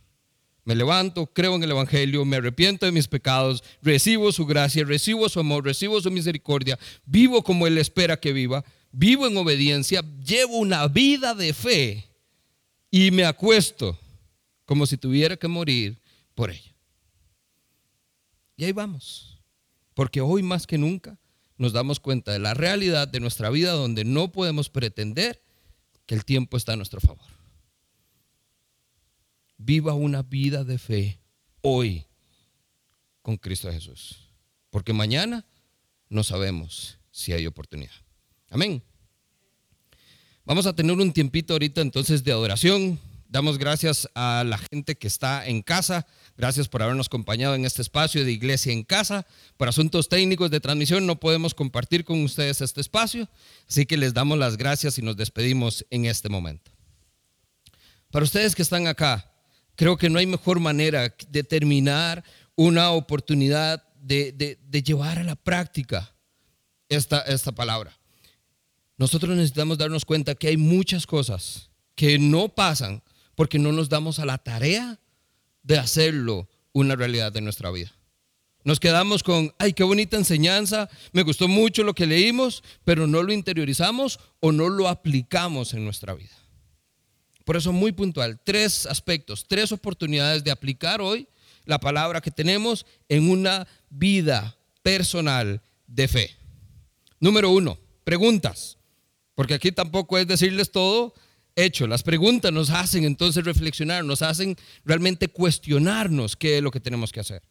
Me 0.67 0.75
levanto, 0.75 1.27
creo 1.27 1.55
en 1.55 1.63
el 1.63 1.71
Evangelio, 1.71 2.25
me 2.25 2.35
arrepiento 2.35 2.85
de 2.85 2.91
mis 2.91 3.07
pecados, 3.07 3.63
recibo 3.81 4.33
su 4.33 4.45
gracia, 4.45 4.83
recibo 4.83 5.29
su 5.29 5.39
amor, 5.39 5.63
recibo 5.63 6.01
su 6.01 6.11
misericordia, 6.11 6.77
vivo 7.05 7.41
como 7.41 7.67
Él 7.67 7.77
espera 7.77 8.19
que 8.19 8.33
viva, 8.33 8.65
vivo 8.91 9.27
en 9.27 9.37
obediencia, 9.37 10.03
llevo 10.21 10.57
una 10.57 10.85
vida 10.89 11.33
de 11.33 11.53
fe 11.53 12.09
y 12.91 13.11
me 13.11 13.23
acuesto 13.23 13.97
como 14.65 14.85
si 14.85 14.97
tuviera 14.97 15.37
que 15.37 15.47
morir 15.47 16.01
por 16.35 16.51
ella. 16.51 16.75
Y 18.57 18.65
ahí 18.65 18.73
vamos, 18.73 19.41
porque 19.93 20.19
hoy 20.19 20.43
más 20.43 20.67
que 20.67 20.77
nunca 20.77 21.17
nos 21.57 21.71
damos 21.71 22.01
cuenta 22.01 22.33
de 22.33 22.39
la 22.39 22.53
realidad 22.53 23.07
de 23.07 23.21
nuestra 23.21 23.49
vida 23.49 23.71
donde 23.71 24.03
no 24.03 24.33
podemos 24.33 24.69
pretender 24.69 25.41
que 26.05 26.13
el 26.13 26.25
tiempo 26.25 26.57
está 26.57 26.73
a 26.73 26.75
nuestro 26.75 26.99
favor. 26.99 27.36
Viva 29.57 29.93
una 29.93 30.21
vida 30.21 30.63
de 30.63 30.77
fe 30.77 31.19
hoy 31.61 32.05
con 33.21 33.37
Cristo 33.37 33.71
Jesús, 33.71 34.29
porque 34.69 34.93
mañana 34.93 35.45
no 36.09 36.23
sabemos 36.23 36.97
si 37.11 37.33
hay 37.33 37.45
oportunidad. 37.47 37.91
Amén. 38.49 38.81
Vamos 40.45 40.65
a 40.65 40.73
tener 40.73 40.95
un 40.95 41.11
tiempito 41.11 41.53
ahorita 41.53 41.81
entonces 41.81 42.23
de 42.23 42.31
adoración. 42.31 42.99
Damos 43.27 43.57
gracias 43.57 44.07
a 44.15 44.45
la 44.45 44.57
gente 44.57 44.95
que 44.95 45.07
está 45.07 45.45
en 45.45 45.61
casa. 45.61 46.07
Gracias 46.37 46.69
por 46.69 46.81
habernos 46.81 47.07
acompañado 47.07 47.55
en 47.55 47.65
este 47.65 47.81
espacio 47.81 48.23
de 48.23 48.31
Iglesia 48.31 48.71
en 48.71 48.83
Casa. 48.83 49.27
Por 49.57 49.67
asuntos 49.67 50.07
técnicos 50.07 50.49
de 50.49 50.61
transmisión 50.61 51.05
no 51.05 51.19
podemos 51.19 51.53
compartir 51.53 52.05
con 52.05 52.23
ustedes 52.23 52.61
este 52.61 52.79
espacio, 52.79 53.27
así 53.67 53.85
que 53.85 53.97
les 53.97 54.13
damos 54.13 54.37
las 54.37 54.55
gracias 54.55 54.97
y 54.97 55.01
nos 55.01 55.17
despedimos 55.17 55.85
en 55.89 56.05
este 56.05 56.29
momento. 56.29 56.71
Para 58.09 58.23
ustedes 58.23 58.55
que 58.55 58.61
están 58.61 58.87
acá, 58.87 59.26
creo 59.77 59.95
que 59.95 60.09
no 60.09 60.19
hay 60.19 60.25
mejor 60.25 60.59
manera 60.59 61.15
de 61.29 61.43
terminar 61.43 62.25
una 62.55 62.89
oportunidad 62.91 63.83
de, 64.01 64.57
llevar 64.83 65.19
a 65.19 65.23
la 65.23 65.35
práctica 65.35 66.13
esta, 66.89 67.21
esta 67.21 67.53
palabra. 67.53 67.97
Nosotros 68.97 69.35
necesitamos 69.35 69.77
darnos 69.77 70.03
cuenta 70.03 70.35
que 70.35 70.47
hay 70.47 70.57
muchas 70.57 71.05
cosas 71.05 71.69
que 71.95 72.17
no 72.17 72.49
pasan 72.49 73.03
porque 73.35 73.59
no 73.59 73.71
nos 73.71 73.87
damos 73.87 74.19
a 74.19 74.25
la 74.25 74.39
tarea 74.39 74.99
de 75.61 75.77
hacerlo 75.77 76.49
una 76.73 76.95
realidad 76.95 77.31
de 77.31 77.41
nuestra 77.41 77.69
vida. 77.69 77.91
Nos 78.63 78.79
quedamos 78.79 79.21
con, 79.21 79.53
ay, 79.59 79.73
qué 79.73 79.83
bonita 79.83 80.17
enseñanza, 80.17 80.89
me 81.13 81.21
gustó 81.21 81.47
mucho 81.47 81.83
lo 81.83 81.93
que 81.93 82.07
leímos, 82.07 82.63
pero 82.83 83.05
no 83.05 83.21
lo 83.21 83.31
interiorizamos 83.31 84.19
o 84.39 84.51
no 84.51 84.69
lo 84.69 84.89
aplicamos 84.89 85.73
en 85.73 85.85
nuestra 85.85 86.15
vida. 86.15 86.36
Por 87.47 87.55
eso 87.55 87.71
muy 87.71 87.93
puntual, 87.93 88.41
tres 88.43 88.85
aspectos, 88.85 89.45
tres 89.47 89.71
oportunidades 89.71 90.43
de 90.43 90.51
aplicar 90.51 90.99
hoy 90.99 91.29
la 91.63 91.79
palabra 91.79 92.19
que 92.19 92.29
tenemos 92.29 92.85
en 93.07 93.29
una 93.29 93.65
vida 93.89 94.57
personal 94.83 95.61
de 95.87 96.09
fe. 96.09 96.35
Número 97.21 97.49
uno, 97.49 97.79
preguntas. 98.03 98.77
Porque 99.33 99.53
aquí 99.53 99.71
tampoco 99.71 100.17
es 100.17 100.27
decirles 100.27 100.71
todo 100.71 101.13
hecho. 101.55 101.87
Las 101.87 102.03
preguntas 102.03 102.51
nos 102.51 102.69
hacen 102.69 103.05
entonces 103.05 103.45
reflexionar, 103.45 104.03
nos 104.03 104.23
hacen 104.23 104.57
realmente 104.83 105.29
cuestionarnos 105.29 106.35
qué 106.35 106.57
es 106.57 106.61
lo 106.61 106.69
que 106.69 106.81
tenemos 106.81 107.13
que 107.13 107.21
hacer. 107.21 107.43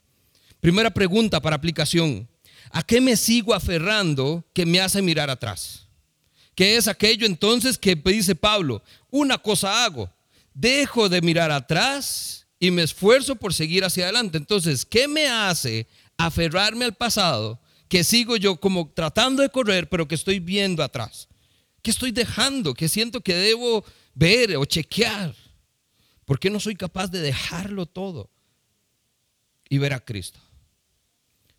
Primera 0.60 0.90
pregunta 0.90 1.40
para 1.40 1.56
aplicación. 1.56 2.28
¿A 2.70 2.82
qué 2.82 3.00
me 3.00 3.16
sigo 3.16 3.54
aferrando 3.54 4.44
que 4.52 4.66
me 4.66 4.78
hace 4.78 5.00
mirar 5.00 5.30
atrás? 5.30 5.85
¿Qué 6.56 6.78
es 6.78 6.88
aquello 6.88 7.26
entonces 7.26 7.76
que 7.76 7.94
dice 7.94 8.34
Pablo? 8.34 8.82
Una 9.10 9.36
cosa 9.36 9.84
hago, 9.84 10.10
dejo 10.54 11.10
de 11.10 11.20
mirar 11.20 11.50
atrás 11.50 12.46
y 12.58 12.70
me 12.70 12.82
esfuerzo 12.82 13.36
por 13.36 13.52
seguir 13.52 13.84
hacia 13.84 14.04
adelante. 14.04 14.38
Entonces, 14.38 14.86
¿qué 14.86 15.06
me 15.06 15.28
hace 15.28 15.86
aferrarme 16.16 16.86
al 16.86 16.94
pasado 16.94 17.60
que 17.88 18.02
sigo 18.02 18.36
yo 18.36 18.56
como 18.56 18.90
tratando 18.90 19.42
de 19.42 19.50
correr, 19.50 19.90
pero 19.90 20.08
que 20.08 20.14
estoy 20.14 20.40
viendo 20.40 20.82
atrás? 20.82 21.28
¿Qué 21.82 21.90
estoy 21.90 22.10
dejando? 22.10 22.72
¿Qué 22.72 22.88
siento 22.88 23.20
que 23.20 23.34
debo 23.34 23.84
ver 24.14 24.56
o 24.56 24.64
chequear? 24.64 25.36
¿Por 26.24 26.38
qué 26.38 26.48
no 26.48 26.58
soy 26.58 26.74
capaz 26.74 27.08
de 27.08 27.20
dejarlo 27.20 27.84
todo 27.84 28.30
y 29.68 29.76
ver 29.76 29.92
a 29.92 30.02
Cristo? 30.02 30.40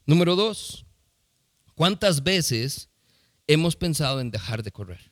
Número 0.08 0.36
dos, 0.36 0.86
¿cuántas 1.76 2.24
veces 2.24 2.90
hemos 3.48 3.76
pensado 3.76 4.20
en 4.22 4.30
dejar 4.30 4.62
de 4.62 4.72
correr? 4.72 5.12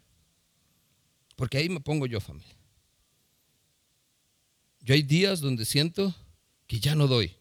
Porque 1.35 1.57
ahí 1.57 1.69
me 1.69 1.79
pongo 1.79 2.05
yo, 2.05 2.19
familia. 2.19 2.55
Yo 4.81 4.93
hay 4.93 5.01
días 5.01 5.41
donde 5.41 5.65
siento 5.65 6.15
que 6.67 6.79
ya 6.79 6.95
no 6.95 7.07
doy, 7.07 7.35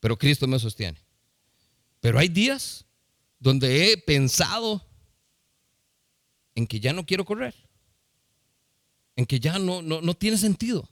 pero 0.00 0.18
Cristo 0.18 0.46
me 0.46 0.58
sostiene. 0.58 0.98
Pero 2.00 2.18
hay 2.18 2.28
días 2.28 2.84
donde 3.38 3.92
he 3.92 3.96
pensado 3.98 4.84
en 6.54 6.66
que 6.66 6.80
ya 6.80 6.92
no 6.92 7.06
quiero 7.06 7.24
correr, 7.24 7.54
en 9.16 9.26
que 9.26 9.38
ya 9.38 9.58
no, 9.58 9.82
no, 9.82 10.14
tiene 10.14 10.36
sentido. 10.36 10.88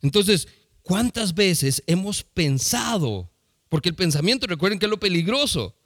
Entonces, 0.00 0.48
¿cuántas 0.82 1.34
veces 1.34 1.82
hemos 1.86 2.22
pensado? 2.22 3.30
Porque 3.68 3.88
el 3.88 3.94
pensamiento, 3.94 4.46
recuerden 4.46 4.78
que 4.78 4.86
es 4.86 4.90
lo 4.90 5.00
peligroso. 5.00 5.76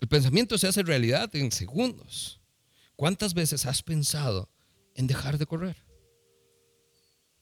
El 0.00 0.08
pensamiento 0.08 0.58
se 0.58 0.68
hace 0.68 0.82
realidad 0.82 1.34
en 1.34 1.50
segundos. 1.52 2.40
¿cuántas 2.96 3.34
veces 3.34 3.66
has 3.66 3.82
pensado 3.82 4.48
en 4.94 5.06
dejar 5.06 5.38
de 5.38 5.46
correr? 5.46 5.76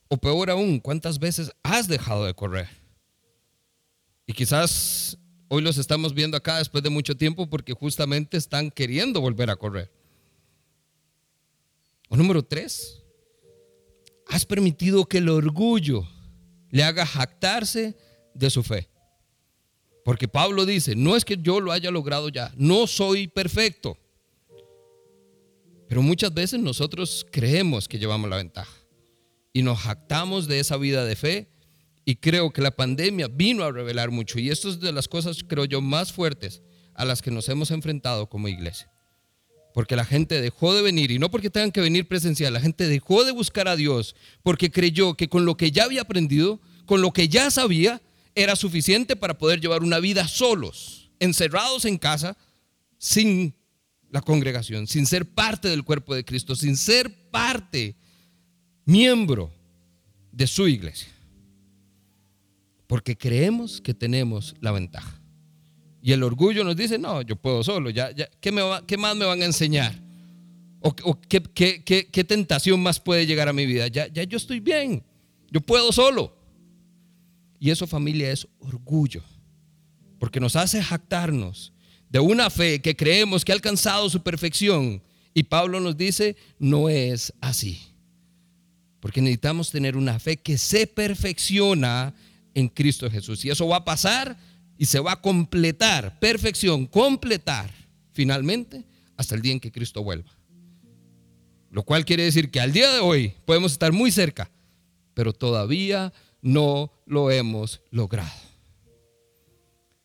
O 0.09 0.19
peor 0.19 0.51
aún, 0.51 0.81
¿cuántas 0.81 1.19
veces 1.19 1.51
has 1.63 1.89
dejado 1.89 2.27
de 2.27 2.35
correr? 2.35 2.69
Y 4.27 4.33
quizás 4.33 5.17
hoy 5.49 5.63
los 5.63 5.79
estamos 5.79 6.13
viendo 6.13 6.37
acá 6.37 6.59
después 6.59 6.83
de 6.83 6.91
mucho 6.91 7.17
tiempo 7.17 7.49
porque 7.49 7.73
justamente 7.73 8.37
están 8.37 8.71
queriendo 8.71 9.21
volver 9.21 9.51
a 9.51 9.57
correr. 9.57 9.91
O 12.09 12.17
número 12.17 12.45
tres, 12.45 13.03
has 14.27 14.45
permitido 14.45 15.07
que 15.07 15.19
el 15.19 15.29
orgullo 15.29 16.07
le 16.71 16.83
haga 16.83 17.07
jactarse 17.07 17.97
de 18.35 18.51
su 18.51 18.63
fe. 18.63 18.89
Porque 20.05 20.29
Pablo 20.29 20.67
dice, 20.67 20.95
no 20.95 21.17
es 21.17 21.25
que 21.25 21.39
yo 21.39 21.61
lo 21.61 21.73
haya 21.73 21.91
logrado 21.91 22.29
ya, 22.29 22.53
no 22.57 22.87
soy 22.87 23.27
perfecto. 23.27 23.97
Pero 25.89 26.03
muchas 26.03 26.33
veces 26.33 26.61
nosotros 26.61 27.27
creemos 27.31 27.89
que 27.89 27.99
llevamos 27.99 28.29
la 28.29 28.37
ventaja 28.37 28.75
y 29.53 29.63
nos 29.63 29.79
jactamos 29.79 30.47
de 30.47 30.61
esa 30.61 30.77
vida 30.77 31.05
de 31.05 31.17
fe 31.17 31.49
y 32.05 32.17
creo 32.17 32.53
que 32.53 32.61
la 32.61 32.73
pandemia 32.73 33.29
vino 33.29 33.65
a 33.65 33.73
revelar 33.73 34.11
mucho 34.11 34.39
y 34.39 34.51
esto 34.51 34.69
es 34.69 34.81
de 34.81 34.93
las 34.93 35.09
cosas, 35.09 35.43
creo 35.47 35.65
yo, 35.65 35.81
más 35.81 36.13
fuertes 36.13 36.63
a 36.95 37.05
las 37.05 37.23
que 37.23 37.31
nos 37.31 37.49
hemos 37.49 37.71
enfrentado 37.71 38.29
como 38.29 38.49
iglesia. 38.49 38.91
Porque 39.73 39.97
la 39.97 40.05
gente 40.05 40.41
dejó 40.41 40.73
de 40.75 40.83
venir, 40.83 41.11
y 41.11 41.19
no 41.19 41.31
porque 41.31 41.51
tengan 41.51 41.73
que 41.73 41.81
venir 41.81 42.07
presencial, 42.07 42.53
la 42.53 42.61
gente 42.61 42.87
dejó 42.87 43.25
de 43.25 43.33
buscar 43.33 43.67
a 43.69 43.75
Dios 43.75 44.15
porque 44.43 44.71
creyó 44.71 45.15
que 45.15 45.29
con 45.29 45.45
lo 45.45 45.57
que 45.57 45.73
ya 45.73 45.85
había 45.85 46.03
aprendido, 46.03 46.61
con 46.87 47.01
lo 47.01 47.13
que 47.13 47.29
ya 47.29 47.51
sabía, 47.51 48.01
era 48.35 48.57
suficiente 48.57 49.17
para 49.17 49.39
poder 49.39 49.61
llevar 49.61 49.83
una 49.83 50.01
vida 50.01 50.27
solos, 50.27 51.11
encerrados 51.21 51.85
en 51.85 51.99
casa, 51.99 52.37
sin 52.99 53.55
la 54.11 54.21
congregación, 54.21 54.87
sin 54.87 55.07
ser 55.07 55.27
parte 55.27 55.69
del 55.69 55.85
cuerpo 55.85 56.15
de 56.15 56.25
Cristo, 56.25 56.55
sin 56.55 56.77
ser 56.77 57.31
parte, 57.31 57.97
miembro 58.85 59.53
de 60.33 60.47
su 60.47 60.69
iglesia. 60.69 61.09
Porque 62.87 63.17
creemos 63.17 63.81
que 63.81 63.95
tenemos 63.95 64.55
la 64.61 64.73
ventaja. 64.73 65.21
Y 66.03 66.13
el 66.13 66.23
orgullo 66.23 66.65
nos 66.65 66.77
dice, 66.77 66.99
no, 66.99 67.23
yo 67.23 67.37
puedo 67.37 67.65
solo, 67.65 67.91
ya, 67.91 68.11
ya, 68.11 68.29
¿qué, 68.41 68.53
me 68.53 68.63
¿qué 68.87 68.97
más 68.97 69.17
me 69.17 69.25
van 69.25 69.41
a 69.41 69.47
enseñar? 69.47 69.95
¿O, 70.81 71.19
qué, 71.19 71.43
qué, 71.83 72.25
tentación 72.25 72.83
más 72.83 73.01
puede 73.01 73.27
llegar 73.27 73.49
a 73.49 73.55
mi 73.55 73.65
vida? 73.65 73.89
Ya, 73.89 74.07
ya 74.09 74.23
yo 74.25 74.37
estoy 74.37 74.61
bien, 74.61 75.03
yo 75.51 75.63
puedo 75.63 75.93
solo. 75.93 76.37
Y 77.59 77.71
eso 77.71 77.87
familia 77.87 78.31
es 78.31 78.47
orgullo, 78.59 79.23
porque 80.19 80.41
nos 80.41 80.57
hace 80.57 80.83
jactarnos 80.83 81.73
de 82.11 82.21
una 82.21 82.51
fe 82.51 82.81
que 82.81 82.95
creemos 82.95 83.45
que 83.45 83.53
ha 83.53 83.55
alcanzado 83.55 84.09
su 84.09 84.23
perfección. 84.23 85.03
Y 85.35 85.43
Pablo 85.45 85.81
nos 85.81 85.97
dice, 85.97 86.37
no 86.59 86.89
es 86.89 87.33
así. 87.41 87.81
Porque 89.01 89.21
necesitamos 89.21 89.71
tener 89.71 89.97
una 89.97 90.19
fe 90.19 90.37
que 90.37 90.57
se 90.57 90.87
perfecciona 90.87 92.15
en 92.55 92.69
Cristo 92.69 93.11
Jesús. 93.11 93.45
Y 93.45 93.51
eso 93.51 93.67
va 93.67 93.79
a 93.79 93.85
pasar 93.85 94.39
y 94.79 94.87
se 94.87 95.01
va 95.01 95.13
a 95.13 95.21
completar, 95.21 96.19
perfección, 96.21 96.87
completar, 96.87 97.71
finalmente, 98.13 98.85
hasta 99.17 99.35
el 99.35 99.43
día 99.43 99.53
en 99.53 99.61
que 99.61 99.73
Cristo 99.73 100.03
vuelva. 100.03 100.31
Lo 101.71 101.83
cual 101.83 102.05
quiere 102.05 102.23
decir 102.23 102.51
que 102.51 102.61
al 102.61 102.73
día 102.73 102.93
de 102.93 103.01
hoy 103.01 103.35
podemos 103.45 103.73
estar 103.73 103.93
muy 103.93 104.11
cerca, 104.11 104.51
pero 105.13 105.33
todavía 105.33 106.13
no 106.45 106.93
lo 107.07 107.31
hemos 107.31 107.81
logrado. 107.91 108.31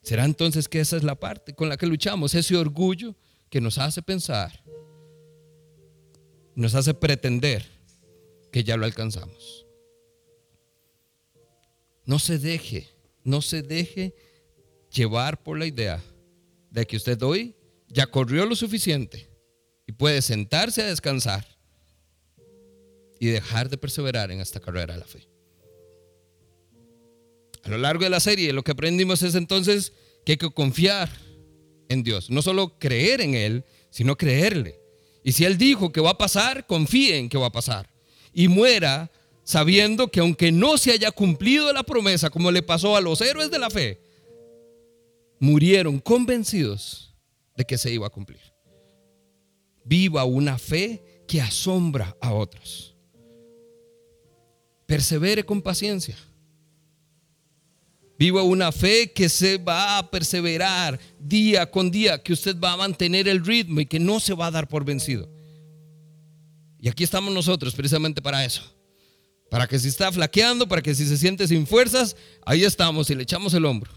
¿Será 0.02 0.24
entonces 0.24 0.70
que 0.70 0.80
esa 0.80 0.96
es 0.96 1.04
la 1.04 1.20
parte 1.20 1.54
con 1.54 1.68
la 1.68 1.76
que 1.76 1.86
luchamos? 1.86 2.34
Ese 2.34 2.56
orgullo 2.56 3.14
que 3.50 3.60
nos 3.60 3.78
hace 3.78 4.02
pensar, 4.02 4.64
nos 6.56 6.76
hace 6.76 6.94
pretender 6.94 7.68
que 8.54 8.64
ya 8.64 8.78
lo 8.78 8.86
alcanzamos. 8.86 9.66
No 12.06 12.20
se 12.20 12.40
deje, 12.40 12.88
no 13.26 13.42
se 13.42 13.62
deje 13.62 14.16
llevar 14.92 15.44
por 15.44 15.60
la 15.60 15.66
idea 15.66 16.02
de 16.72 16.88
que 16.88 16.96
usted 16.96 17.22
hoy 17.22 17.54
ya 17.90 18.08
corrió 18.08 18.46
lo 18.46 18.56
suficiente 18.56 19.30
y 19.86 19.92
puede 19.92 20.22
sentarse 20.22 20.84
a 20.84 20.88
descansar 20.88 21.46
y 23.20 23.28
dejar 23.28 23.70
de 23.70 23.78
perseverar 23.78 24.32
en 24.32 24.40
esta 24.40 24.62
carrera 24.62 24.94
de 24.94 25.00
la 25.02 25.06
fe. 25.06 25.30
A 27.64 27.70
lo 27.70 27.78
largo 27.78 28.04
de 28.04 28.10
la 28.10 28.20
serie 28.20 28.54
lo 28.54 28.64
que 28.64 28.72
aprendimos 28.72 29.22
es 29.22 29.36
entonces 29.36 29.94
que 30.26 30.34
hay 30.34 30.38
que 30.38 30.50
confiar 30.50 31.10
en 31.90 32.04
Dios, 32.04 32.30
no 32.30 32.42
solo 32.42 32.78
creer 32.80 33.22
en 33.22 33.36
Él, 33.36 33.66
sino 33.90 34.16
creerle. 34.16 34.80
Y 35.24 35.34
si 35.34 35.46
Él 35.46 35.58
dijo 35.58 35.92
que 35.92 36.02
va 36.02 36.12
a 36.12 36.18
pasar, 36.18 36.66
confíe 36.66 37.18
en 37.18 37.30
que 37.30 37.38
va 37.38 37.48
a 37.48 37.52
pasar. 37.52 37.90
Y 38.34 38.48
muera 38.48 39.12
sabiendo 39.44 40.10
que 40.10 40.20
aunque 40.20 40.52
no 40.52 40.78
se 40.78 40.92
haya 40.92 41.12
cumplido 41.12 41.74
la 41.74 41.84
promesa 41.84 42.30
como 42.30 42.52
le 42.52 42.62
pasó 42.62 42.96
a 42.96 43.02
los 43.02 43.20
héroes 43.22 43.50
de 43.50 43.60
la 43.60 43.70
fe, 43.70 44.00
murieron 45.40 46.00
convencidos 46.00 47.16
de 47.58 47.66
que 47.66 47.78
se 47.78 47.92
iba 47.92 48.08
a 48.08 48.12
cumplir. 48.12 48.42
Viva 49.84 50.24
una 50.24 50.58
fe 50.58 51.24
que 51.28 51.42
asombra 51.42 52.16
a 52.22 52.34
otros. 52.34 52.96
Persevere 54.86 55.44
con 55.44 55.62
paciencia. 55.62 56.16
Viva 58.20 58.44
una 58.44 58.72
fe 58.72 59.12
que 59.12 59.30
se 59.30 59.58
va 59.58 59.98
a 59.98 60.12
perseverar 60.12 61.00
día 61.18 61.72
con 61.72 61.90
día, 61.90 62.22
que 62.22 62.34
usted 62.34 62.60
va 62.60 62.74
a 62.74 62.78
mantener 62.78 63.28
el 63.28 63.44
ritmo 63.44 63.80
y 63.80 63.88
que 63.88 64.00
no 64.00 64.20
se 64.20 64.36
va 64.36 64.48
a 64.48 64.52
dar 64.52 64.68
por 64.68 64.86
vencido. 64.86 65.28
Y 66.80 66.90
aquí 66.90 67.04
estamos 67.04 67.34
nosotros 67.34 67.74
precisamente 67.74 68.22
para 68.22 68.46
eso 68.46 68.80
para 69.50 69.68
que 69.68 69.80
si 69.80 69.88
está 69.88 70.12
flaqueando, 70.12 70.68
para 70.68 70.82
que 70.82 70.94
si 70.94 71.06
se 71.06 71.18
siente 71.18 71.48
sin 71.48 71.66
fuerzas, 71.66 72.16
ahí 72.46 72.64
estamos 72.64 73.10
y 73.10 73.16
le 73.16 73.24
echamos 73.24 73.54
el 73.54 73.66
hombro. 73.66 73.92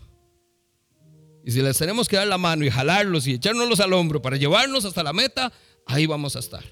Y 1.45 1.51
si 1.51 1.61
les 1.61 1.77
tenemos 1.77 2.09
que 2.09 2.17
dar 2.17 2.27
la 2.27 2.39
mano 2.39 2.65
y 2.65 2.71
jalarlos 2.71 3.27
y 3.27 3.35
echárnoslos 3.35 3.81
al 3.81 3.93
hombro 3.93 4.23
para 4.23 4.37
llevarnos 4.37 4.85
hasta 4.85 5.03
la 5.03 5.13
meta, 5.13 5.53
ahí 5.87 6.07
vamos 6.07 6.37
a 6.37 6.39
estar. 6.39 6.65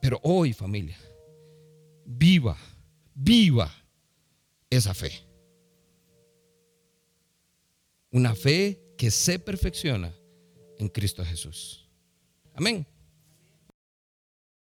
Pero 0.00 0.20
hoy, 0.22 0.52
familia, 0.52 0.98
viva, 2.04 2.56
viva 3.14 3.72
esa 4.76 4.94
fe. 4.94 5.12
Una 8.10 8.34
fe 8.34 8.80
que 8.96 9.10
se 9.10 9.38
perfecciona 9.38 10.12
en 10.78 10.88
Cristo 10.88 11.24
Jesús. 11.24 11.88
Amén. 12.54 12.86